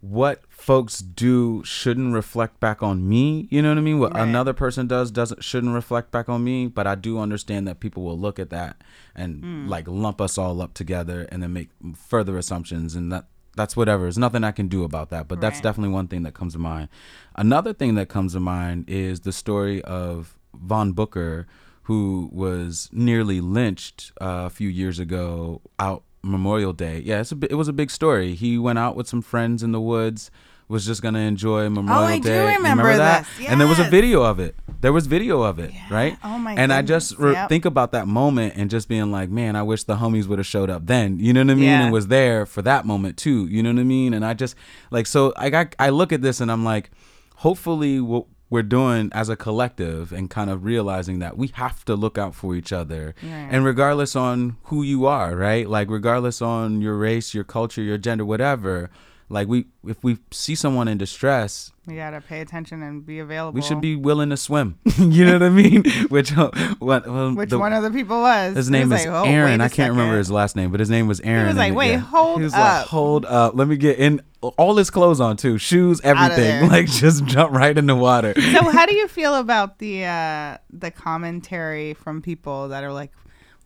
what 0.00 0.42
folks 0.48 0.98
do 0.98 1.62
shouldn't 1.64 2.12
reflect 2.12 2.58
back 2.58 2.82
on 2.82 3.08
me. 3.08 3.46
You 3.50 3.62
know 3.62 3.68
what 3.68 3.78
I 3.78 3.82
mean? 3.82 4.00
What 4.00 4.14
Right. 4.14 4.22
another 4.26 4.52
person 4.52 4.88
does 4.88 5.10
doesn't 5.12 5.44
shouldn't 5.44 5.74
reflect 5.74 6.10
back 6.10 6.28
on 6.28 6.42
me. 6.42 6.66
But 6.66 6.86
I 6.88 6.96
do 6.96 7.20
understand 7.20 7.68
that 7.68 7.78
people 7.80 8.02
will 8.02 8.18
look 8.18 8.38
at 8.40 8.50
that 8.50 8.82
and 9.14 9.42
Hmm. 9.44 9.68
like 9.68 9.86
lump 9.86 10.20
us 10.20 10.38
all 10.38 10.60
up 10.60 10.74
together 10.74 11.28
and 11.30 11.42
then 11.42 11.52
make 11.52 11.70
further 11.94 12.36
assumptions 12.36 12.96
and 12.96 13.12
that 13.12 13.26
that's 13.56 13.76
whatever. 13.76 14.04
There's 14.04 14.18
nothing 14.18 14.44
I 14.44 14.52
can 14.52 14.68
do 14.68 14.84
about 14.84 15.10
that. 15.10 15.28
But 15.28 15.40
that's 15.40 15.60
definitely 15.60 15.92
one 15.92 16.08
thing 16.08 16.22
that 16.22 16.34
comes 16.34 16.54
to 16.54 16.58
mind. 16.58 16.88
Another 17.36 17.72
thing 17.72 17.94
that 17.96 18.08
comes 18.08 18.32
to 18.32 18.40
mind 18.40 18.88
is 18.88 19.20
the 19.20 19.32
story 19.32 19.82
of 19.82 20.36
Vauhxx 20.56 20.94
Booker, 20.94 21.46
who 21.84 22.30
was 22.32 22.88
nearly 22.92 23.40
lynched 23.40 24.12
uh, 24.20 24.44
a 24.46 24.50
few 24.50 24.68
years 24.68 24.98
ago 24.98 25.60
out 25.78 26.02
Memorial 26.22 26.72
Day. 26.72 27.00
Yeah, 27.00 27.20
it's 27.20 27.32
a, 27.32 27.38
it 27.50 27.54
was 27.54 27.68
a 27.68 27.72
big 27.72 27.90
story. 27.90 28.34
He 28.34 28.56
went 28.58 28.78
out 28.78 28.96
with 28.96 29.08
some 29.08 29.22
friends 29.22 29.62
in 29.62 29.72
the 29.72 29.80
woods, 29.80 30.30
was 30.68 30.86
just 30.86 31.02
gonna 31.02 31.18
enjoy 31.20 31.68
Memorial 31.68 32.02
Oh, 32.02 32.06
I 32.06 32.18
do 32.18 32.28
Day. 32.28 32.50
You 32.52 32.56
remember 32.56 32.96
that? 32.96 33.26
this. 33.38 33.48
And 33.48 33.60
there 33.60 33.68
was 33.68 33.78
a 33.78 33.84
video 33.90 34.22
of 34.22 34.38
it. 34.40 34.54
There 34.80 34.92
was 34.92 35.06
video 35.06 35.42
of 35.42 35.58
it, 35.58 35.70
right? 35.90 36.16
Oh, 36.24 36.38
my 36.38 36.54
And 36.54 36.72
I 36.72 36.82
just 36.82 37.16
re- 37.18 37.32
Yep. 37.32 37.48
think 37.48 37.64
about 37.64 37.92
that 37.92 38.08
moment 38.08 38.54
and 38.56 38.68
just 38.70 38.88
being 38.88 39.12
like, 39.12 39.30
man, 39.30 39.54
I 39.54 39.62
wish 39.62 39.84
the 39.84 39.96
homies 39.96 40.26
would 40.26 40.38
have 40.38 40.46
showed 40.46 40.70
up 40.70 40.86
then. 40.86 41.20
You 41.20 41.32
know 41.32 41.40
what 41.40 41.50
I 41.50 41.54
mean? 41.54 41.64
Yeah. 41.64 41.82
And 41.84 41.92
was 41.92 42.08
there 42.08 42.46
for 42.46 42.62
that 42.62 42.84
moment 42.86 43.16
too. 43.16 43.46
You 43.46 43.62
know 43.62 43.70
what 43.72 43.78
I 43.80 43.84
mean? 43.84 44.12
And 44.14 44.24
I 44.24 44.34
just 44.34 44.56
like 44.90 45.06
so 45.06 45.32
I 45.36 45.50
got 45.50 45.76
I 45.78 45.90
look 45.90 46.12
at 46.12 46.22
this 46.22 46.40
and 46.40 46.50
I'm 46.50 46.64
like, 46.64 46.90
hopefully 47.36 48.00
what 48.00 48.26
we're 48.50 48.62
doing 48.62 49.08
as 49.14 49.28
a 49.30 49.36
collective 49.36 50.12
and 50.12 50.28
kind 50.28 50.50
of 50.50 50.64
realizing 50.64 51.20
that 51.20 51.38
we 51.38 51.48
have 51.54 51.84
to 51.86 51.96
look 51.96 52.18
out 52.18 52.34
for 52.34 52.54
each 52.54 52.70
other 52.72 53.14
Right. 53.22 53.48
and 53.50 53.64
regardless 53.64 54.14
on 54.14 54.56
who 54.64 54.82
you 54.82 55.06
are 55.06 55.34
right 55.34 55.66
like 55.68 55.88
regardless 55.88 56.42
on 56.42 56.82
your 56.82 56.98
race 56.98 57.32
your 57.32 57.44
culture 57.44 57.80
your 57.80 57.96
gender 57.96 58.26
whatever 58.26 58.90
like 59.32 59.48
we 59.48 59.64
if 59.86 60.02
we 60.04 60.18
see 60.30 60.54
someone 60.54 60.86
in 60.88 60.98
distress 60.98 61.72
We 61.86 61.96
gotta 61.96 62.20
pay 62.20 62.40
attention 62.42 62.82
and 62.82 63.04
be 63.04 63.18
available. 63.18 63.54
we 63.56 63.62
should 63.62 63.80
be 63.80 63.96
willing 63.96 64.28
to 64.30 64.36
swim 64.36 64.78
you 64.98 65.24
know 65.24 65.32
what 65.32 65.42
i 65.42 65.48
mean 65.48 65.84
which 66.08 66.36
uh, 66.36 66.50
what 66.78 67.06
well, 67.08 67.34
Which 67.34 67.50
the- 67.50 67.58
one 67.58 67.72
of 67.72 67.82
the 67.82 67.90
people 67.90 68.20
was? 68.20 68.54
his 68.56 68.68
name 68.70 68.90
was 68.90 69.00
is 69.00 69.06
like, 69.06 69.14
"Oh, 69.14 69.28
Aaron. 69.28 69.60
I 69.60 69.68
can't 69.68 69.90
remember 69.92 70.18
his 70.18 70.30
last 70.30 70.54
name, 70.54 70.70
but 70.70 70.80
his 70.80 70.90
name 70.90 71.06
was 71.08 71.20
Aaron. 71.20 71.44
He 71.44 71.48
was 71.48 71.56
like, 71.56 71.72
it- 71.72 71.76
"Wait, 71.76 71.96
hold 71.96 72.38
He 72.38 72.44
was 72.44 72.52
up." 72.54 72.60
like, 72.60 72.86
hold 72.86 73.24
up. 73.24 73.54
Let 73.54 73.68
me 73.68 73.76
get 73.76 73.98
in 73.98 74.20
all 74.58 74.76
his 74.76 74.90
clothes 74.90 75.20
on 75.20 75.36
too, 75.36 75.56
shoes, 75.58 76.00
everything. 76.04 76.68
Like 76.74 76.86
just 76.86 77.24
jump 77.24 77.52
right 77.52 77.76
in 77.76 77.86
the 77.86 77.96
water. 77.96 78.34
so 78.36 78.62
how 78.70 78.84
do 78.86 78.94
you 78.94 79.08
feel 79.08 79.34
about 79.36 79.78
the 79.78 80.04
uh 80.04 80.58
the 80.70 80.90
commentary 80.90 81.94
from 81.94 82.20
people 82.22 82.68
that 82.68 82.84
are 82.84 82.92
like 82.92 83.12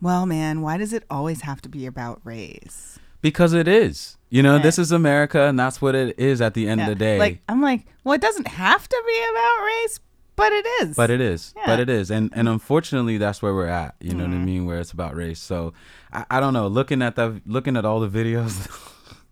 well 0.01 0.27
man 0.27 0.61
why 0.61 0.77
does 0.77 0.93
it 0.93 1.03
always 1.11 1.41
have 1.43 1.61
to 1.63 1.69
be 1.69 1.87
about 1.87 2.21
race 2.25 2.99
because 3.23 3.53
it 3.53 3.69
is. 3.69 4.17
You 4.29 4.43
know, 4.43 4.55
Right. 4.55 4.63
this 4.63 4.79
is 4.79 4.91
America, 4.93 5.43
and 5.47 5.59
that's 5.59 5.81
what 5.81 5.95
it 5.95 6.19
is 6.19 6.41
at 6.41 6.55
the 6.55 6.69
end 6.69 6.81
of 6.81 6.87
the 6.89 6.95
day. 6.97 7.19
like 7.19 7.41
i'm 7.49 7.61
like 7.63 7.87
well 8.05 8.15
it 8.15 8.21
doesn't 8.21 8.49
have 8.49 8.89
to 8.89 9.03
be 9.07 9.25
about 9.31 9.65
race 9.65 10.01
but 10.35 10.53
it 10.53 10.67
is 10.83 10.97
but 10.97 11.09
it 11.11 11.21
is. 11.21 11.55
Yeah. 11.57 11.63
But 11.67 11.81
it 11.81 11.89
is. 11.89 12.11
And 12.11 12.31
and 12.35 12.47
unfortunately 12.49 13.17
that's 13.17 13.41
where 13.41 13.55
we're 13.55 13.69
at. 13.69 13.95
You 14.01 14.13
know 14.13 14.25
what 14.25 14.33
I 14.33 14.35
Mm-hmm. 14.35 14.45
mean? 14.45 14.67
Where 14.67 14.79
it's 14.81 14.93
about 14.93 15.15
race. 15.17 15.39
So 15.41 15.73
I, 16.13 16.27
I 16.31 16.41
don't 16.41 16.53
know. 16.53 16.67
Looking 16.67 17.01
at 17.01 17.17
the 17.17 17.41
looking 17.47 17.75
at 17.77 17.87
all 17.87 18.01
the 18.01 18.09
videos 18.11 18.55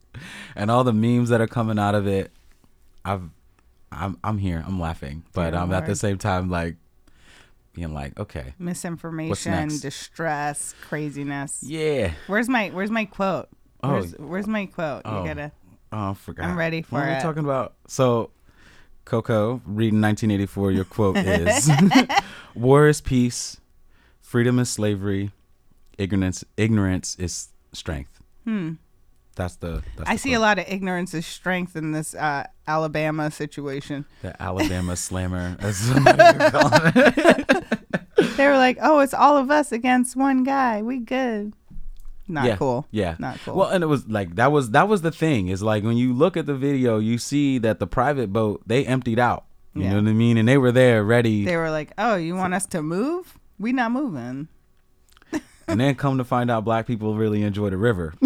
and 0.56 0.70
all 0.70 0.82
the 0.84 0.94
memes 0.94 1.28
that 1.28 1.42
are 1.42 1.46
coming 1.46 1.78
out 1.78 1.94
of 1.94 2.06
it, 2.06 2.30
I've 3.04 3.28
I'm 3.92 4.16
I'm 4.24 4.38
here. 4.38 4.64
I'm 4.66 4.80
laughing. 4.80 5.24
But 5.34 5.50
Dear 5.50 5.60
um 5.60 5.72
at 5.74 5.84
the 5.84 5.94
same 5.96 6.16
time 6.16 6.48
like 6.48 6.76
being 7.74 7.92
like, 7.92 8.18
okay. 8.18 8.54
misinformation 8.58 9.68
distress 9.80 10.74
craziness 10.88 11.62
Yeah. 11.62 12.12
where's 12.28 12.48
my 12.48 12.70
where's 12.70 12.90
my 12.90 13.04
quote 13.04 13.48
Oh. 13.84 13.92
where's, 13.92 14.12
where's 14.18 14.46
my 14.46 14.66
quote 14.66 15.02
Oh. 15.04 15.20
you 15.22 15.28
gotta 15.28 15.52
Oh, 15.92 16.10
I 16.10 16.14
forgot. 16.14 16.46
I'm 16.46 16.58
ready 16.58 16.82
for 16.82 16.96
it. 16.96 17.00
what 17.00 17.08
are 17.08 17.14
we 17.16 17.20
talking 17.22 17.44
about? 17.44 17.74
So, 17.86 18.30
Koco, 19.06 19.60
reading 19.64 20.00
1984, 20.00 20.72
your 20.72 20.84
quote 20.84 21.16
is 21.18 21.70
War 22.54 22.88
is 22.88 23.00
peace, 23.00 23.58
freedom 24.20 24.58
is 24.58 24.70
slavery, 24.70 25.30
ignorance 25.98 26.44
ignorance 26.56 27.14
is 27.18 27.48
strength. 27.72 28.20
hmm 28.44 28.72
That's 29.36 29.56
the 29.56 29.82
that's 29.96 30.08
i 30.10 30.14
the 30.14 30.18
see 30.18 30.32
a 30.32 30.40
lot 30.40 30.58
of 30.58 30.64
ignorance 30.68 31.12
is 31.14 31.26
strength 31.26 31.76
in 31.76 31.92
this 31.92 32.14
uh 32.14 32.46
alabama 32.66 33.30
situation 33.30 34.04
The 34.22 34.40
Alabama 34.42 34.96
slammer, 35.06 35.56
as 35.60 35.76
somebody 35.76 36.38
would 36.38 36.52
call 36.52 36.70
it. 36.72 37.64
they 38.36 38.46
were 38.46 38.56
like 38.56 38.78
oh 38.82 39.00
it's 39.00 39.14
all 39.14 39.36
of 39.36 39.50
us 39.50 39.70
against 39.72 40.16
one 40.16 40.42
guy 40.44 40.82
we 40.82 40.98
good 40.98 41.52
not 42.26 42.46
yeah, 42.46 42.56
cool 42.56 42.86
Yeah. 42.90 43.16
Not 43.18 43.38
cool. 43.44 43.54
Well, 43.56 43.68
and 43.68 43.84
it 43.84 43.86
was 43.86 44.08
like 44.08 44.34
that 44.36 44.50
was 44.52 44.70
that 44.70 44.88
was 44.88 45.02
the 45.02 45.10
thing 45.12 45.48
is 45.48 45.62
like 45.62 45.84
when 45.84 45.96
you 45.96 46.12
look 46.14 46.36
at 46.36 46.46
the 46.46 46.54
video, 46.54 46.98
you 46.98 47.18
see 47.18 47.58
that 47.58 47.78
the 47.80 47.86
private 47.86 48.32
boat 48.32 48.62
they 48.66 48.86
emptied 48.86 49.18
out. 49.18 49.44
You 49.74 49.82
Yeah. 49.82 49.90
know 49.90 50.02
what 50.02 50.08
I 50.10 50.12
mean? 50.14 50.36
And 50.38 50.48
they 50.48 50.56
were 50.58 50.72
there 50.72 51.02
ready. 51.04 51.44
they 51.44 51.56
were 51.56 51.70
like 51.70 51.92
oh 51.98 52.16
you 52.16 52.34
want 52.36 52.54
us 52.54 52.66
to 52.66 52.82
move 52.82 53.38
we 53.58 53.72
not 53.72 53.92
moving 53.92 54.48
And 55.66 55.80
then 55.80 55.94
come 55.94 56.18
to 56.18 56.24
find 56.24 56.50
out 56.50 56.64
black 56.64 56.86
people 56.86 57.14
really 57.16 57.42
enjoy 57.42 57.70
the 57.70 57.76
river. 57.76 58.12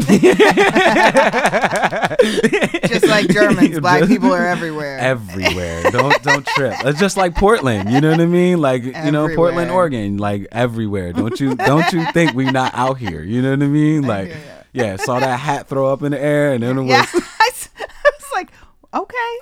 just 2.89 3.07
like 3.07 3.29
germans 3.31 3.79
black 3.81 4.01
Just- 4.01 4.11
people 4.11 4.33
are 4.33 4.47
everywhere 4.47 4.99
Everywhere. 4.99 5.83
don't 5.91 6.23
don't 6.23 6.47
trip. 6.47 6.75
It's 6.85 6.99
just 7.01 7.17
like 7.17 7.35
Portland, 7.35 7.91
you 7.91 8.01
know 8.01 8.11
what 8.11 8.21
I 8.21 8.27
mean? 8.27 8.61
Like 8.61 8.83
you 8.85 9.11
know, 9.13 9.35
Portland, 9.35 9.71
Oregon, 9.71 10.17
like 10.19 10.47
everywhere. 10.53 11.13
Don't 11.13 11.39
you 11.41 11.55
don't 11.55 11.91
you 11.93 12.05
think 12.13 12.35
we 12.35 12.45
not 12.51 12.75
out 12.75 12.99
here? 12.99 13.23
You 13.23 13.41
know 13.43 13.51
what 13.51 13.63
I 13.63 13.67
mean? 13.67 14.03
Like 14.03 14.29
hear 14.29 14.65
yeah, 14.73 14.97
saw 14.97 15.19
that 15.21 15.37
hat 15.39 15.67
throw 15.69 15.93
up 15.93 16.03
in 16.03 16.13
the 16.13 16.21
air 16.21 16.53
and 16.53 16.63
then 16.63 16.79
it 16.79 16.83
was 16.83 16.91
yeah 16.91 17.07
I, 17.15 17.51
I 17.81 18.11
was 18.21 18.31
like 18.33 18.51
okay 18.95 19.37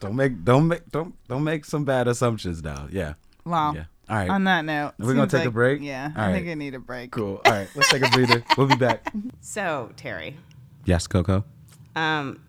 don't 0.00 0.14
make 0.16 0.44
don't 0.44 0.68
make 0.68 0.88
don't 0.90 1.14
don't 1.28 1.44
make 1.44 1.64
some 1.64 1.84
bad 1.84 2.06
assumptions 2.08 2.62
now. 2.62 2.88
Yeah. 2.90 3.14
wow 3.44 3.72
Yeah. 3.74 3.84
All 4.10 4.16
right. 4.16 4.28
on 4.28 4.44
that 4.44 4.64
note 4.64 4.92
We're 4.98 5.14
gonna 5.14 5.30
seems 5.30 5.40
take 5.42 5.48
a 5.48 5.50
break? 5.52 5.80
yeah 5.82 6.10
All 6.16 6.22
i 6.22 6.26
right. 6.26 6.34
think 6.34 6.48
i 6.48 6.54
need 6.54 6.74
a 6.74 6.78
break 6.80 7.12
cool. 7.12 7.40
All 7.46 7.52
right. 7.52 7.68
Let's 7.76 7.90
take 7.90 8.04
a 8.04 8.10
breather. 8.10 8.42
We'll 8.58 8.66
be 8.66 8.74
back. 8.76 9.12
So, 9.40 9.90
Terry, 9.96 10.36
Yes, 10.84 11.06
Koco. 11.06 11.44
um, 11.96 12.40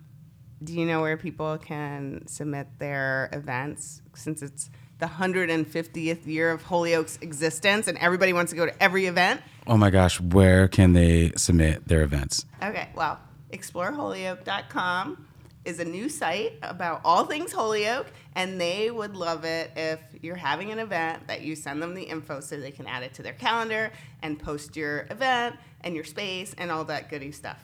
do 0.63 0.74
you 0.74 0.86
know 0.86 1.02
where 1.02 1.17
people 1.17 1.58
can 1.58 2.26
submit 2.28 2.67
their 2.80 3.30
events 3.32 4.02
since 4.15 4.41
it's 4.41 4.69
the 5.00 5.06
150th 5.08 6.28
year 6.28 6.52
of 6.52 6.62
Holyoke's 6.63 7.17
existence 7.21 7.88
and 7.88 7.97
everybody 7.97 8.34
wants 8.34 8.52
to 8.52 8.56
go 8.56 8.65
to 8.67 8.84
every 8.84 9.06
event? 9.08 9.41
Oh 9.67 9.78
my 9.78 9.89
gosh, 9.89 10.19
where 10.19 10.67
can 10.67 10.93
they 10.93 11.32
submit 11.36 11.88
their 11.88 12.04
events? 12.04 12.45
Okay, 12.62 12.89
well, 12.95 13.19
exploreholyoke.com 13.52 15.28
is 15.65 15.80
a 15.80 15.86
new 15.86 16.10
site 16.10 16.54
about 16.62 17.02
all 17.06 17.26
things 17.26 17.52
Holyoke, 17.52 18.08
and 18.36 18.60
they 18.60 18.89
would 18.89 19.15
love 19.15 19.43
it 19.45 19.71
if 19.76 20.00
you're 20.21 20.36
having 20.36 20.71
an 20.71 20.80
event 20.80 21.28
that 21.28 21.41
you 21.41 21.56
send 21.56 21.82
them 21.82 21.93
the 21.93 22.04
info 22.04 22.39
so 22.39 22.60
they 22.60 22.71
can 22.71 22.88
add 22.88 23.04
it 23.04 23.13
to 23.15 23.24
their 23.24 23.34
calendar 23.34 23.91
and 24.24 24.39
post 24.39 24.76
your 24.76 25.06
event 25.12 25.56
and 25.82 25.93
your 25.95 26.04
space 26.04 26.56
and 26.58 26.72
all 26.72 26.84
that 26.86 27.09
goody 27.09 27.32
stuff. 27.32 27.64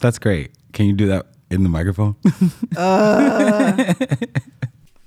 That's 0.00 0.18
great. 0.18 0.50
Can 0.72 0.86
you 0.86 0.92
do 0.92 1.06
that 1.06 1.26
in 1.50 1.62
the 1.62 1.68
microphone? 1.68 2.16
Uh. 2.76 3.94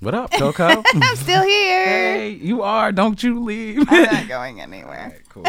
What 0.00 0.14
up, 0.14 0.30
Koco? 0.32 0.84
I'm 0.94 1.16
still 1.16 1.42
here. 1.42 1.84
hey, 1.86 2.28
you 2.30 2.62
are. 2.62 2.92
Don't 2.92 3.20
you 3.22 3.42
leave. 3.42 3.82
I'm 3.88 4.02
not 4.04 4.28
going 4.28 4.60
anywhere. 4.60 5.18
cool. 5.30 5.44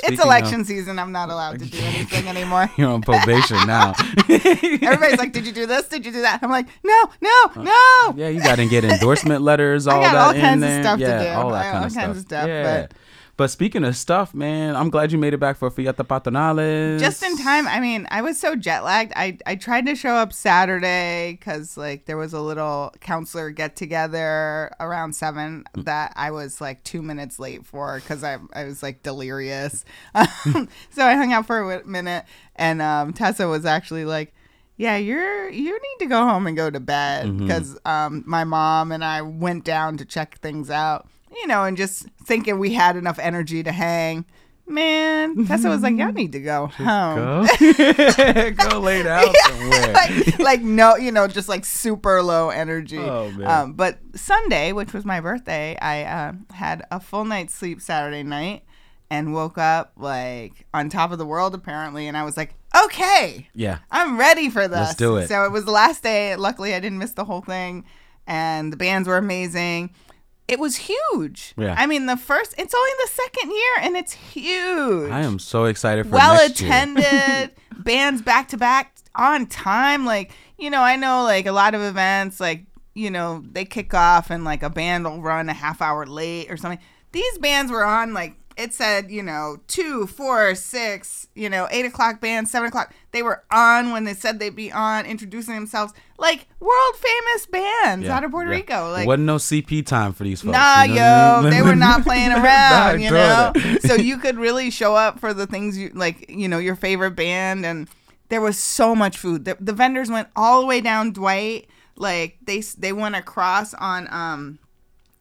It's 0.00 0.22
election 0.22 0.64
season. 0.64 0.98
I'm 0.98 1.12
not 1.12 1.30
allowed 1.30 1.58
to 1.60 1.66
do 1.66 1.78
anything 1.82 2.28
anymore. 2.28 2.70
You're 2.76 2.90
on 2.90 3.02
probation 3.02 3.56
now. 3.66 3.94
Everybody's 4.28 5.18
like, 5.18 5.32
"Did 5.32 5.46
you 5.46 5.52
do 5.52 5.66
this? 5.66 5.88
Did 5.88 6.04
you 6.06 6.12
do 6.12 6.22
that?" 6.22 6.40
I'm 6.42 6.50
like, 6.50 6.66
"No, 6.84 7.10
no, 7.20 7.30
uh, 7.56 7.62
no." 7.62 8.14
yeah, 8.16 8.28
you 8.28 8.40
got 8.40 8.56
to 8.56 8.66
get 8.68 8.84
endorsement 8.84 9.42
letters, 9.42 9.86
all 9.88 10.00
got 10.00 10.12
that 10.12 10.18
all 10.26 10.30
in 10.34 10.40
kinds 10.40 10.62
of 10.62 10.68
there. 10.68 10.82
stuff 10.82 10.98
to 10.98 11.04
yeah, 11.04 11.34
do. 11.34 11.40
all 11.40 11.50
that 11.52 11.62
kind 11.72 11.78
all 11.78 11.84
of 11.86 11.94
kinds 11.94 11.94
stuff. 11.94 12.16
of 12.16 12.22
stuff, 12.22 12.46
Yeah. 12.48 12.86
but- 12.88 12.92
But 13.36 13.50
speaking 13.50 13.82
of 13.84 13.96
stuff, 13.96 14.34
man, 14.34 14.76
I'm 14.76 14.90
glad 14.90 15.10
you 15.10 15.16
made 15.16 15.32
it 15.32 15.38
back 15.38 15.56
for 15.56 15.70
Fiesta 15.70 16.04
Patronales. 16.04 17.00
Just 17.00 17.22
in 17.22 17.38
time. 17.38 17.66
I 17.66 17.80
mean, 17.80 18.06
I 18.10 18.20
was 18.20 18.38
so 18.38 18.54
jet 18.54 18.84
lagged. 18.84 19.12
I 19.16 19.38
I 19.46 19.56
tried 19.56 19.86
to 19.86 19.96
show 19.96 20.14
up 20.14 20.34
Saturday 20.34 21.38
because 21.38 21.78
like 21.78 22.04
there 22.04 22.18
was 22.18 22.34
a 22.34 22.40
little 22.40 22.92
councilor 23.00 23.50
get 23.50 23.74
together 23.74 24.70
around 24.80 25.14
seven 25.16 25.64
that 25.74 26.12
I 26.14 26.30
was 26.30 26.60
like 26.60 26.84
two 26.84 27.00
minutes 27.00 27.38
late 27.38 27.64
for 27.64 27.96
because 28.00 28.22
I 28.22 28.36
I 28.52 28.64
was 28.64 28.82
like 28.82 29.02
delirious. 29.02 29.84
Um, 30.14 30.68
so 30.90 31.04
I 31.04 31.14
hung 31.14 31.32
out 31.32 31.46
for 31.46 31.72
a 31.72 31.86
minute, 31.86 32.26
and 32.56 32.82
um, 32.82 33.12
Tessa 33.12 33.48
was 33.48 33.64
actually 33.64 34.04
like. 34.04 34.34
Yeah, 34.78 34.96
you're 34.96 35.50
you 35.50 35.70
need 35.70 35.98
to 36.00 36.06
go 36.06 36.26
home 36.26 36.46
and 36.46 36.56
go 36.56 36.68
to 36.68 36.80
bed 36.80 37.38
because 37.38 37.78
um, 37.84 38.24
my 38.26 38.42
mom 38.42 38.90
and 38.90 39.04
I 39.04 39.20
went 39.20 39.64
down 39.64 39.98
to 39.98 40.04
check 40.04 40.38
things 40.38 40.70
out, 40.70 41.08
you 41.34 41.46
know, 41.46 41.64
and 41.64 41.76
just 41.76 42.06
thinking 42.24 42.58
we 42.58 42.72
had 42.72 42.96
enough 42.96 43.18
energy 43.18 43.62
to 43.62 43.72
hang. 43.72 44.24
Man, 44.66 45.44
Tessa 45.46 45.68
was 45.68 45.82
like, 45.82 45.96
"Y'all 45.96 46.12
need 46.12 46.32
to 46.32 46.40
go 46.40 46.68
home." 46.68 47.46
Go. 47.46 47.46
Go 48.70 48.78
lay 48.78 49.02
down 49.02 49.26
somewhere. 49.44 49.92
like, 49.92 50.38
like 50.38 50.62
no, 50.62 50.96
you 50.96 51.10
know, 51.10 51.26
just 51.26 51.48
like 51.48 51.64
super 51.64 52.22
low 52.22 52.50
energy. 52.50 52.98
Oh, 52.98 53.30
man. 53.32 53.46
Um, 53.48 53.72
but 53.72 53.98
Sunday, 54.14 54.72
which 54.72 54.92
was 54.92 55.04
my 55.04 55.20
birthday, 55.20 55.76
I 55.80 56.04
uh, 56.04 56.32
had 56.54 56.84
a 56.90 57.00
full 57.00 57.24
night's 57.24 57.54
sleep 57.54 57.80
Saturday 57.80 58.22
night 58.22 58.64
and 59.10 59.34
woke 59.34 59.58
up 59.58 59.92
like 59.96 60.66
on 60.72 60.88
top 60.88 61.12
of 61.12 61.18
the 61.18 61.26
world 61.26 61.54
apparently, 61.54 62.06
and 62.06 62.16
I 62.16 62.22
was 62.22 62.36
like, 62.36 62.54
okay, 62.84 63.48
yeah. 63.54 63.78
I'm 63.90 64.18
ready 64.18 64.48
for 64.48 64.68
this. 64.68 64.78
Let's 64.78 64.94
do 64.94 65.16
it. 65.16 65.28
So 65.28 65.44
it 65.44 65.52
was 65.52 65.64
the 65.64 65.70
last 65.70 66.02
day. 66.02 66.36
Luckily, 66.36 66.72
I 66.72 66.80
didn't 66.80 66.98
miss 66.98 67.12
the 67.12 67.24
whole 67.24 67.42
thing, 67.42 67.84
and 68.26 68.72
the 68.72 68.76
bands 68.76 69.08
were 69.08 69.18
amazing. 69.18 69.90
It 70.52 70.58
was 70.58 70.76
huge. 70.76 71.54
Yeah. 71.56 71.74
I 71.78 71.86
mean, 71.86 72.06
the 72.06 72.16
first, 72.16 72.54
it's 72.58 72.74
only 72.74 72.90
the 73.04 73.10
second 73.10 73.50
year, 73.50 73.72
and 73.80 73.96
it's 73.96 74.12
huge 74.12 75.10
I 75.10 75.22
am 75.22 75.38
so 75.38 75.64
excited 75.64 76.04
for 76.06 76.12
well 76.12 76.34
next 76.34 76.60
year. 76.60 76.70
attended 76.72 77.52
bands 77.78 78.22
back 78.22 78.48
to 78.48 78.56
back 78.56 78.94
on 79.14 79.46
time 79.46 80.06
like 80.06 80.32
you 80.58 80.70
know 80.70 80.80
i 80.80 80.96
know 80.96 81.22
like 81.24 81.46
a 81.46 81.52
lot 81.52 81.74
of 81.74 81.82
events 81.82 82.40
like 82.40 82.64
you 82.94 83.10
know 83.10 83.42
they 83.52 83.64
kick 83.64 83.92
off 83.92 84.30
and 84.30 84.44
like 84.44 84.62
a 84.62 84.70
band 84.70 85.04
will 85.04 85.20
run 85.20 85.48
a 85.48 85.52
half 85.52 85.82
hour 85.82 86.06
late 86.06 86.50
or 86.50 86.56
something 86.56 86.78
these 87.12 87.38
bands 87.38 87.70
were 87.70 87.84
on 87.84 88.14
like 88.14 88.34
it 88.56 88.72
said 88.74 89.10
you 89.10 89.22
know 89.22 89.56
two 89.66 90.06
four 90.06 90.54
six 90.54 91.26
you 91.34 91.48
know 91.48 91.66
eight 91.70 91.84
o'clock 91.84 92.20
band 92.20 92.48
seven 92.48 92.68
o'clock 92.68 92.92
they 93.12 93.22
were 93.22 93.42
on 93.50 93.92
when 93.92 94.04
they 94.04 94.14
said 94.14 94.38
they'd 94.38 94.54
be 94.56 94.70
on 94.70 95.06
introducing 95.06 95.54
themselves 95.54 95.92
like 96.18 96.46
world 96.60 96.96
famous 96.96 97.46
bands 97.46 98.06
Yeah, 98.06 98.16
out 98.16 98.24
of 98.24 98.30
puerto 98.30 98.50
yeah. 98.50 98.56
rico 98.56 98.90
like 98.92 99.06
wasn't 99.06 99.24
no 99.24 99.36
CP 99.36 99.84
time 99.86 100.12
for 100.12 100.24
these 100.24 100.40
folks. 100.42 100.52
Nah, 100.52 100.82
you 100.82 100.94
know 100.94 101.00
what 101.00 101.02
I 101.02 101.36
yo, 101.36 101.42
mean? 101.42 101.50
they 101.50 101.62
were 101.62 101.74
not 101.76 102.02
playing 102.04 102.32
around, 102.32 103.00
you 103.00 103.10
know. 103.10 103.52
so 103.80 103.94
you 103.94 104.18
could 104.18 104.36
really 104.36 104.70
show 104.70 104.94
up 104.94 105.18
for 105.18 105.34
the 105.34 105.46
things 105.46 105.76
you 105.76 105.90
like, 105.94 106.30
you 106.30 106.48
know, 106.48 106.58
your 106.58 106.76
favorite 106.76 107.12
band, 107.12 107.66
and 107.66 107.88
there 108.28 108.40
was 108.40 108.56
so 108.58 108.94
much 108.94 109.18
food. 109.18 109.44
The, 109.44 109.56
the 109.60 109.72
vendors 109.72 110.10
went 110.10 110.28
all 110.36 110.60
the 110.60 110.66
way 110.66 110.80
down 110.80 111.12
Dwight, 111.12 111.66
like 111.96 112.38
they 112.44 112.60
they 112.78 112.92
went 112.92 113.16
across 113.16 113.74
on 113.74 114.06
um, 114.12 114.58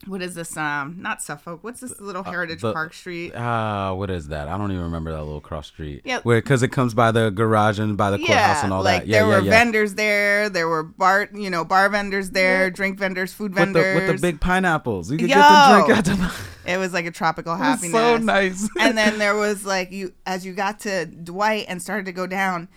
what 0.07 0.21
is 0.21 0.35
this 0.35 0.55
um, 0.57 0.97
not 0.99 1.21
Suffolk? 1.21 1.63
What's 1.63 1.79
this 1.79 1.99
little 1.99 2.23
Heritage 2.23 2.63
Uh, 2.63 2.67
the- 2.69 2.73
Park 2.73 2.93
Street? 2.93 3.33
Ah, 3.35 3.93
what 3.93 4.09
is 4.09 4.27
that? 4.29 4.47
I 4.47 4.57
don't 4.57 4.71
even 4.71 4.83
remember 4.83 5.11
that 5.11 5.23
little 5.23 5.41
cross 5.41 5.67
street. 5.67 6.01
Yeah. 6.03 6.19
Where 6.23 6.41
because 6.41 6.63
it 6.63 6.69
comes 6.69 6.93
by 6.93 7.11
the 7.11 7.29
garage 7.29 7.79
and 7.79 7.97
by 7.97 8.11
the 8.11 8.17
courthouse 8.17 8.63
and 8.63 8.73
all 8.73 8.83
like 8.83 9.01
that. 9.01 9.07
Yeah, 9.07 9.19
there 9.19 9.29
yeah, 9.29 9.37
were 9.37 9.43
yeah. 9.45 9.49
vendors 9.51 9.95
there. 9.95 10.49
There 10.49 10.67
were 10.67 10.83
bar, 10.83 11.29
you 11.33 11.49
know, 11.49 11.63
bar 11.63 11.89
vendors 11.89 12.31
there, 12.31 12.69
drink 12.69 12.99
vendors, 12.99 13.33
food 13.33 13.53
with 13.53 13.59
the 13.59 13.65
vendors. 13.73 13.95
with 13.95 14.21
the 14.21 14.27
big 14.27 14.41
pineapples. 14.41 15.11
You 15.11 15.17
could 15.17 15.29
Yo! 15.29 15.35
get 15.35 15.67
the 15.67 15.83
drink 15.85 15.97
out 15.97 16.05
the. 16.05 16.33
It 16.63 16.77
was 16.77 16.93
like 16.93 17.07
a 17.07 17.11
tropical 17.11 17.55
happiness. 17.55 17.91
so 17.91 18.17
nice. 18.17 18.69
and 18.79 18.95
then 18.95 19.17
there 19.17 19.35
was 19.35 19.65
like 19.65 19.91
you 19.91 20.13
as 20.27 20.45
you 20.45 20.53
got 20.53 20.79
to 20.81 21.07
Dwight 21.07 21.65
and 21.67 21.81
started 21.81 22.05
to 22.05 22.11
go 22.11 22.27
down, 22.27 22.67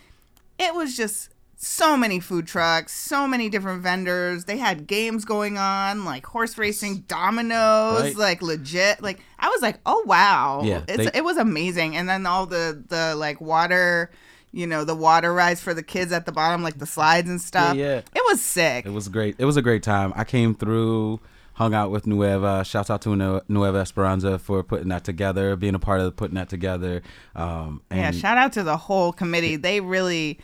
it 0.58 0.74
was 0.74 0.96
just 0.96 1.28
so 1.56 1.96
many 1.96 2.20
food 2.20 2.46
trucks, 2.46 2.92
so 2.92 3.26
many 3.26 3.48
different 3.48 3.82
vendors. 3.82 4.44
They 4.44 4.56
had 4.58 4.86
games 4.86 5.24
going 5.24 5.56
on, 5.58 6.04
like 6.04 6.26
horse 6.26 6.58
racing, 6.58 7.04
dominoes, 7.08 8.00
Right. 8.02 8.16
like 8.16 8.42
legit. 8.42 9.02
Like 9.02 9.20
I 9.38 9.48
was 9.48 9.62
like, 9.62 9.78
oh 9.86 10.02
wow, 10.06 10.62
Yeah, 10.64 10.82
it's 10.88 11.10
they- 11.10 11.18
it 11.18 11.24
was 11.24 11.36
amazing. 11.36 11.96
And 11.96 12.08
then 12.08 12.26
all 12.26 12.46
the 12.46 12.82
the 12.88 13.14
like 13.16 13.40
water. 13.40 14.10
You 14.56 14.68
know 14.68 14.84
the 14.84 14.94
water 14.94 15.34
rides 15.34 15.60
for 15.60 15.74
the 15.74 15.82
kids 15.82 16.12
at 16.12 16.26
the 16.26 16.30
bottom, 16.32 16.62
like 16.62 16.78
the 16.78 16.86
slides 16.86 17.28
and 17.28 17.40
stuff. 17.40 17.76
yeah. 17.76 18.02
It 18.14 18.22
was 18.30 18.40
sick. 18.40 18.86
It 18.86 18.92
was 18.92 19.08
great. 19.08 19.34
It 19.38 19.46
was 19.46 19.56
a 19.56 19.62
great 19.62 19.82
time. 19.82 20.12
I 20.14 20.22
came 20.22 20.54
through, 20.54 21.18
hung 21.54 21.74
out 21.74 21.90
with 21.90 22.06
Nueva. 22.06 22.64
Shout 22.64 22.88
out 22.88 23.02
to 23.02 23.16
Nu- 23.16 23.40
Nueva 23.48 23.78
Esperanza 23.78 24.38
for 24.38 24.62
putting 24.62 24.90
that 24.90 25.02
together, 25.02 25.56
being 25.56 25.74
a 25.74 25.80
part 25.80 26.00
of 26.00 26.14
putting 26.14 26.36
that 26.36 26.48
together. 26.48 27.02
Um, 27.34 27.82
and 27.90 27.98
yeah, 28.14 28.20
shout 28.20 28.38
out 28.38 28.52
to 28.52 28.62
the 28.62 28.76
whole 28.76 29.12
committee. 29.12 29.56
They 29.56 29.80
really, 29.80 30.38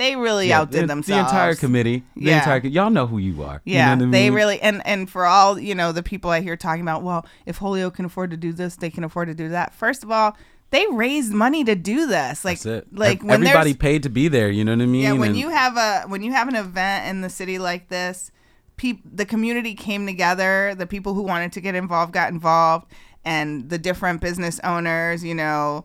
they 0.00 0.16
really 0.16 0.48
yeah, 0.48 0.60
outdid 0.60 0.82
the, 0.82 0.86
themselves. 0.88 1.30
The 1.30 1.36
entire 1.36 1.54
committee. 1.54 2.02
The 2.16 2.22
Yeah. 2.22 2.38
entire 2.38 2.66
y'all 2.66 2.90
know 2.90 3.06
who 3.06 3.18
you 3.18 3.42
are. 3.42 3.60
You 3.64 3.74
Yeah, 3.74 3.94
know 3.94 4.06
what 4.06 4.08
I 4.08 4.10
they 4.18 4.24
mean? 4.30 4.34
really 4.34 4.60
and 4.60 4.82
and 4.84 5.08
for 5.08 5.26
all 5.26 5.58
you 5.58 5.74
know 5.74 5.92
the 5.92 6.02
people 6.02 6.30
I 6.30 6.40
hear 6.40 6.56
talking 6.56 6.82
about, 6.82 7.02
well, 7.02 7.26
if 7.46 7.58
Holyoke 7.58 7.94
can 7.96 8.04
afford 8.06 8.30
to 8.32 8.36
do 8.36 8.52
this, 8.52 8.76
they 8.76 8.90
can 8.90 9.04
afford 9.04 9.28
to 9.28 9.34
do 9.34 9.48
that. 9.50 9.74
First 9.74 10.02
of 10.02 10.10
all, 10.10 10.36
they 10.70 10.86
raised 10.90 11.32
money 11.32 11.64
to 11.64 11.74
do 11.74 12.06
this. 12.06 12.44
Like, 12.44 12.60
That's 12.60 12.84
it. 12.86 12.96
like 12.96 13.22
when 13.22 13.42
everybody 13.46 13.74
paid 13.74 14.02
to 14.04 14.08
be 14.08 14.28
there. 14.28 14.50
You 14.50 14.64
know 14.64 14.72
what 14.72 14.82
I 14.82 14.86
mean? 14.86 15.02
yeah, 15.02 15.12
when 15.12 15.30
And- 15.30 15.38
you 15.38 15.50
have 15.50 15.76
a 15.76 16.02
when 16.08 16.22
you 16.22 16.32
have 16.32 16.48
an 16.48 16.56
event 16.56 17.06
in 17.08 17.20
the 17.22 17.28
city 17.30 17.58
like 17.58 17.88
this, 17.88 18.30
peop, 18.76 19.02
the 19.04 19.24
community 19.26 19.74
came 19.74 20.06
together. 20.06 20.74
The 20.76 20.86
people 20.86 21.14
who 21.14 21.22
wanted 21.22 21.52
to 21.52 21.60
get 21.60 21.74
involved 21.74 22.12
got 22.12 22.32
involved, 22.32 22.86
and 23.24 23.68
the 23.68 23.78
different 23.78 24.20
business 24.20 24.60
owners, 24.64 25.22
you 25.24 25.34
know. 25.34 25.84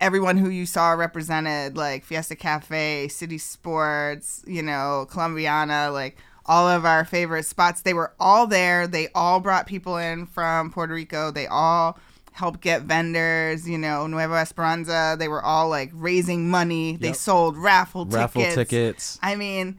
Everyone 0.00 0.36
who 0.36 0.48
you 0.48 0.64
saw 0.66 0.92
represented, 0.92 1.76
like 1.76 2.04
Fiesta 2.04 2.36
Cafe, 2.36 3.08
City 3.08 3.38
Sports, 3.38 4.44
you 4.46 4.62
know, 4.62 5.06
Columbiana, 5.10 5.90
like 5.92 6.16
all 6.46 6.68
of 6.68 6.84
our 6.84 7.04
favorite 7.04 7.44
spots, 7.44 7.82
they 7.82 7.94
were 7.94 8.12
all 8.20 8.46
there. 8.46 8.86
They 8.86 9.08
all 9.14 9.40
brought 9.40 9.66
people 9.66 9.96
in 9.96 10.26
from 10.26 10.70
Puerto 10.70 10.94
Rico. 10.94 11.30
They 11.30 11.46
all 11.46 11.98
helped 12.32 12.60
get 12.60 12.82
vendors, 12.82 13.68
you 13.68 13.76
know, 13.76 14.06
Nueva 14.06 14.34
Esperanza. 14.36 15.16
They 15.18 15.26
were 15.28 15.42
all 15.44 15.68
like 15.68 15.90
raising 15.92 16.48
money. 16.48 16.96
They 16.96 17.08
Yep. 17.08 17.16
sold 17.16 17.56
raffle 17.58 18.04
tickets. 18.06 18.16
raffle 18.16 18.42
tickets. 18.54 19.18
I 19.22 19.34
mean, 19.34 19.78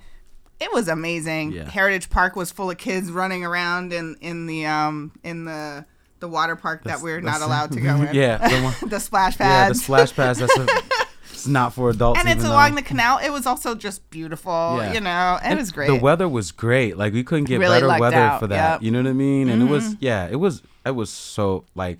it 0.59 0.71
was 0.73 0.89
amazing. 0.89 1.53
Yeah. 1.53 1.69
Heritage 1.69 2.09
Park 2.09 2.35
was 2.35 2.51
full 2.51 2.69
of 2.69 2.77
kids 2.77 3.09
running 3.11 3.45
around 3.45 3.93
in 3.93 4.17
in 4.19 4.45
the 4.45 4.65
um 4.65 5.13
in 5.23 5.45
the 5.45 5.85
the 6.19 6.27
water 6.27 6.55
park 6.55 6.83
that 6.85 7.01
we're 7.01 7.21
not 7.21 7.41
allowed 7.41 7.71
to 7.73 7.81
go 7.81 7.95
in. 8.03 8.13
yeah, 8.15 8.37
the 8.47 8.61
one- 8.63 8.89
the 8.89 8.99
splash 8.99 9.37
pad. 9.37 9.47
yeah, 9.47 9.69
the 9.69 9.75
splash 9.75 10.15
pads. 10.15 10.39
That's 10.39 10.57
a, 10.57 10.67
it's 11.31 11.47
not 11.47 11.73
for 11.73 11.89
adults. 11.89 12.19
and 12.19 12.29
it's 12.29 12.43
along 12.43 12.71
though- 12.71 12.75
the 12.77 12.81
canal. 12.81 13.19
It 13.19 13.29
was 13.29 13.45
also 13.45 13.75
just 13.75 14.07
beautiful. 14.09 14.77
Yeah. 14.79 14.93
You 14.93 15.01
know, 15.01 15.35
it 15.41 15.45
And 15.47 15.59
was 15.59 15.71
great. 15.71 15.87
The 15.87 15.95
weather 15.95 16.27
was 16.29 16.51
great. 16.51 16.97
Like 16.97 17.13
we 17.13 17.23
couldn't 17.23 17.45
get 17.45 17.59
Really 17.59 17.81
better 17.81 17.99
weather 17.99 18.15
out, 18.17 18.39
for 18.39 18.47
that. 18.47 18.55
yep. 18.55 18.75
Mm-hmm. 18.77 18.85
You 18.85 18.91
know 18.91 19.01
what 19.03 19.09
I 19.09 19.13
mean? 19.13 19.49
And 19.49 19.61
it 19.61 19.69
was 19.69 19.95
yeah, 19.99 20.27
it 20.27 20.35
was 20.37 20.61
it 20.85 20.91
was 20.91 21.09
so 21.09 21.65
like 21.75 21.99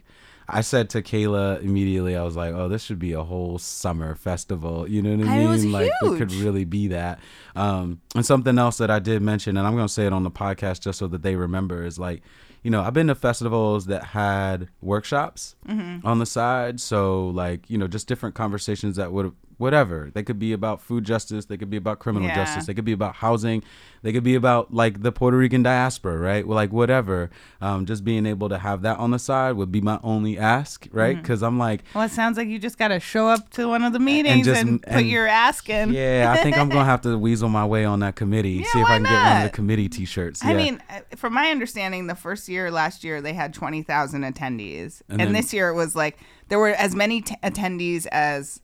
I 0.51 0.61
said 0.61 0.89
to 0.91 1.03
Kayla 1.03 1.61
immediately, 1.61 2.15
I 2.15 2.23
was 2.23 2.35
like, 2.35 2.55
"Oh, 2.55 2.67
this 2.67 2.81
should 2.83 2.97
be 2.97 3.13
a 3.13 3.21
whole 3.21 3.59
summer 3.59 4.15
festival." 4.15 4.89
You 4.89 5.03
know 5.03 5.15
what 5.15 5.27
I 5.27 5.37
mean? 5.37 5.45
it 5.45 5.47
was 5.47 5.63
like 5.63 5.91
it 6.01 6.17
could 6.17 6.31
really 6.33 6.65
be 6.65 6.87
that. 6.87 7.19
Um, 7.55 8.01
and 8.15 8.25
something 8.25 8.57
else 8.57 8.77
that 8.77 8.89
I 8.89 8.97
did 8.97 9.21
mention, 9.21 9.57
and 9.57 9.67
I'm 9.67 9.75
gonna 9.75 9.87
say 9.87 10.07
it 10.07 10.11
on 10.13 10.23
the 10.23 10.31
podcast 10.31 10.79
just 10.81 10.97
so 10.97 11.05
that 11.07 11.21
they 11.21 11.35
remember, 11.35 11.85
is 11.85 11.99
like, 11.99 12.23
you 12.63 12.71
know, 12.71 12.81
I've 12.81 12.93
been 12.93 13.07
to 13.07 13.15
festivals 13.15 13.85
that 13.87 14.03
had 14.03 14.67
workshops 14.81 15.55
Mm-hmm. 15.67 16.05
on 16.05 16.19
the 16.19 16.25
side. 16.25 16.79
So 16.79 17.27
like, 17.27 17.69
you 17.69 17.77
know, 17.77 17.87
just 17.87 18.07
different 18.07 18.35
conversations 18.35 18.95
that 18.97 19.11
would 19.11 19.33
whatever. 19.59 20.09
They 20.13 20.23
could 20.23 20.39
be 20.39 20.51
about 20.53 20.81
food 20.81 21.03
justice. 21.03 21.45
They 21.45 21.57
could 21.57 21.69
be 21.69 21.77
about 21.77 21.99
criminal 21.99 22.27
Yeah. 22.27 22.35
justice. 22.35 22.65
They 22.65 22.73
could 22.73 22.85
be 22.85 22.93
about 22.93 23.15
housing. 23.17 23.61
They 24.01 24.13
could 24.13 24.23
be 24.23 24.33
about 24.35 24.73
like 24.73 25.01
the 25.03 25.11
Puerto 25.11 25.37
Rican 25.37 25.61
diaspora, 25.61 26.17
right? 26.17 26.47
Well, 26.47 26.55
like 26.55 26.71
whatever. 26.71 27.29
Um, 27.61 27.85
just 27.85 28.03
being 28.05 28.25
able 28.25 28.47
to 28.49 28.57
have 28.57 28.81
that 28.83 28.97
on 28.97 29.11
the 29.11 29.19
side 29.19 29.57
would 29.57 29.71
be 29.71 29.81
my 29.81 29.99
only 30.01 30.37
ask, 30.39 30.87
right? 30.91 31.13
Mm-hmm. 31.15 31.21
Because 31.21 31.43
I'm 31.43 31.59
like, 31.59 31.83
well, 31.93 32.05
it 32.05 32.11
sounds 32.11 32.37
like 32.37 32.47
you 32.47 32.57
just 32.57 32.77
got 32.77 32.87
to 32.87 32.99
show 33.01 33.27
up 33.27 33.49
to 33.51 33.67
one 33.67 33.83
of 33.83 33.91
the 33.93 33.99
meetings 33.99 34.47
and, 34.47 34.79
just- 34.79 34.83
put 34.83 34.93
and- 35.01 35.07
your 35.07 35.27
ask 35.27 35.69
in. 35.69 35.91
yeah, 35.93 36.33
I 36.35 36.41
think 36.41 36.57
I'm 36.57 36.69
gonna 36.69 36.85
have 36.95 37.01
to 37.01 37.17
weasel 37.17 37.49
my 37.49 37.65
way 37.65 37.83
on 37.85 37.99
that 37.99 38.15
committee. 38.15 38.51
Yeah, 38.63 38.67
see 38.71 38.79
if 38.79 38.87
I 38.87 38.95
can 38.95 39.03
get 39.03 39.11
one 39.11 39.27
of 39.27 39.37
the 39.39 39.43
not? 39.45 39.53
committee 39.53 39.89
T-shirts. 39.89 40.43
I 40.45 40.51
Yeah. 40.51 40.57
mean, 40.57 40.83
uh, 40.89 40.99
from 41.17 41.33
my 41.33 41.51
understanding, 41.51 42.07
the 42.07 42.15
first 42.15 42.47
year 42.47 42.71
last 42.71 43.03
year 43.03 43.21
they 43.21 43.33
had 43.33 43.53
twenty 43.53 43.83
thousand 43.83 44.21
attendees, 44.23 45.01
And 45.09 45.19
and, 45.19 45.27
then- 45.27 45.33
this 45.33 45.51
year 45.53 45.67
it 45.67 45.73
was 45.75 45.93
like 45.97 46.17
there 46.47 46.57
were 46.59 46.69
as 46.69 46.95
many 46.95 47.21
t- 47.21 47.35
attendees 47.43 48.07
as 48.13 48.61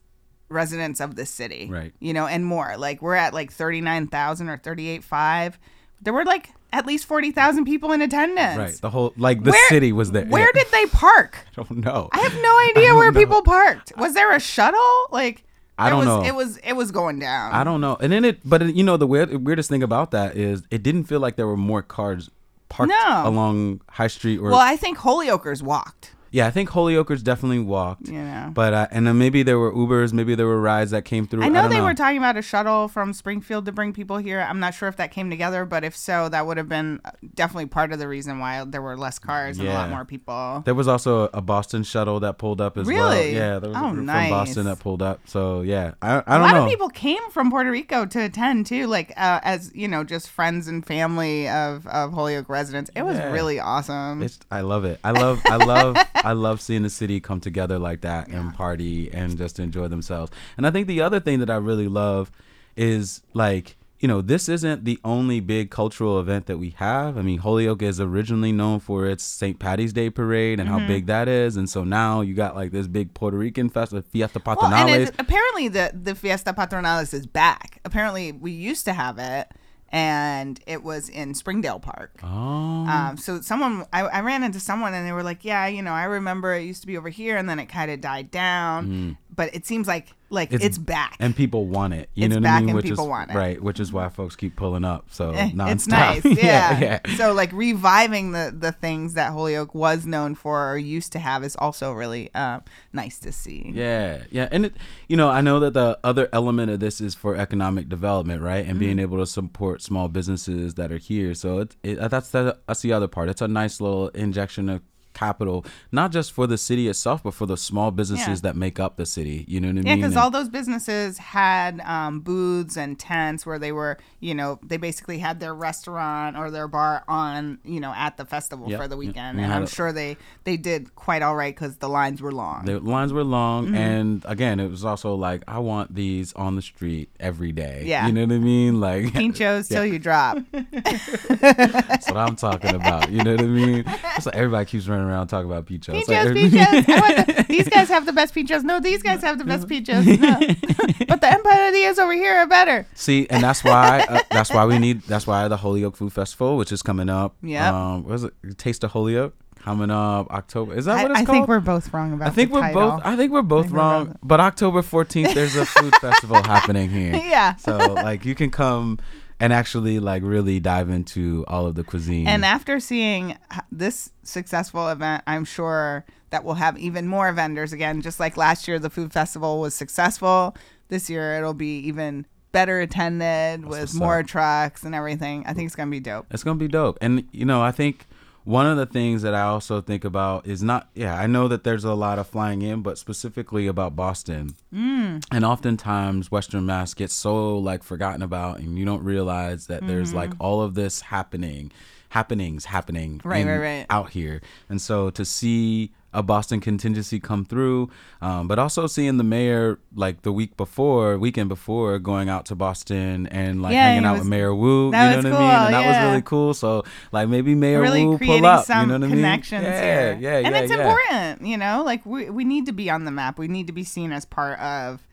residents 0.48 1.00
of 1.00 1.16
the 1.16 1.26
city, 1.26 1.68
Right. 1.70 1.92
You 2.00 2.12
know, 2.14 2.26
and 2.26 2.44
more. 2.44 2.76
Like 2.76 3.02
we're 3.02 3.14
at 3.14 3.34
like 3.34 3.52
thirty 3.52 3.80
nine 3.80 4.06
thousand 4.06 4.48
or 4.48 4.58
thirty 4.58 4.88
eight 4.88 5.04
five. 5.04 5.58
There 6.02 6.12
were 6.12 6.24
like 6.24 6.50
at 6.72 6.86
least 6.86 7.06
forty 7.06 7.30
thousand 7.32 7.64
people 7.64 7.92
in 7.92 8.02
attendance. 8.02 8.58
Right. 8.58 8.80
The 8.80 8.90
whole 8.90 9.12
like 9.16 9.42
the 9.42 9.50
Where- 9.52 9.68
city 9.68 9.92
was 9.92 10.12
there. 10.12 10.24
Where 10.26 10.50
Yeah. 10.54 10.62
did 10.62 10.72
they 10.72 10.86
park? 10.86 11.38
I 11.58 11.62
don't 11.62 11.78
know. 11.78 12.08
I 12.12 12.20
have 12.20 12.34
no 12.34 12.58
idea 12.70 12.94
where 12.94 13.10
know. 13.10 13.18
people 13.20 13.42
parked. 13.42 13.92
Was 13.96 14.14
there 14.14 14.32
a 14.34 14.40
shuttle? 14.40 14.80
Like 15.10 15.42
I 15.78 15.88
it 15.88 15.90
don't 15.90 15.98
was, 16.00 16.06
know. 16.06 16.22
It 16.24 16.34
was 16.34 16.56
it 16.58 16.72
was 16.74 16.90
going 16.90 17.18
down. 17.18 17.52
I 17.52 17.64
don't 17.64 17.80
know. 17.80 17.96
And 18.00 18.12
then 18.12 18.24
it, 18.24 18.40
but 18.48 18.74
you 18.74 18.82
know, 18.84 18.96
the 18.96 19.06
weird, 19.06 19.44
weirdest 19.44 19.68
thing 19.68 19.82
about 19.82 20.10
that 20.12 20.36
is 20.36 20.62
it 20.70 20.82
didn't 20.82 21.04
feel 21.04 21.20
like 21.20 21.36
there 21.36 21.46
were 21.46 21.56
more 21.56 21.82
cars 21.82 22.30
parked 22.68 22.90
No. 22.90 23.22
along 23.28 23.80
High 23.90 24.06
Street 24.08 24.38
or 24.38 24.44
Well, 24.50 24.54
I 24.58 24.76
think 24.76 24.98
Holyoakers 24.98 25.62
walked. 25.62 26.12
Yeah. 26.36 26.46
I 26.46 26.50
think 26.50 26.68
Holyoakers 26.70 27.22
definitely 27.22 27.58
walked. 27.60 28.08
You 28.08 28.20
know. 28.22 28.50
But 28.54 28.72
uh, 28.74 28.86
and 28.90 29.06
then 29.06 29.18
maybe 29.18 29.42
there 29.42 29.58
were 29.58 29.72
Ubers, 29.72 30.12
maybe 30.12 30.34
there 30.34 30.46
were 30.46 30.60
rides 30.60 30.90
that 30.92 31.04
came 31.04 31.26
through. 31.26 31.42
I 31.42 31.48
know 31.48 31.62
don't 31.62 31.70
they 31.70 31.80
were 31.80 31.94
talking 31.94 32.18
about 32.18 32.36
a 32.36 32.42
shuttle 32.42 32.88
from 32.88 33.12
Springfield 33.12 33.64
to 33.66 33.72
bring 33.72 33.92
people 33.92 34.18
here. 34.18 34.40
I'm 34.40 34.60
not 34.60 34.74
sure 34.74 34.88
if 34.88 34.96
that 34.96 35.10
came 35.10 35.30
together, 35.30 35.64
but 35.64 35.82
if 35.84 35.96
so, 35.96 36.28
that 36.28 36.46
would 36.46 36.56
have 36.56 36.68
been 36.68 37.00
uh, 37.04 37.10
definitely 37.34 37.66
part 37.66 37.92
of 37.92 37.98
the 37.98 38.08
reason 38.08 38.38
why 38.38 38.64
there 38.64 38.82
were 38.82 38.96
less 38.96 39.18
cars 39.18 39.58
and 39.58 39.68
a 39.68 39.72
lot 39.72 39.90
more 39.90 40.04
people. 40.04 40.62
There 40.64 40.74
was 40.74 40.88
also 40.88 41.30
a 41.34 41.40
Boston 41.40 41.82
shuttle 41.82 42.20
that 42.20 42.38
pulled 42.38 42.60
up 42.60 42.76
as 42.78 42.86
well. 42.86 43.10
Really? 43.10 43.34
Yeah, 43.34 43.58
there 43.58 43.70
was 43.70 43.78
Oh, 43.80 43.88
a 43.90 43.92
group 43.92 44.04
nice. 44.04 44.28
from 44.28 44.38
Boston 44.38 44.64
that 44.66 44.78
pulled 44.78 45.02
up. 45.02 45.20
So 45.26 45.62
yeah, 45.62 45.92
I, 46.02 46.16
I 46.16 46.20
don't 46.20 46.28
know. 46.28 46.36
A 46.36 46.40
lot 46.40 46.54
know. 46.54 46.64
of 46.64 46.68
people 46.68 46.88
came 46.90 47.30
from 47.30 47.50
Puerto 47.50 47.70
Rico 47.70 48.04
to 48.06 48.24
attend 48.24 48.66
too, 48.66 48.86
like 48.86 49.10
uh, 49.16 49.40
as 49.42 49.72
you 49.74 49.88
know, 49.88 50.04
just 50.04 50.28
friends 50.30 50.68
and 50.68 50.84
family 50.84 51.48
of 51.48 51.86
of 51.86 52.12
Holyoke 52.12 52.48
residents. 52.48 52.90
It 52.94 53.02
was 53.02 53.16
Yeah. 53.16 53.32
really 53.32 53.58
awesome. 53.60 54.22
It's, 54.22 54.38
I 54.50 54.60
love 54.60 54.84
it. 54.84 55.00
I 55.02 55.10
love 55.12 55.40
I 55.46 55.56
love 55.56 55.96
I 56.26 56.32
love 56.32 56.60
seeing 56.60 56.82
the 56.82 56.90
city 56.90 57.20
come 57.20 57.40
together 57.40 57.78
like 57.78 58.00
that 58.02 58.28
and 58.28 58.52
party 58.54 59.10
and 59.12 59.38
just 59.38 59.58
enjoy 59.58 59.88
themselves. 59.88 60.30
And 60.56 60.66
I 60.66 60.70
think 60.70 60.86
the 60.86 61.00
other 61.00 61.20
thing 61.20 61.38
that 61.40 61.50
I 61.50 61.56
really 61.56 61.88
love 61.88 62.30
is 62.76 63.22
like 63.32 63.76
you 63.98 64.06
know 64.08 64.20
this 64.20 64.46
isn't 64.50 64.84
the 64.84 64.98
only 65.04 65.40
big 65.40 65.70
cultural 65.70 66.20
event 66.20 66.44
that 66.46 66.58
we 66.58 66.70
have. 66.76 67.16
I 67.16 67.22
mean 67.22 67.38
Holyoke 67.38 67.80
is 67.80 67.98
originally 67.98 68.52
known 68.52 68.78
for 68.78 69.06
its 69.06 69.24
St. 69.24 69.58
Patty's 69.58 69.94
Day 69.94 70.10
parade 70.10 70.60
and 70.60 70.68
Mm-hmm. 70.68 70.78
how 70.80 70.86
big 70.86 71.06
that 71.06 71.28
is, 71.28 71.56
and 71.56 71.68
so 71.70 71.82
now 71.82 72.20
you 72.20 72.34
got 72.34 72.54
like 72.54 72.72
this 72.72 72.86
big 72.88 73.14
Puerto 73.14 73.38
Rican 73.38 73.70
festival, 73.70 74.02
Fiesta 74.12 74.40
well, 74.44 74.58
and 74.62 74.72
Patronales. 74.90 74.96
it's, 75.08 75.12
apparently 75.18 75.68
the 75.68 75.92
the 75.94 76.14
Fiesta 76.14 76.52
Patronales 76.52 77.14
is 77.14 77.26
back. 77.26 77.80
Apparently, 77.86 78.32
we 78.32 78.50
used 78.50 78.84
to 78.84 78.92
have 78.92 79.18
it, 79.18 79.48
and 79.90 80.60
it 80.66 80.82
was 80.82 81.08
in 81.08 81.34
Springdale 81.34 81.78
Park. 81.80 82.18
oh, 82.22 82.26
Um, 82.28 83.16
so 83.16 83.40
someone, 83.40 83.86
I, 83.92 84.02
I 84.02 84.20
ran 84.20 84.42
into 84.42 84.60
someone 84.60 84.94
and 84.94 85.06
they 85.06 85.12
were 85.12 85.22
like, 85.22 85.44
yeah, 85.44 85.66
you 85.66 85.82
know, 85.82 85.92
I 85.92 86.04
remember 86.04 86.54
it 86.54 86.62
used 86.64 86.80
to 86.82 86.86
be 86.86 86.96
over 86.96 87.08
here 87.08 87.36
and 87.36 87.48
then 87.48 87.58
it 87.58 87.66
kind 87.66 87.90
of 87.90 88.00
died 88.00 88.30
down, 88.30 89.16
but 89.36 89.54
it 89.54 89.64
seems 89.66 89.86
like, 89.86 90.08
like 90.30 90.52
it's, 90.52 90.76
back. 90.78 91.12
Mm. 91.18 91.26
and 91.26 91.36
people 91.36 91.66
want 91.66 91.94
it. 91.94 92.08
You 92.14 92.24
It's 92.24 92.30
know 92.30 92.36
what 92.38 92.42
back 92.42 92.56
I 92.56 92.60
mean? 92.60 92.68
and 92.70 92.76
Which 92.76 92.86
people 92.86 93.04
is 93.04 93.08
want 93.10 93.30
it. 93.30 93.34
right, 93.36 93.62
which 93.62 93.78
is 93.78 93.92
why 93.92 94.08
folks 94.08 94.34
keep 94.34 94.56
pulling 94.56 94.84
up. 94.84 95.06
So 95.10 95.30
Eh, 95.30 95.50
nonstop. 95.50 95.72
it's 95.72 95.86
nice. 95.86 96.24
Yeah. 96.42 96.80
yeah. 96.80 97.16
So 97.16 97.32
like 97.32 97.52
reviving 97.52 98.32
the, 98.32 98.52
the 98.58 98.72
things 98.72 99.14
that 99.14 99.32
Holyoke 99.32 99.74
was 99.74 100.04
known 100.04 100.34
for 100.34 100.72
or 100.72 100.78
used 100.78 101.12
to 101.12 101.18
have 101.20 101.44
is 101.44 101.54
also 101.56 101.92
really, 101.92 102.30
uh, 102.34 102.60
nice 102.92 103.18
to 103.20 103.30
see. 103.30 103.70
Yeah, 103.72 104.24
yeah, 104.30 104.48
and 104.50 104.66
it, 104.66 104.74
you 105.08 105.16
know, 105.16 105.28
I 105.28 105.42
know 105.42 105.60
that 105.60 105.74
the 105.74 105.98
other 106.02 106.28
element 106.32 106.70
of 106.72 106.80
this 106.80 107.00
is 107.00 107.14
for 107.14 107.36
economic 107.36 107.88
development, 107.88 108.42
right, 108.42 108.58
and 108.64 108.70
Mm-hmm. 108.70 108.78
being 108.80 108.98
able 108.98 109.18
to 109.18 109.26
support 109.26 109.80
small 109.82 110.08
businesses 110.08 110.74
that 110.74 110.90
are 110.90 110.98
here. 110.98 111.34
So 111.34 111.60
it, 111.60 111.76
it 111.84 112.10
that's 112.10 112.30
the 112.30 112.58
that's 112.66 112.80
the 112.82 112.92
other 112.92 113.06
part. 113.08 113.28
It's 113.28 113.40
a 113.42 113.48
nice 113.48 113.80
little 113.80 114.08
injection 114.08 114.68
of 114.68 114.82
capital, 115.16 115.64
not 115.90 116.12
just 116.12 116.30
for 116.32 116.46
the 116.46 116.58
city 116.58 116.88
itself, 116.88 117.22
but 117.22 117.32
for 117.34 117.46
the 117.46 117.56
small 117.56 117.90
businesses 117.90 118.28
Yeah. 118.40 118.50
that 118.52 118.56
make 118.56 118.78
up 118.78 118.96
the 118.96 119.06
city. 119.06 119.44
You 119.48 119.60
know 119.60 119.68
what 119.68 119.76
I 119.78 119.80
Yeah, 119.80 119.82
mean? 119.82 119.86
Yeah, 119.86 119.96
because 120.08 120.16
all 120.16 120.30
those 120.30 120.48
businesses 120.48 121.18
had 121.18 121.80
um, 121.80 122.20
booths 122.20 122.76
and 122.76 122.98
tents 122.98 123.46
where 123.46 123.58
they 123.58 123.72
were, 123.72 123.98
you 124.20 124.34
know, 124.34 124.58
they 124.62 124.76
basically 124.76 125.18
had 125.18 125.40
their 125.40 125.54
restaurant 125.54 126.36
or 126.36 126.50
their 126.50 126.68
bar 126.68 127.02
on, 127.08 127.58
you 127.64 127.80
know, 127.80 127.92
at 127.96 128.16
the 128.18 128.24
festival 128.26 128.68
Yep, 128.70 128.80
for 128.80 128.88
the 128.88 128.96
yep. 128.96 129.06
weekend, 129.06 129.36
And 129.38 129.46
and 129.46 129.54
I'm 129.54 129.62
a- 129.64 129.66
sure 129.66 129.92
they 129.92 130.16
they 130.44 130.56
did 130.56 130.94
quite 130.94 131.22
all 131.22 131.34
right 131.34 131.54
because 131.54 131.76
the 131.78 131.88
lines 131.88 132.20
were 132.20 132.32
long. 132.32 132.64
the 132.66 132.78
lines 132.80 133.12
were 133.12 133.24
long, 133.24 133.66
Mm-hmm. 133.66 133.74
and 133.74 134.24
again, 134.26 134.60
it 134.60 134.68
was 134.70 134.84
also 134.84 135.14
like 135.14 135.42
I 135.48 135.58
want 135.60 135.94
these 135.94 136.32
on 136.34 136.56
the 136.56 136.62
street 136.62 137.08
every 137.18 137.52
day. 137.52 137.82
Yeah. 137.86 138.06
you 138.06 138.12
know 138.12 138.22
what 138.26 138.32
I 138.32 138.38
mean? 138.38 138.80
Like 138.80 139.04
Pinchos 139.06 139.68
till 139.72 139.86
you 139.86 139.98
drop. 139.98 140.38
that's 140.52 142.06
what 142.08 142.16
I'm 142.16 142.36
talking 142.36 142.74
about. 142.74 143.10
You 143.10 143.22
know 143.24 143.32
what 143.32 143.40
I 143.40 143.44
mean? 143.44 143.84
Like 144.26 144.34
everybody 144.34 144.64
keeps 144.64 144.88
running 144.88 145.05
around 145.06 145.28
talking 145.28 145.50
about. 145.50 145.66
Pinchos, 145.66 146.04
pinchos. 146.06 146.88
I 146.88 147.00
want 147.00 147.26
the, 147.26 147.44
these 147.48 147.68
guys 147.68 147.88
have 147.88 148.06
the 148.06 148.12
best 148.12 148.34
pinchos. 148.34 148.64
No, 148.64 148.80
these 148.80 149.02
guys 149.02 149.22
have 149.22 149.38
the 149.38 149.44
best 149.44 149.68
pinchos. 149.68 150.06
No. 150.06 150.38
but 151.08 151.20
the 151.20 151.32
Empire 151.32 151.70
Diaz 151.72 151.98
over 151.98 152.12
here 152.12 152.36
are 152.36 152.46
better. 152.46 152.86
See, 152.94 153.26
and 153.30 153.42
that's 153.42 153.64
why 153.64 154.04
uh, 154.08 154.20
that's 154.30 154.50
why 154.50 154.64
we 154.66 154.78
need 154.78 155.02
that's 155.02 155.26
why 155.26 155.48
the 155.48 155.56
Holyoke 155.56 155.96
Food 155.96 156.12
Festival, 156.12 156.56
which 156.56 156.72
is 156.72 156.82
coming 156.82 157.08
up. 157.08 157.36
Yeah. 157.42 157.68
Um, 157.74 158.04
what 158.04 158.14
is 158.14 158.24
it? 158.24 158.34
Taste 158.58 158.84
of 158.84 158.92
Holyoke 158.92 159.34
coming 159.66 159.90
up 159.90 160.30
October. 160.30 160.74
Is 160.74 160.84
that 160.84 160.98
I, 160.98 161.02
what 161.02 161.10
it's 161.10 161.20
I 161.20 161.24
called? 161.24 161.36
I 161.36 161.38
think 161.40 161.48
we're 161.48 161.60
both 161.60 161.92
wrong 161.92 162.12
about 162.12 162.28
I 162.28 162.30
think 162.30 162.52
we're 162.52 162.60
title. 162.60 162.90
both. 162.90 163.00
I 163.04 163.16
think 163.16 163.32
we're 163.32 163.42
both 163.42 163.64
think 163.64 163.74
we're 163.74 163.80
wrong. 163.80 164.06
both- 164.06 164.16
But 164.22 164.40
October 164.40 164.82
fourteenth, 164.82 165.34
there's 165.34 165.56
a 165.56 165.66
food 165.66 165.94
festival 165.96 166.36
happening 166.36 166.88
here. 166.88 167.14
Yeah. 167.16 167.56
So 167.56 167.76
like 167.76 168.24
you 168.24 168.34
can 168.34 168.50
come 168.50 168.98
and 169.40 169.52
actually 169.52 170.00
like 170.00 170.22
really 170.22 170.60
dive 170.60 170.88
into 170.88 171.44
all 171.48 171.66
of 171.66 171.74
the 171.74 171.84
cuisine. 171.84 172.26
And 172.26 172.44
after 172.44 172.80
seeing 172.80 173.36
this 173.70 174.10
successful 174.22 174.88
event, 174.88 175.22
I'm 175.26 175.44
sure 175.44 176.04
that 176.30 176.44
we'll 176.44 176.54
have 176.54 176.78
even 176.78 177.06
more 177.06 177.32
vendors 177.32 177.72
again. 177.72 178.00
Just 178.02 178.18
like 178.18 178.36
last 178.36 178.66
year, 178.66 178.78
the 178.78 178.90
food 178.90 179.12
festival 179.12 179.60
was 179.60 179.74
successful. 179.74 180.56
This 180.88 181.10
year, 181.10 181.36
it'll 181.36 181.54
be 181.54 181.78
even 181.80 182.26
better 182.52 182.80
attended 182.80 183.66
with 183.66 183.94
more 183.94 184.20
up. 184.20 184.26
trucks 184.26 184.82
and 184.82 184.94
everything. 184.94 185.44
I 185.46 185.52
think 185.52 185.66
it's 185.66 185.76
gonna 185.76 185.90
be 185.90 186.00
dope. 186.00 186.26
It's 186.30 186.42
gonna 186.42 186.58
be 186.58 186.68
dope. 186.68 186.96
And 187.00 187.26
you 187.32 187.44
know, 187.44 187.62
I 187.62 187.70
think 187.70 188.06
one 188.46 188.64
of 188.66 188.76
the 188.76 188.86
things 188.86 189.22
that 189.22 189.34
I 189.34 189.42
also 189.42 189.80
think 189.80 190.04
about 190.04 190.46
is 190.46 190.62
not 190.62 190.88
yeah, 190.94 191.14
I 191.18 191.26
know 191.26 191.48
that 191.48 191.64
there's 191.64 191.84
a 191.84 191.94
lot 191.94 192.18
of 192.18 192.26
flying 192.28 192.62
in, 192.62 192.80
but 192.80 192.96
specifically 192.96 193.66
about 193.66 193.94
Boston. 193.96 194.54
Mm. 194.72 195.22
And 195.32 195.44
oftentimes 195.44 196.30
Western 196.30 196.64
Mass 196.64 196.94
gets 196.94 197.12
so 197.12 197.58
like 197.58 197.82
forgotten 197.82 198.22
about 198.22 198.58
and 198.60 198.78
you 198.78 198.84
don't 198.84 199.02
realize 199.02 199.66
that 199.66 199.86
there's 199.86 200.14
like 200.14 200.32
all 200.38 200.62
of 200.62 200.74
this 200.74 201.00
happening 201.02 201.72
happenings 202.10 202.66
happening 202.66 203.20
Right, 203.24 203.40
in- 203.42 203.48
right, 203.48 203.58
right. 203.58 203.86
out 203.90 204.10
here. 204.10 204.40
And 204.68 204.80
so 204.80 205.10
to 205.10 205.24
see 205.24 205.92
a 206.16 206.22
Boston 206.22 206.60
contingency 206.60 207.20
come 207.20 207.44
through, 207.44 207.90
um, 208.22 208.48
but 208.48 208.58
also 208.58 208.86
seeing 208.86 209.18
the 209.18 209.22
mayor 209.24 209.78
like 209.94 210.22
the 210.22 210.32
week 210.32 210.56
before, 210.56 211.18
weekend 211.18 211.48
before, 211.50 211.98
going 211.98 212.28
out 212.30 212.46
to 212.46 212.54
Boston 212.54 213.26
and 213.26 213.60
like 213.60 213.74
Yeah, 213.74 213.88
hanging 213.88 214.06
out 214.06 214.12
was- 214.14 214.20
with 214.22 214.28
Mayor 214.30 214.54
Wu. 214.54 214.90
that 214.92 215.04
you 215.04 215.10
know 215.10 215.16
was 215.16 215.24
what 215.24 215.32
I 215.32 215.38
mean? 215.38 215.38
cool, 215.50 215.50
And 215.66 215.74
that 215.74 215.80
yeah. 215.82 216.02
was 216.04 216.10
really 216.10 216.22
cool. 216.22 216.54
So 216.54 216.84
like 217.12 217.28
maybe 217.28 217.54
Mayor 217.54 217.82
really 217.82 218.06
Wu 218.06 218.16
pull 218.18 218.46
up. 218.46 218.64
some 218.64 218.90
you 218.90 218.98
know 218.98 219.06
what 219.06 219.14
connections 219.14 219.66
I 219.66 219.70
mean? 219.70 219.82
here. 219.82 220.18
Yeah, 220.20 220.38
yeah, 220.38 220.46
and 220.46 220.54
yeah, 220.54 220.60
it's 220.62 220.72
yeah. 220.72 220.78
important, 220.78 221.46
you 221.46 221.56
know. 221.58 221.82
Like 221.84 222.06
we 222.06 222.30
we 222.30 222.44
need 222.44 222.64
to 222.66 222.72
be 222.72 222.88
on 222.88 223.04
the 223.04 223.10
map. 223.10 223.38
We 223.38 223.46
need 223.46 223.66
to 223.66 223.72
be 223.74 223.84
seen 223.84 224.10
as 224.10 224.24
part 224.24 224.58
of 224.58 225.06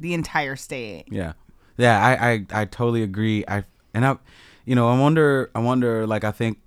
the 0.00 0.14
entire 0.14 0.56
state. 0.56 1.04
Yeah, 1.10 1.34
yeah. 1.76 2.02
I, 2.02 2.30
I, 2.30 2.46
I 2.62 2.64
totally 2.64 3.02
agree. 3.02 3.44
I 3.46 3.64
and 3.92 4.06
I, 4.06 4.16
you 4.64 4.74
know, 4.74 4.88
I 4.88 4.98
wonder, 4.98 5.50
I 5.54 5.58
wonder. 5.60 6.06
Like, 6.06 6.24
I 6.24 6.32
think 6.32 6.58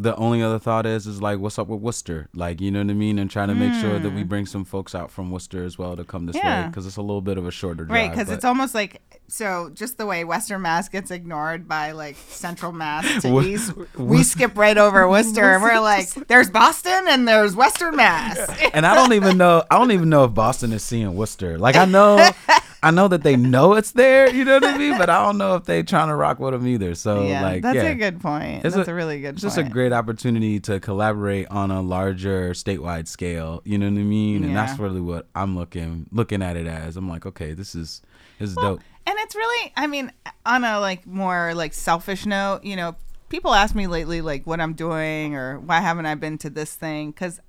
the 0.00 0.16
only 0.16 0.42
other 0.42 0.58
thought 0.58 0.86
is, 0.86 1.06
is 1.06 1.20
like, 1.20 1.38
what's 1.38 1.58
up 1.58 1.68
with 1.68 1.80
Worcester? 1.80 2.28
Like, 2.34 2.58
you 2.58 2.70
know 2.70 2.78
what 2.80 2.88
I 2.88 2.94
mean? 2.94 3.18
And 3.18 3.30
trying 3.30 3.48
to 3.48 3.54
make 3.54 3.74
sure 3.74 3.98
that 3.98 4.10
we 4.10 4.22
bring 4.22 4.46
some 4.46 4.64
folks 4.64 4.94
out 4.94 5.10
from 5.10 5.30
Worcester 5.30 5.62
as 5.62 5.76
well 5.76 5.94
to 5.94 6.04
come 6.04 6.24
this 6.24 6.36
way 6.36 6.40
Hmm. 6.62 6.68
Because 6.68 6.86
it's 6.86 6.96
a 6.96 7.02
little 7.02 7.20
bit 7.20 7.36
of 7.36 7.46
a 7.46 7.50
shorter 7.50 7.84
drive. 7.84 7.94
Right, 7.94 8.10
because 8.10 8.30
it's 8.30 8.44
almost 8.44 8.74
like 8.74 9.02
so. 9.28 9.70
Just 9.74 9.98
the 9.98 10.06
way 10.06 10.24
Western 10.24 10.62
Mass 10.62 10.88
gets 10.88 11.10
ignored 11.10 11.68
by 11.68 11.92
like 11.92 12.16
Central 12.16 12.72
Mass 12.72 13.22
to 13.22 13.40
East, 13.42 13.72
we 13.96 14.22
skip 14.22 14.56
right 14.56 14.78
over 14.78 15.06
Worcester, 15.08 15.44
and 15.52 15.62
we're 15.62 15.80
like, 15.80 16.08
"There's 16.28 16.48
Boston 16.48 17.04
and 17.06 17.28
there's 17.28 17.54
Western 17.54 17.94
Mass." 17.96 18.38
and 18.72 18.86
I 18.86 18.94
don't 18.94 19.12
even 19.12 19.36
know. 19.36 19.62
I 19.70 19.78
don't 19.78 19.92
even 19.92 20.08
know 20.08 20.24
if 20.24 20.32
Boston 20.32 20.72
is 20.72 20.82
seeing 20.82 21.14
Worcester. 21.14 21.58
Like 21.58 21.76
I 21.76 21.84
know, 21.84 22.16
I 22.82 22.90
know 22.90 23.08
that 23.08 23.22
they 23.22 23.36
know 23.36 23.74
it's 23.74 23.92
there. 23.92 24.30
You 24.30 24.44
know 24.44 24.54
what 24.54 24.64
I 24.64 24.78
mean? 24.78 24.96
But 24.96 25.10
I 25.10 25.24
don't 25.24 25.38
know 25.38 25.56
if 25.56 25.64
they 25.64 25.82
trying 25.82 26.08
to 26.08 26.14
rock 26.14 26.38
with 26.38 26.52
them 26.52 26.66
either. 26.66 26.94
So 26.94 27.24
yeah, 27.24 27.42
like, 27.42 27.62
that's 27.62 27.76
yeah. 27.76 27.84
a 27.84 27.94
good 27.94 28.20
point. 28.20 28.64
It's 28.64 28.74
that's 28.74 28.88
a, 28.88 28.94
really 28.94 29.20
good. 29.20 29.34
It's 29.34 29.42
just 29.42 29.58
a 29.58 29.62
great 29.62 29.92
opportunity 29.92 30.60
to 30.60 30.80
collaborate 30.80 31.48
on 31.48 31.70
a 31.70 31.82
larger 31.82 32.52
statewide 32.52 33.06
scale. 33.08 33.60
You 33.64 33.78
know 33.78 33.90
what 33.90 33.98
I 33.98 34.04
mean? 34.04 34.44
And 34.44 34.56
that's 34.56 34.78
really 34.78 35.00
what 35.00 35.26
I'm 35.34 35.56
looking 35.56 36.06
looking 36.10 36.42
at 36.42 36.56
it 36.56 36.66
as. 36.66 36.96
I'm 36.96 37.08
like, 37.08 37.26
okay, 37.26 37.52
this 37.52 37.74
is 37.74 38.02
this 38.38 38.50
is 38.50 38.56
dope. 38.56 38.80
And 39.06 39.18
it's 39.18 39.34
really, 39.34 39.72
I 39.76 39.86
mean, 39.86 40.12
on 40.46 40.64
a 40.64 40.78
like 40.80 41.06
more 41.06 41.54
like 41.54 41.74
selfish 41.74 42.26
note, 42.26 42.64
you 42.64 42.76
know, 42.76 42.96
people 43.28 43.54
ask 43.54 43.74
me 43.74 43.86
lately 43.86 44.20
like 44.20 44.46
what 44.46 44.60
I'm 44.60 44.74
doing 44.74 45.34
or 45.34 45.58
why 45.58 45.80
haven't 45.80 46.06
I 46.06 46.14
been 46.14 46.38
to 46.38 46.50
this 46.50 46.74
thing 46.74 47.10
because 47.10 47.40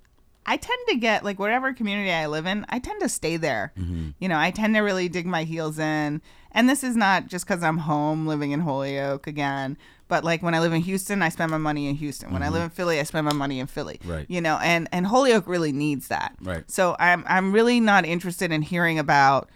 I 0.45 0.57
tend 0.57 0.79
to 0.89 0.95
get 0.95 1.23
like 1.23 1.39
whatever 1.39 1.73
community 1.73 2.11
I 2.11 2.27
live 2.27 2.45
in, 2.45 2.65
I 2.69 2.79
tend 2.79 3.01
to 3.01 3.09
stay 3.09 3.37
there. 3.37 3.73
Mm-hmm. 3.77 4.09
You 4.19 4.29
know, 4.29 4.39
I 4.39 4.51
tend 4.51 4.75
to 4.75 4.81
really 4.81 5.07
dig 5.07 5.25
my 5.25 5.43
heels 5.43 5.79
in. 5.79 6.21
And 6.51 6.67
this 6.67 6.83
is 6.83 6.95
not 6.95 7.27
just 7.27 7.45
because 7.45 7.63
I'm 7.63 7.77
home 7.77 8.27
living 8.27 8.51
in 8.51 8.59
Holyoke 8.61 9.27
again, 9.27 9.77
but 10.07 10.23
like 10.25 10.43
when 10.43 10.53
I 10.53 10.59
live 10.59 10.73
in 10.73 10.81
Houston, 10.81 11.21
I 11.21 11.29
spend 11.29 11.51
my 11.51 11.57
money 11.57 11.87
in 11.87 11.95
Houston. 11.95 12.33
When 12.33 12.41
I 12.41 12.45
mm-hmm. 12.45 12.55
live 12.55 12.63
in 12.63 12.69
Philly, 12.71 12.99
I 12.99 13.03
spend 13.03 13.25
my 13.25 13.33
money 13.33 13.59
in 13.59 13.67
Philly. 13.67 13.99
Right. 14.03 14.25
You 14.29 14.41
know, 14.41 14.57
and 14.61 14.89
and 14.91 15.07
Holyoke 15.07 15.47
really 15.47 15.71
needs 15.71 16.09
that. 16.09 16.35
Right. 16.41 16.69
So 16.69 16.95
I'm 16.99 17.23
I'm 17.27 17.53
really 17.53 17.79
not 17.79 18.05
interested 18.05 18.51
in 18.51 18.61
hearing 18.61 18.99
about 18.99 19.49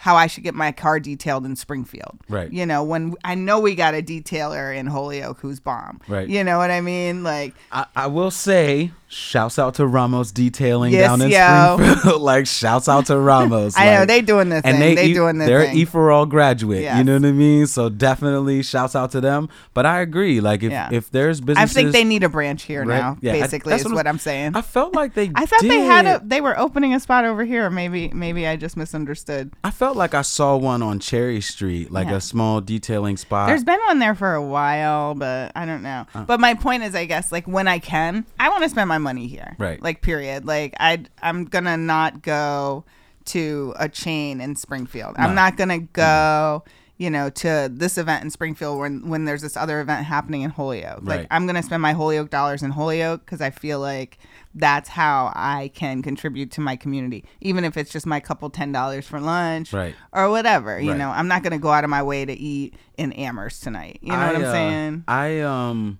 how 0.00 0.16
I 0.16 0.28
should 0.28 0.44
get 0.44 0.54
my 0.54 0.72
car 0.72 0.98
detailed 0.98 1.44
in 1.44 1.54
Springfield. 1.56 2.18
Right. 2.28 2.50
You 2.50 2.64
know, 2.64 2.82
when 2.82 3.14
I 3.22 3.34
know 3.34 3.60
we 3.60 3.74
got 3.74 3.92
a 3.94 4.00
detailer 4.02 4.74
in 4.74 4.86
Holyoke 4.86 5.40
who's 5.40 5.60
bomb. 5.60 6.00
Right. 6.08 6.26
You 6.26 6.42
know 6.42 6.56
what 6.56 6.70
I 6.70 6.80
mean? 6.80 7.22
Like, 7.22 7.52
I, 7.70 7.84
I 7.94 8.06
will 8.06 8.30
say, 8.30 8.92
shouts 9.08 9.58
out 9.58 9.74
to 9.74 9.86
Ramos 9.86 10.32
Detailing 10.32 10.92
Yes, 10.92 11.06
down 11.06 11.20
in 11.20 11.28
yo. 11.30 11.76
Springfield. 11.78 12.22
like, 12.22 12.46
shouts 12.46 12.88
out 12.88 13.04
to 13.06 13.18
Ramos. 13.18 13.74
I 13.78 13.94
know 13.94 14.06
they 14.06 14.22
doing 14.22 14.48
their 14.48 14.62
thing. 14.62 14.72
and 14.74 14.82
they, 14.82 14.94
they, 14.94 15.06
e- 15.08 15.12
doing 15.12 15.36
this. 15.36 15.48
they're 15.48 15.66
thing. 15.66 15.76
E 15.76 15.84
for 15.84 16.10
all 16.10 16.24
graduate. 16.24 16.80
Yes. 16.82 16.96
You 16.96 17.04
know 17.04 17.14
what 17.14 17.24
I 17.26 17.32
mean? 17.32 17.66
So 17.66 17.90
definitely 17.90 18.62
shouts 18.62 18.96
out 18.96 19.10
to 19.10 19.20
them. 19.20 19.50
But 19.74 19.84
I 19.84 20.00
agree. 20.00 20.40
Like 20.40 20.62
if 20.62 20.70
Yeah. 20.72 20.88
if 20.92 21.10
there's 21.10 21.42
businesses, 21.42 21.76
I 21.76 21.80
think 21.82 21.92
they 21.92 22.04
need 22.04 22.22
a 22.22 22.28
branch 22.30 22.62
here 22.62 22.84
Right. 22.86 22.98
now. 22.98 23.18
Yeah, 23.20 23.32
basically, 23.32 23.70
that's 23.70 23.82
is 23.82 23.88
what 23.88 23.96
what 23.96 24.06
I'm- 24.06 24.14
I'm 24.14 24.18
saying. 24.18 24.56
I 24.56 24.62
felt 24.62 24.94
like 24.94 25.12
they. 25.14 25.30
I 25.34 25.44
thought 25.44 25.60
they 25.60 25.80
had 25.80 26.06
a. 26.06 26.22
They 26.24 26.40
were 26.40 26.58
opening 26.58 26.94
a 26.94 27.00
spot 27.00 27.24
over 27.26 27.44
here. 27.44 27.68
Maybe, 27.68 28.08
maybe 28.14 28.46
I 28.46 28.56
just 28.56 28.76
misunderstood. 28.78 29.52
I 29.62 29.70
felt 29.70 29.89
like 29.92 30.14
I 30.14 30.22
saw 30.22 30.56
one 30.56 30.82
on 30.82 30.98
Cherry 30.98 31.40
Street, 31.40 31.90
like 31.90 32.08
Yeah. 32.08 32.16
a 32.16 32.20
small 32.20 32.60
detailing 32.60 33.16
spot. 33.16 33.48
There's 33.48 33.64
been 33.64 33.80
one 33.86 33.98
there 33.98 34.14
for 34.14 34.34
a 34.34 34.42
while, 34.42 35.14
but 35.14 35.52
I 35.54 35.66
don't 35.66 35.82
know. 35.82 36.06
Uh. 36.14 36.24
But 36.24 36.40
my 36.40 36.54
point 36.54 36.82
is, 36.82 36.94
I 36.94 37.04
guess, 37.04 37.30
like 37.32 37.46
when 37.46 37.68
I 37.68 37.78
can, 37.78 38.24
I 38.38 38.48
want 38.48 38.62
to 38.62 38.68
spend 38.68 38.88
my 38.88 38.98
money 38.98 39.26
here. 39.26 39.56
Right. 39.58 39.80
Like, 39.82 40.02
period. 40.02 40.46
Like, 40.46 40.74
I, 40.80 41.04
I'm 41.22 41.44
gonna 41.44 41.76
not 41.76 42.22
go 42.22 42.84
to 43.26 43.74
a 43.78 43.88
chain 43.88 44.40
in 44.40 44.56
Springfield. 44.56 45.16
No. 45.18 45.24
I'm 45.24 45.34
not 45.34 45.56
gonna 45.56 45.78
go. 45.80 46.64
You 47.00 47.08
know, 47.08 47.30
to 47.30 47.70
this 47.72 47.96
event 47.96 48.24
in 48.24 48.28
Springfield 48.30 48.78
when 48.78 49.08
when 49.08 49.24
there's 49.24 49.40
this 49.40 49.56
other 49.56 49.80
event 49.80 50.04
happening 50.04 50.42
in 50.42 50.50
Holyoke. 50.50 51.00
Like 51.02 51.20
Right. 51.20 51.26
I'm 51.30 51.46
gonna 51.46 51.62
spend 51.62 51.80
my 51.80 51.94
Holyoke 51.94 52.28
dollars 52.28 52.62
in 52.62 52.72
Holyoke 52.72 53.24
because 53.24 53.40
I 53.40 53.48
feel 53.48 53.80
like 53.80 54.18
that's 54.54 54.90
how 54.90 55.32
I 55.34 55.70
can 55.74 56.02
contribute 56.02 56.50
to 56.52 56.60
my 56.60 56.76
community, 56.76 57.24
even 57.40 57.64
if 57.64 57.78
it's 57.78 57.90
just 57.90 58.04
my 58.06 58.20
couple 58.20 58.50
ten 58.50 58.70
dollars 58.70 59.06
for 59.06 59.18
lunch, 59.18 59.72
Right. 59.72 59.94
or 60.12 60.28
whatever. 60.28 60.78
You 60.78 60.90
Right. 60.90 60.98
know, 60.98 61.08
I'm 61.08 61.26
not 61.26 61.42
gonna 61.42 61.58
go 61.58 61.70
out 61.70 61.84
of 61.84 61.90
my 61.90 62.02
way 62.02 62.26
to 62.26 62.34
eat 62.34 62.74
in 62.98 63.12
Amherst 63.14 63.62
tonight. 63.62 63.98
You 64.02 64.12
know 64.12 64.18
what 64.26 64.36
I'm 64.36 64.44
uh, 64.44 64.52
saying? 64.52 65.04
I 65.08 65.40
um, 65.40 65.98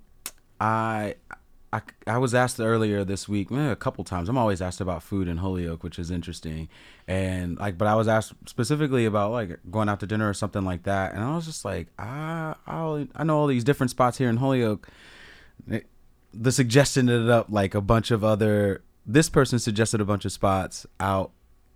I. 0.60 1.14
I, 1.72 1.82
I 2.06 2.18
was 2.18 2.34
asked 2.34 2.58
earlier 2.58 3.04
this 3.04 3.28
week 3.28 3.52
eh, 3.52 3.70
a 3.70 3.76
couple 3.76 4.02
times. 4.02 4.28
I'm 4.28 4.36
always 4.36 4.60
asked 4.60 4.80
about 4.80 5.04
food 5.04 5.28
in 5.28 5.36
Holyoke, 5.36 5.84
which 5.84 5.98
is 6.00 6.10
interesting, 6.10 6.68
and 7.06 7.56
like, 7.58 7.78
but 7.78 7.86
I 7.86 7.94
was 7.94 8.08
asked 8.08 8.32
specifically 8.46 9.04
about 9.06 9.30
like 9.30 9.58
going 9.70 9.88
out 9.88 10.00
to 10.00 10.06
dinner 10.06 10.28
or 10.28 10.34
something 10.34 10.64
like 10.64 10.82
that, 10.84 11.14
and 11.14 11.22
I 11.22 11.34
was 11.36 11.46
just 11.46 11.64
like, 11.64 11.86
I 11.98 12.54
I 12.66 13.06
I 13.14 13.22
know 13.24 13.38
all 13.38 13.46
these 13.46 13.62
different 13.64 13.90
spots 13.90 14.18
here 14.18 14.28
in 14.28 14.38
Holyoke. 14.38 14.88
It- 15.68 15.86
the 16.32 16.52
suggestion 16.52 17.08
ended 17.08 17.28
up 17.28 17.46
like 17.50 17.74
a 17.74 17.80
bunch 17.80 18.10
of 18.12 18.22
other. 18.22 18.82
This 19.04 19.28
person 19.28 19.58
suggested 19.58 20.00
a 20.00 20.04
bunch 20.04 20.24
of 20.24 20.30
spots 20.30 20.86
out 21.00 21.32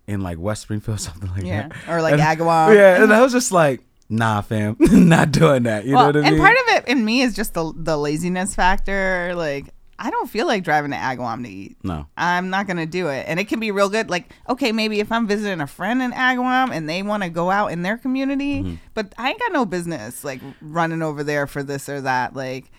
in 0.07 0.21
like 0.21 0.39
West 0.39 0.61
Springfield, 0.61 0.99
something 1.01 1.29
like 1.31 1.43
Yeah. 1.43 1.67
that, 1.67 1.89
Or, 1.89 2.01
like, 2.01 2.13
And- 2.13 2.21
Agawam. 2.21 2.73
Yeah, 2.75 3.03
and 3.03 3.11
I 3.13 3.21
was 3.21 3.33
just 3.33 3.51
like, 3.51 3.81
nah, 4.07 4.39
fam, 4.41 4.77
not 4.79 5.31
doing 5.33 5.63
that. 5.63 5.83
You 5.85 5.95
well, 5.95 6.13
know 6.13 6.19
what 6.19 6.25
I 6.27 6.29
mean? 6.31 6.33
and 6.33 6.41
part 6.41 6.55
of 6.55 6.75
it 6.83 6.87
in 6.89 7.03
me 7.03 7.21
is 7.21 7.33
just 7.35 7.53
the 7.53 7.73
the 7.75 7.97
laziness 7.97 8.55
factor. 8.55 9.33
Like 9.35 9.73
I 9.97 10.09
don't 10.11 10.29
feel 10.29 10.45
like 10.45 10.63
driving 10.63 10.91
to 10.91 10.97
Agawam 10.97 11.43
to 11.43 11.49
eat. 11.49 11.77
no, 11.83 12.07
I'm 12.17 12.49
not 12.49 12.67
gonna 12.67 12.85
do 12.85 13.07
it, 13.07 13.25
and 13.27 13.39
it 13.39 13.45
can 13.47 13.59
be 13.59 13.71
real 13.71 13.89
good. 13.89 14.09
Like, 14.09 14.29
okay, 14.49 14.71
maybe 14.71 14.99
if 14.99 15.11
I'm 15.11 15.25
visiting 15.27 15.61
a 15.61 15.67
friend 15.67 16.01
in 16.01 16.11
Agawam 16.11 16.71
and 16.71 16.89
they 16.89 17.01
want 17.03 17.23
to 17.23 17.29
go 17.29 17.49
out 17.49 17.71
in 17.71 17.81
their 17.81 17.97
community, 17.97 18.61
Mm-hmm. 18.61 18.75
but 18.93 19.13
I 19.17 19.29
ain't 19.29 19.39
got 19.39 19.53
no 19.53 19.65
business 19.65 20.23
like 20.23 20.41
running 20.61 21.01
over 21.01 21.23
there 21.23 21.47
for 21.47 21.63
this 21.63 21.87
or 21.89 22.01
that. 22.01 22.35
Like, 22.35 22.71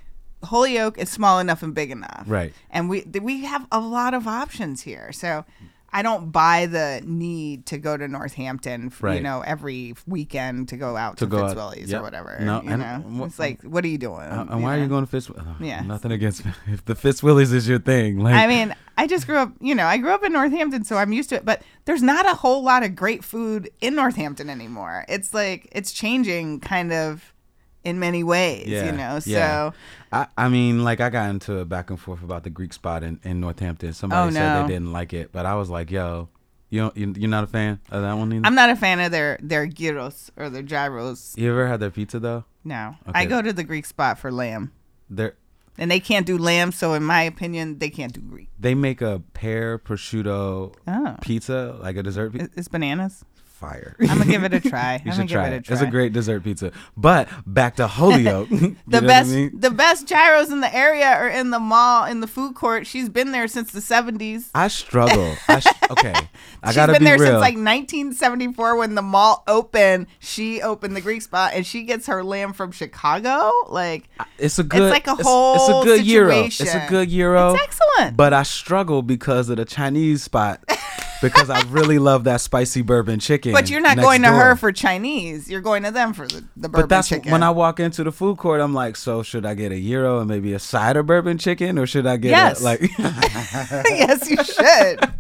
Holyoke 0.45 0.99
is 0.99 1.11
small 1.11 1.39
enough 1.39 1.63
and 1.63 1.75
big 1.75 1.91
enough, 1.91 2.25
Right. 2.27 2.53
And 2.71 2.89
we 2.91 3.03
we 3.23 3.45
have 3.45 3.67
a 3.73 3.81
lot 3.81 4.13
of 4.15 4.27
options 4.29 4.83
here, 4.83 5.11
so. 5.13 5.45
I 5.93 6.03
don't 6.03 6.31
buy 6.31 6.67
the 6.67 7.01
need 7.05 7.67
to 7.67 7.79
go 7.79 7.97
to 7.97 8.07
Northampton, 8.09 8.87
f- 8.87 9.01
you 9.15 9.21
know, 9.21 9.41
every 9.41 9.95
weekend 10.07 10.69
to 10.71 10.77
go 10.77 10.97
out 10.97 11.17
To 11.19 11.25
to, 11.25 11.31
go 11.31 11.39
out- 11.45 11.51
Fitzwilly's 11.51 11.91
yep. 11.91 12.01
or 12.01 12.05
whatever. 12.05 12.39
No, 12.41 12.61
you 12.63 12.77
know, 12.77 13.03
it's 13.25 13.39
like, 13.39 13.63
what 13.63 13.85
are 13.85 13.89
you 13.89 13.97
doing? 13.99 14.21
Uh, 14.21 14.47
and 14.51 14.63
why 14.63 14.77
are 14.77 14.81
you 14.81 14.89
going 14.89 15.05
to 15.07 15.11
Fitzwilly's? 15.11 15.45
Yeah. 15.61 15.81
nothing 15.83 16.13
against 16.13 16.43
if 16.67 16.85
the 16.85 16.95
Fitzwilly's 16.95 17.53
is 17.53 17.69
your 17.69 17.79
thing. 17.79 18.19
Like, 18.19 18.35
I 18.35 18.47
mean, 18.47 18.75
I 18.99 19.07
just 19.07 19.27
grew 19.27 19.37
up, 19.39 19.53
you 19.61 19.75
know, 19.75 19.87
I 19.87 19.97
grew 19.99 20.11
up 20.11 20.23
in 20.25 20.33
Northampton, 20.33 20.85
so 20.85 20.97
I'm 20.97 21.13
used 21.13 21.29
to 21.31 21.37
it. 21.37 21.45
But 21.45 21.63
there's 21.87 22.03
not 22.03 22.27
a 22.27 22.35
whole 22.35 22.63
lot 22.63 22.83
of 22.83 22.95
great 22.97 23.25
food 23.25 23.71
in 23.81 23.95
Northampton 23.95 24.51
anymore. 24.51 25.05
It's 25.09 25.33
like 25.33 25.69
it's 25.73 25.93
changing 25.93 26.61
kind 26.61 26.93
of 26.93 27.33
in 27.87 27.99
many 27.99 28.23
ways, 28.25 28.67
you 28.69 28.93
know. 28.93 29.21
yeah. 29.25 29.71
So 29.71 29.75
I, 30.13 30.27
I 30.37 30.49
mean, 30.49 30.85
like 30.85 31.01
I 31.01 31.09
got 31.11 31.31
into 31.31 31.59
a 31.59 31.65
back 31.65 31.91
and 31.91 31.99
forth 32.01 32.23
about 32.23 32.43
the 32.45 32.51
Greek 32.51 32.73
spot 32.73 33.03
in, 33.03 33.21
in 33.23 33.41
Northampton. 33.41 33.93
Somebody 33.93 34.29
Oh, 34.29 34.31
said 34.31 34.55
no. 34.55 34.63
they 34.67 34.75
didn't 34.75 34.93
like 34.93 35.13
it, 35.13 35.31
but 35.33 35.47
I 35.47 35.55
was 35.55 35.71
like, 35.71 35.91
yo, 35.91 36.29
you 36.71 36.81
don't, 36.81 36.97
you, 36.97 37.15
you're 37.17 37.31
not 37.31 37.45
a 37.45 37.47
fan 37.47 37.81
of 37.91 38.03
that 38.03 38.15
one 38.15 38.33
either. 38.33 38.45
I'm 38.47 38.55
not 38.55 38.71
a 38.71 38.77
fan 38.77 38.99
of 39.01 39.11
their 39.13 39.39
their 39.43 39.67
gyros 39.67 40.31
or 40.37 40.51
their 40.51 40.63
gyros. 40.63 41.35
you 41.39 41.51
ever 41.51 41.67
had 41.69 41.81
their 41.81 41.91
pizza 41.91 42.19
though? 42.19 42.45
No, 42.65 42.97
Okay. 43.09 43.21
I 43.21 43.25
go 43.27 43.41
to 43.41 43.53
the 43.53 43.63
Greek 43.65 43.87
spot 43.87 44.19
for 44.19 44.33
lamb, 44.33 44.73
They're 45.09 45.35
and 45.79 45.91
they 45.91 46.01
can't 46.01 46.27
do 46.27 46.37
lamb. 46.39 46.73
So 46.73 46.95
in 46.95 47.05
my 47.05 47.23
opinion, 47.23 47.79
they 47.79 47.91
can't 47.91 48.13
do 48.13 48.21
Greek. 48.21 48.49
they 48.59 48.75
make 48.75 49.01
a 49.03 49.23
pear 49.35 49.79
prosciutto 49.79 50.75
Oh, 50.89 51.17
pizza, 51.21 51.77
like 51.81 51.97
a 51.97 52.03
dessert 52.03 52.33
pizza. 52.33 52.49
It's 52.57 52.67
bananas. 52.69 53.25
Fire. 53.57 53.97
I'm 54.01 54.19
gonna 54.19 54.27
give 54.27 54.45
it 54.45 54.53
a 54.53 54.61
try. 54.69 55.01
You 55.05 55.11
I'm 55.11 55.13
should 55.13 55.17
gonna 55.17 55.29
try 55.29 55.45
give 55.51 55.53
it. 55.61 55.69
a 55.71 55.73
It's 55.73 55.81
a 55.83 55.87
great 55.87 56.13
dessert 56.13 56.45
pizza. 56.45 56.73
But 56.97 57.29
back 57.47 57.77
to 57.77 57.87
Holyoke. 57.87 58.49
The 58.89 58.99
what 58.99 59.05
I 59.05 59.07
best, 59.07 59.31
mean? 59.31 59.51
the 59.59 59.71
best 59.71 60.07
gyros 60.07 60.51
in 60.53 60.61
the 60.61 60.75
area 60.75 61.07
are 61.07 61.29
in 61.29 61.51
the 61.51 61.59
mall, 61.59 62.05
in 62.05 62.21
the 62.21 62.27
food 62.27 62.55
court. 62.55 62.87
She's 62.87 63.09
been 63.09 63.33
there 63.33 63.49
since 63.49 63.73
the 63.73 63.81
70s. 63.81 64.51
I 64.55 64.69
struggle. 64.69 65.35
I 65.49 65.61
sh- 65.61 65.67
okay, 65.91 66.13
I 66.63 66.67
She's 66.69 66.77
gotta 66.77 66.93
been 66.93 67.01
be 67.01 67.05
there 67.07 67.15
real. 67.19 67.27
since 67.29 67.41
like 67.41 67.57
1974 67.57 68.77
when 68.77 68.95
the 68.95 69.03
mall 69.03 69.43
opened. 69.49 70.07
She 70.19 70.61
opened 70.63 70.95
the 70.95 71.01
Greek 71.01 71.23
spot, 71.23 71.53
and 71.55 71.67
she 71.67 71.83
gets 71.83 72.07
her 72.07 72.23
lamb 72.23 72.53
from 72.53 72.73
Chicago. 72.73 73.51
Like 73.69 74.09
it's 74.39 74.59
a 74.59 74.65
good. 74.65 74.83
It's 74.83 74.93
like 74.93 75.07
a 75.09 75.13
it's, 75.13 75.23
whole 75.23 75.55
It's 75.57 75.69
a 75.69 75.85
good 75.97 76.05
gyro. 76.05 76.45
It's 76.45 76.61
a 76.75 76.87
good 76.89 77.09
gyro. 77.11 77.55
it's 77.55 77.63
excellent. 77.63 78.17
But 78.17 78.33
I 78.33 78.43
struggle 78.43 79.03
because 79.03 79.49
of 79.49 79.57
the 79.57 79.65
Chinese 79.65 80.23
spot. 80.23 80.63
Because 81.23 81.51
I 81.51 81.61
really 81.69 81.99
love 81.99 82.25
that 82.25 82.41
spicy 82.41 82.83
bourbon 82.83 83.21
chicken. 83.21 83.53
But 83.53 83.71
you're 83.71 83.81
not 83.81 83.97
going 83.97 84.23
to 84.23 84.29
door. 84.29 84.39
her 84.39 84.57
for 84.57 84.71
Chinese. 84.73 85.51
You're 85.51 85.61
going 85.61 85.83
to 85.85 85.91
them 85.91 86.13
for 86.13 86.27
the, 86.27 86.45
the 86.57 86.69
bourbon 86.69 86.71
chicken. 86.71 86.71
But 86.73 86.89
that's 86.89 87.09
chicken. 87.09 87.33
when 87.33 87.43
I 87.43 87.51
walk 87.51 87.81
into 87.81 88.05
the 88.05 88.13
food 88.13 88.37
court. 88.39 88.61
I'm 88.61 88.75
like, 88.75 88.97
so 88.97 89.23
should 89.23 89.47
I 89.47 89.55
get 89.55 89.73
a 89.73 89.81
gyro 89.81 90.19
and 90.21 90.29
maybe 90.29 90.53
a 90.53 90.59
side 90.59 90.97
of 90.97 91.07
bourbon 91.07 91.39
chicken, 91.39 91.79
or 91.79 91.87
should 91.87 92.07
I 92.07 92.17
get 92.19 92.31
Yes. 92.31 92.61
a, 92.61 92.65
like? 92.65 92.81
yes, 92.99 94.31
you 94.31 94.43
should. 94.45 95.13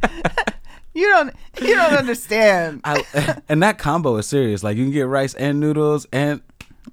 you 0.95 1.09
don't. 1.09 1.35
You 1.61 1.75
don't 1.75 1.95
understand. 1.95 2.83
I, 2.85 3.41
and 3.49 3.63
that 3.63 3.79
combo 3.79 4.17
is 4.17 4.27
serious. 4.27 4.63
Like 4.63 4.77
you 4.77 4.85
can 4.85 4.93
get 4.93 5.07
rice 5.09 5.35
and 5.35 5.59
noodles, 5.61 6.07
and 6.13 6.43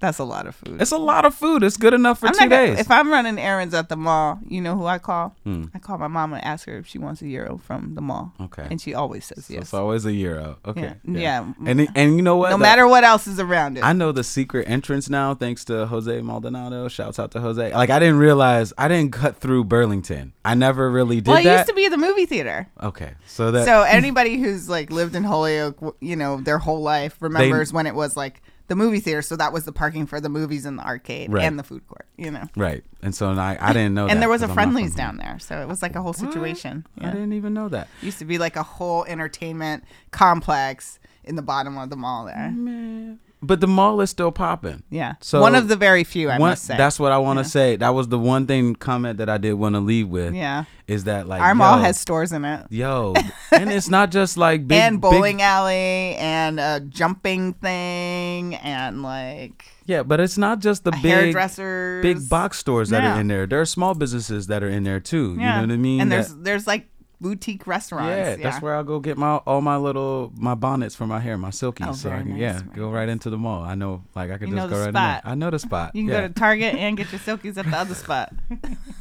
That's 0.04 0.20
a 0.20 0.26
lot 0.26 0.48
of 0.48 0.56
food. 0.56 0.82
it's 0.82 0.92
a 0.92 0.98
lot 0.98 1.24
of 1.24 1.34
food. 1.34 1.64
It's 1.64 1.78
good 1.78 1.94
enough 1.94 2.20
for 2.20 2.28
I'm 2.28 2.34
two 2.34 2.40
not 2.42 2.50
gonna- 2.50 2.68
days. 2.68 2.80
If 2.82 2.92
I'm 2.92 3.10
running 3.10 3.40
errands 3.40 3.74
at 3.74 3.88
the 3.88 3.96
mall, 3.96 4.38
you 4.46 4.60
know 4.60 4.76
who 4.78 4.86
I 4.86 4.98
call? 4.98 5.34
Hmm. 5.46 5.66
I 5.74 5.80
call 5.80 5.98
my 5.98 6.10
mom 6.10 6.34
and 6.34 6.44
ask 6.44 6.68
her 6.68 6.78
if 6.78 6.88
she 6.88 6.98
wants 7.00 7.22
a 7.22 7.26
gyro 7.26 7.58
from 7.58 7.96
the 7.96 8.02
mall. 8.02 8.34
Okay. 8.42 8.68
And 8.70 8.82
she 8.82 8.94
always 8.94 9.24
says 9.24 9.46
So 9.46 9.54
yes. 9.54 9.62
it's 9.64 9.74
always 9.74 10.04
a 10.04 10.12
gyro. 10.12 10.58
Okay. 10.66 10.94
Yeah. 11.06 11.20
Yeah. 11.20 11.54
And 11.66 11.88
and 11.96 12.16
you 12.18 12.22
know 12.22 12.36
what? 12.36 12.50
no 12.50 12.58
The- 12.58 12.62
matter 12.64 12.86
what 12.86 13.06
else 13.06 13.28
is 13.28 13.40
around 13.40 13.78
it. 13.78 13.84
I 13.86 13.94
know 13.94 14.12
the 14.12 14.26
secret 14.26 14.70
entrance 14.70 15.10
now, 15.10 15.34
thanks 15.36 15.64
to 15.66 15.86
Jose 15.88 16.22
Maldonado. 16.22 16.90
Shouts 16.90 17.18
out 17.18 17.32
to 17.32 17.40
Jose. 17.40 17.74
Like 17.74 17.90
I 17.90 17.98
didn't 18.00 18.18
realize 18.18 18.74
I 18.78 18.90
didn't 18.90 19.14
cut 19.14 19.38
through 19.38 19.64
Burlington. 19.64 20.34
I 20.44 20.54
never 20.56 20.92
really 20.92 21.22
did 21.22 21.30
well, 21.32 21.38
it 21.40 21.46
that. 21.46 21.56
used 21.60 21.70
to 21.70 21.74
be 21.76 21.88
the 21.88 21.98
movie 21.98 22.26
theater. 22.26 22.68
okay, 22.82 23.14
so 23.26 23.52
that 23.52 23.64
so 23.66 23.84
anybody 23.84 24.38
who's 24.38 24.68
like 24.68 24.92
lived 24.92 25.16
in 25.16 25.24
Holyoke, 25.24 25.96
you 26.02 26.18
know, 26.18 26.42
their 26.42 26.58
whole 26.58 26.82
life 26.82 27.16
remembers 27.22 27.72
when 27.72 27.88
it 27.88 27.96
was 27.96 28.18
like 28.18 28.42
the 28.68 28.76
movie 28.76 29.00
theater. 29.00 29.22
So 29.22 29.36
that 29.36 29.52
was 29.54 29.66
the 29.66 29.72
parking 29.72 30.06
for 30.06 30.20
the 30.22 30.30
movies 30.30 30.66
in 30.66 30.76
the 30.78 30.84
arcade 30.84 31.32
Right. 31.32 31.44
and 31.44 31.58
the 31.60 31.64
food 31.64 31.86
court. 31.88 32.06
You 32.18 32.32
know. 32.32 32.48
right, 32.56 32.84
and 33.02 33.14
so 33.16 33.30
I 33.32 33.58
I 33.60 33.74
didn't 33.74 33.94
know. 33.96 34.06
that 34.06 34.12
And 34.14 34.22
there 34.22 34.30
was 34.30 34.42
a 34.44 34.48
Friendly's 34.48 34.96
down 34.96 35.18
there, 35.18 35.38
so 35.40 35.60
it 35.62 35.68
was 35.68 35.82
like 35.82 35.96
a 35.96 36.02
whole 36.02 36.14
situation. 36.14 36.86
I 37.00 37.08
didn't 37.12 37.34
even 37.34 37.54
know 37.54 37.70
that. 37.70 37.88
Used 38.02 38.20
to 38.20 38.26
be 38.26 38.38
like 38.38 38.56
a 38.56 38.64
whole 38.64 39.04
entertainment 39.06 39.84
complex 40.12 41.00
in 41.24 41.36
the 41.36 41.42
bottom 41.42 41.78
of 41.78 41.90
the 41.90 41.96
mall 41.96 42.26
there. 42.26 42.52
Man, 42.52 43.20
but 43.44 43.60
the 43.62 43.68
mall 43.68 44.02
is 44.02 44.10
still 44.10 44.32
popping. 44.32 44.84
Yeah. 44.90 45.14
So 45.22 45.42
one 45.42 45.54
of 45.56 45.68
the 45.68 45.76
very 45.76 46.04
few, 46.04 46.30
I 46.30 46.38
One- 46.40 46.52
must 46.52 46.64
say. 46.66 46.78
That's 46.78 47.00
what 47.00 47.12
I 47.12 47.18
want 47.18 47.38
to 47.40 47.44
Yeah. 47.44 47.50
say. 47.50 47.76
That 47.76 47.90
was 47.94 48.08
the 48.08 48.18
one 48.20 48.48
thing 48.48 48.76
comment 48.76 49.18
that 49.20 49.30
I 49.30 49.38
did 49.38 49.54
want 49.54 49.76
to 49.76 49.80
leave 49.82 50.08
with. 50.08 50.34
yeah. 50.34 50.64
Is 50.86 51.06
that 51.06 51.28
like 51.30 51.42
Our 51.42 51.56
mall 51.56 51.78
has 51.78 51.98
stores 51.98 52.34
in 52.34 52.44
it. 52.44 52.66
yo, 52.70 53.14
and 53.54 53.72
it's 53.72 53.88
not 53.90 54.12
just 54.12 54.36
like 54.36 54.68
big 54.68 54.80
and 54.80 54.96
big- 55.00 55.02
bowling 55.12 55.42
alley 55.42 56.16
and 56.18 56.60
a 56.60 56.82
jumping 56.82 57.54
thing 57.54 58.56
and 58.56 59.02
like 59.02 59.64
yeah, 59.86 60.04
but 60.04 60.20
it's 60.20 60.38
not 60.38 60.60
just 60.60 60.84
the 60.86 60.92
big 60.92 61.02
hairdressers. 61.12 62.02
big 62.04 62.30
box 62.30 62.58
stores 62.58 62.90
that 62.90 63.04
Yeah. 63.04 63.16
are 63.18 63.22
in 63.22 63.28
there. 63.28 63.46
There 63.48 63.60
are 63.62 63.66
small 63.66 63.94
businesses 63.96 64.48
that 64.48 64.62
are 64.64 64.70
in 64.70 64.84
there 64.84 65.00
too. 65.00 65.36
Yeah. 65.40 65.62
You 65.62 65.68
know 65.68 65.74
what 65.74 65.74
I 65.74 65.78
mean? 65.78 66.02
And 66.02 66.12
That- 66.12 66.16
there's 66.28 66.36
there's 66.36 66.68
like 66.68 66.90
boutique 67.24 67.66
restaurants. 67.66 68.10
yeah, 68.10 68.30
Yeah, 68.32 68.36
that's 68.36 68.62
where 68.62 68.76
I'll 68.76 68.84
go 68.84 69.00
get 69.00 69.18
my 69.18 69.38
all 69.38 69.62
my 69.62 69.78
little 69.78 70.32
my 70.36 70.54
bonnets 70.54 70.94
for 70.94 71.08
my 71.08 71.20
hair, 71.20 71.38
my 71.38 71.50
silkies. 71.50 71.88
Oh, 71.88 71.94
so 71.94 72.12
I 72.12 72.20
can 72.20 72.32
nice, 72.32 72.40
yeah, 72.40 72.62
go 72.76 72.92
right 72.92 73.10
into 73.10 73.30
the 73.32 73.38
mall. 73.38 73.64
I 73.64 73.74
know, 73.76 74.04
like 74.14 74.30
I 74.30 74.38
could 74.38 74.50
You 74.50 74.56
just 74.56 74.70
go 74.70 74.78
the 74.78 74.86
right 74.86 74.94
spot. 74.94 75.24
in 75.24 75.24
there. 75.26 75.32
I 75.32 75.36
know 75.36 75.50
the 75.50 75.60
spot. 75.60 75.96
You 75.96 76.04
can 76.04 76.12
yeah. 76.12 76.22
go 76.22 76.28
to 76.28 76.34
Target 76.34 76.76
and 76.76 76.98
get 76.98 77.12
your 77.12 77.20
silkies 77.20 77.58
at 77.58 77.66
the 77.66 77.78
other 77.78 77.96
spot. 77.96 78.34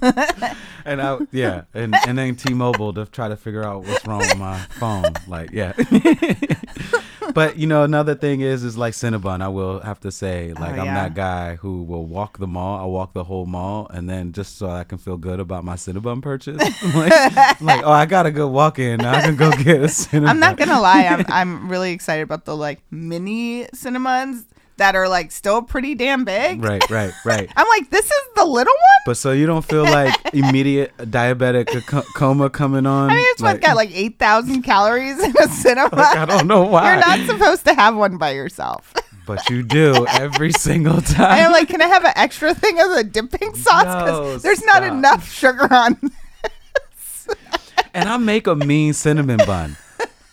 and 0.86 1.02
I 1.02 1.18
yeah, 1.32 1.64
and 1.74 1.94
and 2.06 2.16
then 2.16 2.36
T-Mobile 2.36 2.94
to 2.94 3.06
try 3.06 3.28
to 3.28 3.36
figure 3.36 3.64
out 3.64 3.84
what's 3.84 4.06
wrong 4.06 4.20
with 4.20 4.38
my 4.38 4.58
phone. 4.70 5.12
Like 5.26 5.50
yeah, 5.50 5.72
but 7.34 7.56
you 7.56 7.66
know, 7.66 7.84
another 7.84 8.14
thing 8.14 8.40
is, 8.40 8.64
is 8.64 8.76
like 8.76 8.94
Cinnabon. 8.94 9.42
I 9.42 9.48
will 9.48 9.80
have 9.80 10.00
to 10.00 10.10
say, 10.10 10.52
oh, 10.56 10.60
like, 10.60 10.72
I'm 10.72 10.86
yeah. 10.86 10.94
that 10.94 11.14
guy 11.14 11.56
who 11.56 11.82
will 11.82 12.04
walk 12.04 12.38
the 12.38 12.46
mall. 12.46 12.78
I'll 12.78 12.90
walk 12.90 13.12
the 13.12 13.24
whole 13.24 13.46
mall, 13.46 13.86
and 13.90 14.08
then 14.08 14.32
just 14.32 14.58
so 14.58 14.68
I 14.68 14.84
can 14.84 14.98
feel 14.98 15.16
good 15.16 15.40
about 15.40 15.64
my 15.64 15.76
Cinnabon 15.76 16.22
purchase, 16.22 16.58
like, 16.94 17.60
like, 17.60 17.82
oh, 17.84 17.92
I 17.92 18.06
got 18.06 18.26
a 18.26 18.30
good 18.30 18.48
walk 18.48 18.78
in. 18.78 18.98
Now 18.98 19.14
I 19.14 19.22
can 19.22 19.36
go 19.36 19.50
get 19.52 19.82
a 19.82 19.86
Cinnabon. 19.86 20.28
I'm 20.30 20.40
not 20.40 20.56
gonna 20.56 20.80
lie, 20.80 21.06
I'm 21.06 21.24
I'm 21.28 21.68
really 21.68 21.92
excited 21.92 22.22
about 22.22 22.44
the 22.44 22.56
like 22.56 22.80
mini 22.90 23.68
cinnamons 23.74 24.46
that 24.78 24.96
are 24.96 25.08
like 25.08 25.30
still 25.32 25.62
pretty 25.62 25.94
damn 25.94 26.24
big. 26.24 26.62
Right, 26.64 26.82
right, 26.90 27.12
right. 27.24 27.50
I'm 27.56 27.68
like, 27.68 27.90
this 27.90 28.06
is 28.06 28.22
the 28.36 28.44
little 28.44 28.72
one. 28.72 29.02
But 29.06 29.16
so 29.16 29.32
you 29.32 29.46
don't 29.46 29.64
feel 29.64 29.84
like 29.98 30.14
immediate 30.32 30.96
diabetic 30.98 31.86
co- 31.86 32.02
coma 32.14 32.50
coming 32.50 32.86
on? 32.86 33.10
I 33.10 33.14
mean, 33.16 33.24
it's 33.28 33.42
what 33.42 33.60
got 33.60 33.76
like 33.76 33.90
eight 33.92 34.18
thousand 34.18 34.62
calories 34.62 35.18
in 35.22 35.32
a 35.40 35.48
cinnamon. 35.48 35.90
like, 35.98 36.16
I 36.16 36.24
don't 36.24 36.46
know 36.46 36.62
why. 36.64 36.92
You're 36.92 37.00
not 37.06 37.26
supposed 37.26 37.64
to 37.66 37.74
have 37.74 37.94
one 37.96 38.16
by 38.18 38.30
yourself. 38.30 38.94
but 39.26 39.48
you 39.50 39.62
do 39.62 40.06
every 40.08 40.52
single 40.52 41.00
time. 41.00 41.30
And 41.32 41.46
I'm 41.46 41.52
like, 41.52 41.68
can 41.68 41.80
I 41.82 41.86
have 41.86 42.04
an 42.04 42.12
extra 42.16 42.54
thing 42.54 42.80
of 42.80 42.90
the 42.94 43.04
dipping 43.04 43.54
sauce? 43.54 43.84
No, 43.84 44.00
Because 44.04 44.42
there's 44.42 44.64
not 44.64 44.82
enough 44.82 45.30
sugar 45.30 45.72
on. 45.72 45.96
and 47.94 48.08
I 48.08 48.16
make 48.16 48.46
a 48.46 48.54
mean 48.56 48.92
cinnamon 48.94 49.38
bun. 49.46 49.76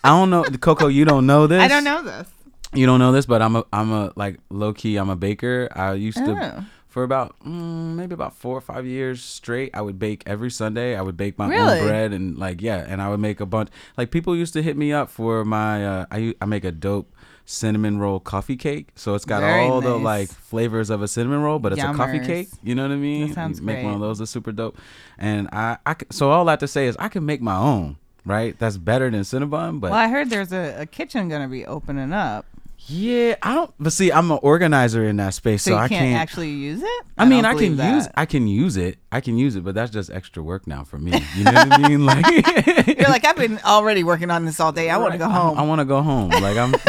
I 0.02 0.08
don't 0.08 0.30
know, 0.30 0.42
Koco. 0.44 0.92
You 0.92 1.04
don't 1.04 1.26
know 1.26 1.46
this. 1.46 1.60
I 1.60 1.68
don't 1.68 1.84
know 1.84 2.02
this. 2.02 2.26
You 2.72 2.86
don't 2.86 2.98
know 3.00 3.12
this, 3.12 3.26
but 3.26 3.42
I'm 3.42 3.56
a 3.56 3.64
I'm 3.72 3.90
a 3.92 4.12
like 4.16 4.38
low 4.48 4.72
key. 4.72 4.96
I'm 4.96 5.10
a 5.10 5.16
baker. 5.16 5.68
I 5.74 5.94
used 5.94 6.18
Oh. 6.18 6.26
to 6.34 6.66
for 6.86 7.02
about 7.04 7.36
mm, 7.44 7.94
maybe 7.94 8.14
about 8.14 8.34
four 8.34 8.56
or 8.56 8.60
five 8.60 8.84
years 8.86 9.22
straight. 9.22 9.70
I 9.74 9.80
would 9.80 9.98
bake 9.98 10.22
every 10.26 10.50
Sunday. 10.50 10.96
I 10.96 11.02
would 11.02 11.16
bake 11.16 11.38
my 11.38 11.48
Really? 11.48 11.80
own 11.80 11.86
bread 11.86 12.12
and 12.12 12.38
like 12.38 12.60
yeah, 12.62 12.84
and 12.86 13.02
I 13.02 13.08
would 13.10 13.20
make 13.20 13.40
a 13.40 13.46
bunch. 13.46 13.70
Like 13.96 14.10
people 14.10 14.36
used 14.36 14.52
to 14.54 14.62
hit 14.62 14.76
me 14.76 14.92
up 14.92 15.10
for 15.10 15.44
my. 15.44 15.84
Uh, 15.84 16.06
I 16.10 16.34
I 16.40 16.44
make 16.46 16.64
a 16.64 16.72
dope 16.72 17.12
cinnamon 17.44 17.98
roll 17.98 18.20
coffee 18.20 18.56
cake. 18.56 18.90
So 18.94 19.16
it's 19.16 19.24
got 19.24 19.40
Very 19.40 19.62
all 19.66 19.80
the 19.80 19.96
like 19.96 20.28
flavors 20.30 20.90
of 20.90 21.02
a 21.02 21.08
cinnamon 21.08 21.42
roll, 21.42 21.58
but 21.58 21.72
it's 21.72 21.82
a 21.82 21.92
coffee 21.92 22.20
cake. 22.20 22.48
You 22.62 22.76
know 22.76 22.82
what 22.82 22.92
I 22.92 22.96
mean? 22.96 23.28
That 23.28 23.34
sounds 23.34 23.58
You 23.58 23.66
make 23.66 23.82
one 23.84 23.94
of 23.94 24.00
those. 24.00 24.18
That's 24.20 24.30
super 24.30 24.52
dope. 24.52 24.78
And 25.18 25.48
I 25.52 25.78
I 25.84 25.96
so 26.10 26.30
all 26.30 26.48
I 26.48 26.52
have 26.52 26.60
to 26.60 26.68
say 26.68 26.86
is 26.86 26.96
I 27.00 27.08
can 27.08 27.26
make 27.26 27.40
my 27.42 27.56
own. 27.56 27.96
Right, 28.22 28.56
that's 28.58 28.76
better 28.76 29.08
than 29.10 29.22
Cinnabon, 29.22 29.80
but 29.80 29.92
Well, 29.92 29.98
I 29.98 30.06
heard 30.08 30.28
there's 30.28 30.52
a, 30.52 30.82
a 30.82 30.86
kitchen 30.86 31.30
gonna 31.30 31.48
be 31.48 31.64
opening 31.64 32.12
up, 32.12 32.44
yeah, 32.86 33.36
I 33.42 33.54
don't. 33.54 33.72
But 33.78 33.92
see, 33.92 34.10
I'm 34.10 34.30
an 34.30 34.38
organizer 34.42 35.04
in 35.04 35.16
that 35.16 35.34
space, 35.34 35.62
so, 35.62 35.70
so, 35.70 35.76
you 35.76 35.82
I 35.82 35.88
can't, 35.88 36.00
can't. 36.00 36.20
actually 36.20 36.50
use 36.50 36.82
it. 36.82 37.02
I 37.18 37.24
mean, 37.24 37.44
I 37.44 37.54
can 37.54 37.76
believe 37.76 37.94
use. 37.94 38.08
I 38.14 38.26
can 38.26 38.46
use 38.48 38.76
it. 38.76 38.98
I 39.12 39.20
can 39.20 39.36
use 39.36 39.56
it, 39.56 39.64
but 39.64 39.74
that's 39.74 39.90
just 39.90 40.10
extra 40.10 40.42
work 40.42 40.66
now 40.66 40.84
for 40.84 40.98
me. 40.98 41.12
You 41.36 41.44
know 41.44 41.52
what 41.52 41.72
I 41.72 41.88
mean? 41.88 42.06
Like, 42.06 42.26
You're 42.86 43.08
like, 43.08 43.24
I've 43.24 43.36
been 43.36 43.58
already 43.64 44.02
working 44.04 44.30
on 44.30 44.44
this 44.44 44.60
all 44.60 44.72
day. 44.72 44.88
I 44.90 44.96
want 44.96 45.12
to 45.12 45.18
go 45.18 45.28
home. 45.28 45.58
I, 45.58 45.62
want 45.62 45.80
to 45.80 45.84
go 45.84 46.02
home. 46.02 46.30
Like 46.30 46.56
I'm. 46.56 46.74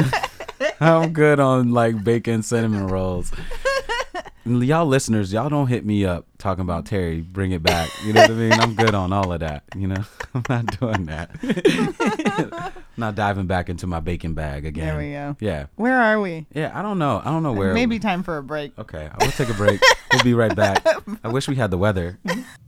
I'm 0.80 1.14
good 1.14 1.40
on 1.40 1.72
like 1.72 2.04
bacon 2.04 2.44
cinnamon 2.44 2.88
rolls. 2.88 3.32
And 4.44 4.64
y'all 4.64 4.88
listeners, 4.88 5.32
y'all 5.32 5.50
don't 5.50 5.68
hit 5.68 5.86
me 5.86 6.04
up 6.04 6.26
talking 6.40 6.64
about 6.64 6.88
Terry. 6.88 7.22
Bring 7.22 7.52
it 7.52 7.62
back. 7.62 7.92
You 8.04 8.14
know 8.14 8.22
what 8.22 8.32
I 8.32 8.34
mean? 8.34 8.54
I'm 8.54 8.74
good 8.74 8.96
on 8.96 9.14
all 9.14 9.32
of 9.32 9.40
that. 9.42 9.64
You 9.76 9.88
know, 9.88 10.04
I'm 10.34 10.44
not 10.50 10.80
doing 10.80 11.06
that. 11.06 12.74
not 12.98 13.14
diving 13.14 13.46
back 13.46 13.70
into 13.70 13.86
my 13.86 14.00
bacon 14.00 14.34
bag 14.34 14.66
again. 14.66 14.88
There 14.88 14.98
we 14.98 15.12
go. 15.12 15.38
Yeah, 15.40 15.68
Where 15.76 16.02
are 16.02 16.20
we? 16.20 16.48
yeah. 16.54 16.72
I 16.74 16.82
don't 16.82 16.98
know. 16.98 17.22
I 17.24 17.30
don't 17.30 17.44
know 17.44 17.54
where. 17.54 17.74
Maybe 17.74 18.00
time 18.00 18.24
for 18.24 18.38
a 18.38 18.44
break. 18.44 18.78
Okay, 18.80 19.10
I 19.14 19.24
will 19.24 19.32
take 19.32 19.50
a 19.50 19.54
break. 19.54 19.80
we'll 20.12 20.24
be 20.24 20.34
right 20.34 20.56
back. 20.56 20.84
I 21.24 21.28
wish 21.28 21.48
we 21.48 21.56
had 21.56 21.70
the 21.70 21.78
weather. 21.78 22.18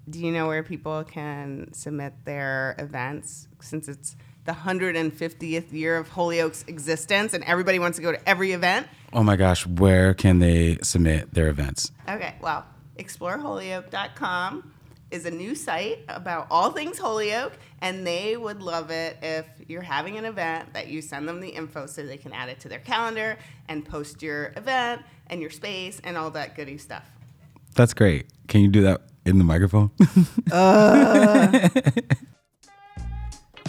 Do 0.10 0.20
you 0.20 0.32
know 0.32 0.48
where 0.48 0.62
people 0.62 1.04
can 1.04 1.74
submit 1.74 2.14
their 2.26 2.76
events 2.78 3.48
since 3.62 3.88
it's 3.88 4.16
the 4.46 4.52
150th 4.52 5.72
year 5.72 5.98
of 5.98 6.10
Holyoke's 6.10 6.64
existence 6.68 7.34
and 7.34 7.44
everybody 7.46 7.80
wants 7.80 7.98
to 7.98 8.02
go 8.02 8.12
to 8.12 8.30
every 8.30 8.52
event? 8.52 8.88
Oh 9.14 9.24
my 9.24 9.36
gosh, 9.36 9.66
where 9.66 10.14
can 10.14 10.40
they 10.40 10.78
submit 10.82 11.34
their 11.34 11.50
events? 11.50 11.92
Okay, 12.10 12.36
well, 12.42 12.66
exploreholyoke.com 12.98 14.74
is 15.12 15.26
a 15.28 15.32
new 15.32 15.54
site 15.54 16.00
about 16.08 16.48
all 16.50 16.72
things 16.72 16.98
Holyoke, 16.98 17.54
and 17.82 18.06
they 18.06 18.36
would 18.36 18.64
love 18.64 18.90
it 18.90 19.18
if 19.22 19.46
you're 19.68 19.84
having 19.84 20.18
an 20.18 20.26
event 20.26 20.74
that 20.74 20.88
you 20.88 21.02
send 21.02 21.28
them 21.28 21.40
the 21.40 21.50
info 21.50 21.86
so 21.86 22.04
they 22.04 22.18
can 22.18 22.34
add 22.34 22.50
it 22.50 22.60
to 22.62 22.70
their 22.70 22.80
calendar 22.80 23.38
and 23.70 23.86
post 23.86 24.24
your 24.24 24.54
event 24.58 25.04
and 25.28 25.40
your 25.40 25.52
space 25.52 26.02
and 26.04 26.18
all 26.18 26.32
that 26.32 26.56
goody 26.56 26.80
stuff. 26.80 27.08
That's 27.76 27.94
great. 27.94 28.26
Can 28.48 28.62
you 28.62 28.68
do 28.70 28.82
that 28.82 29.02
in 29.26 29.38
the 29.38 29.44
microphone? 29.44 29.92
Uh. 30.52 31.70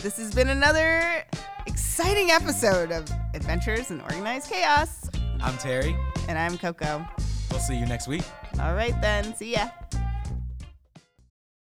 This 0.04 0.18
has 0.18 0.34
been 0.34 0.50
another 0.50 1.24
exciting 1.64 2.30
episode 2.30 2.92
of 2.92 3.10
Adventures 3.32 3.90
in 3.90 4.02
Organized 4.02 4.50
Chaos. 4.50 5.08
I'm 5.40 5.56
Terry. 5.56 5.96
And 6.28 6.38
I'm 6.38 6.58
Koco. 6.58 7.08
We'll 7.50 7.58
see 7.58 7.78
you 7.78 7.86
next 7.86 8.06
week. 8.06 8.22
All 8.60 8.74
right, 8.74 8.94
then. 9.00 9.34
See 9.34 9.52
ya. 9.52 9.70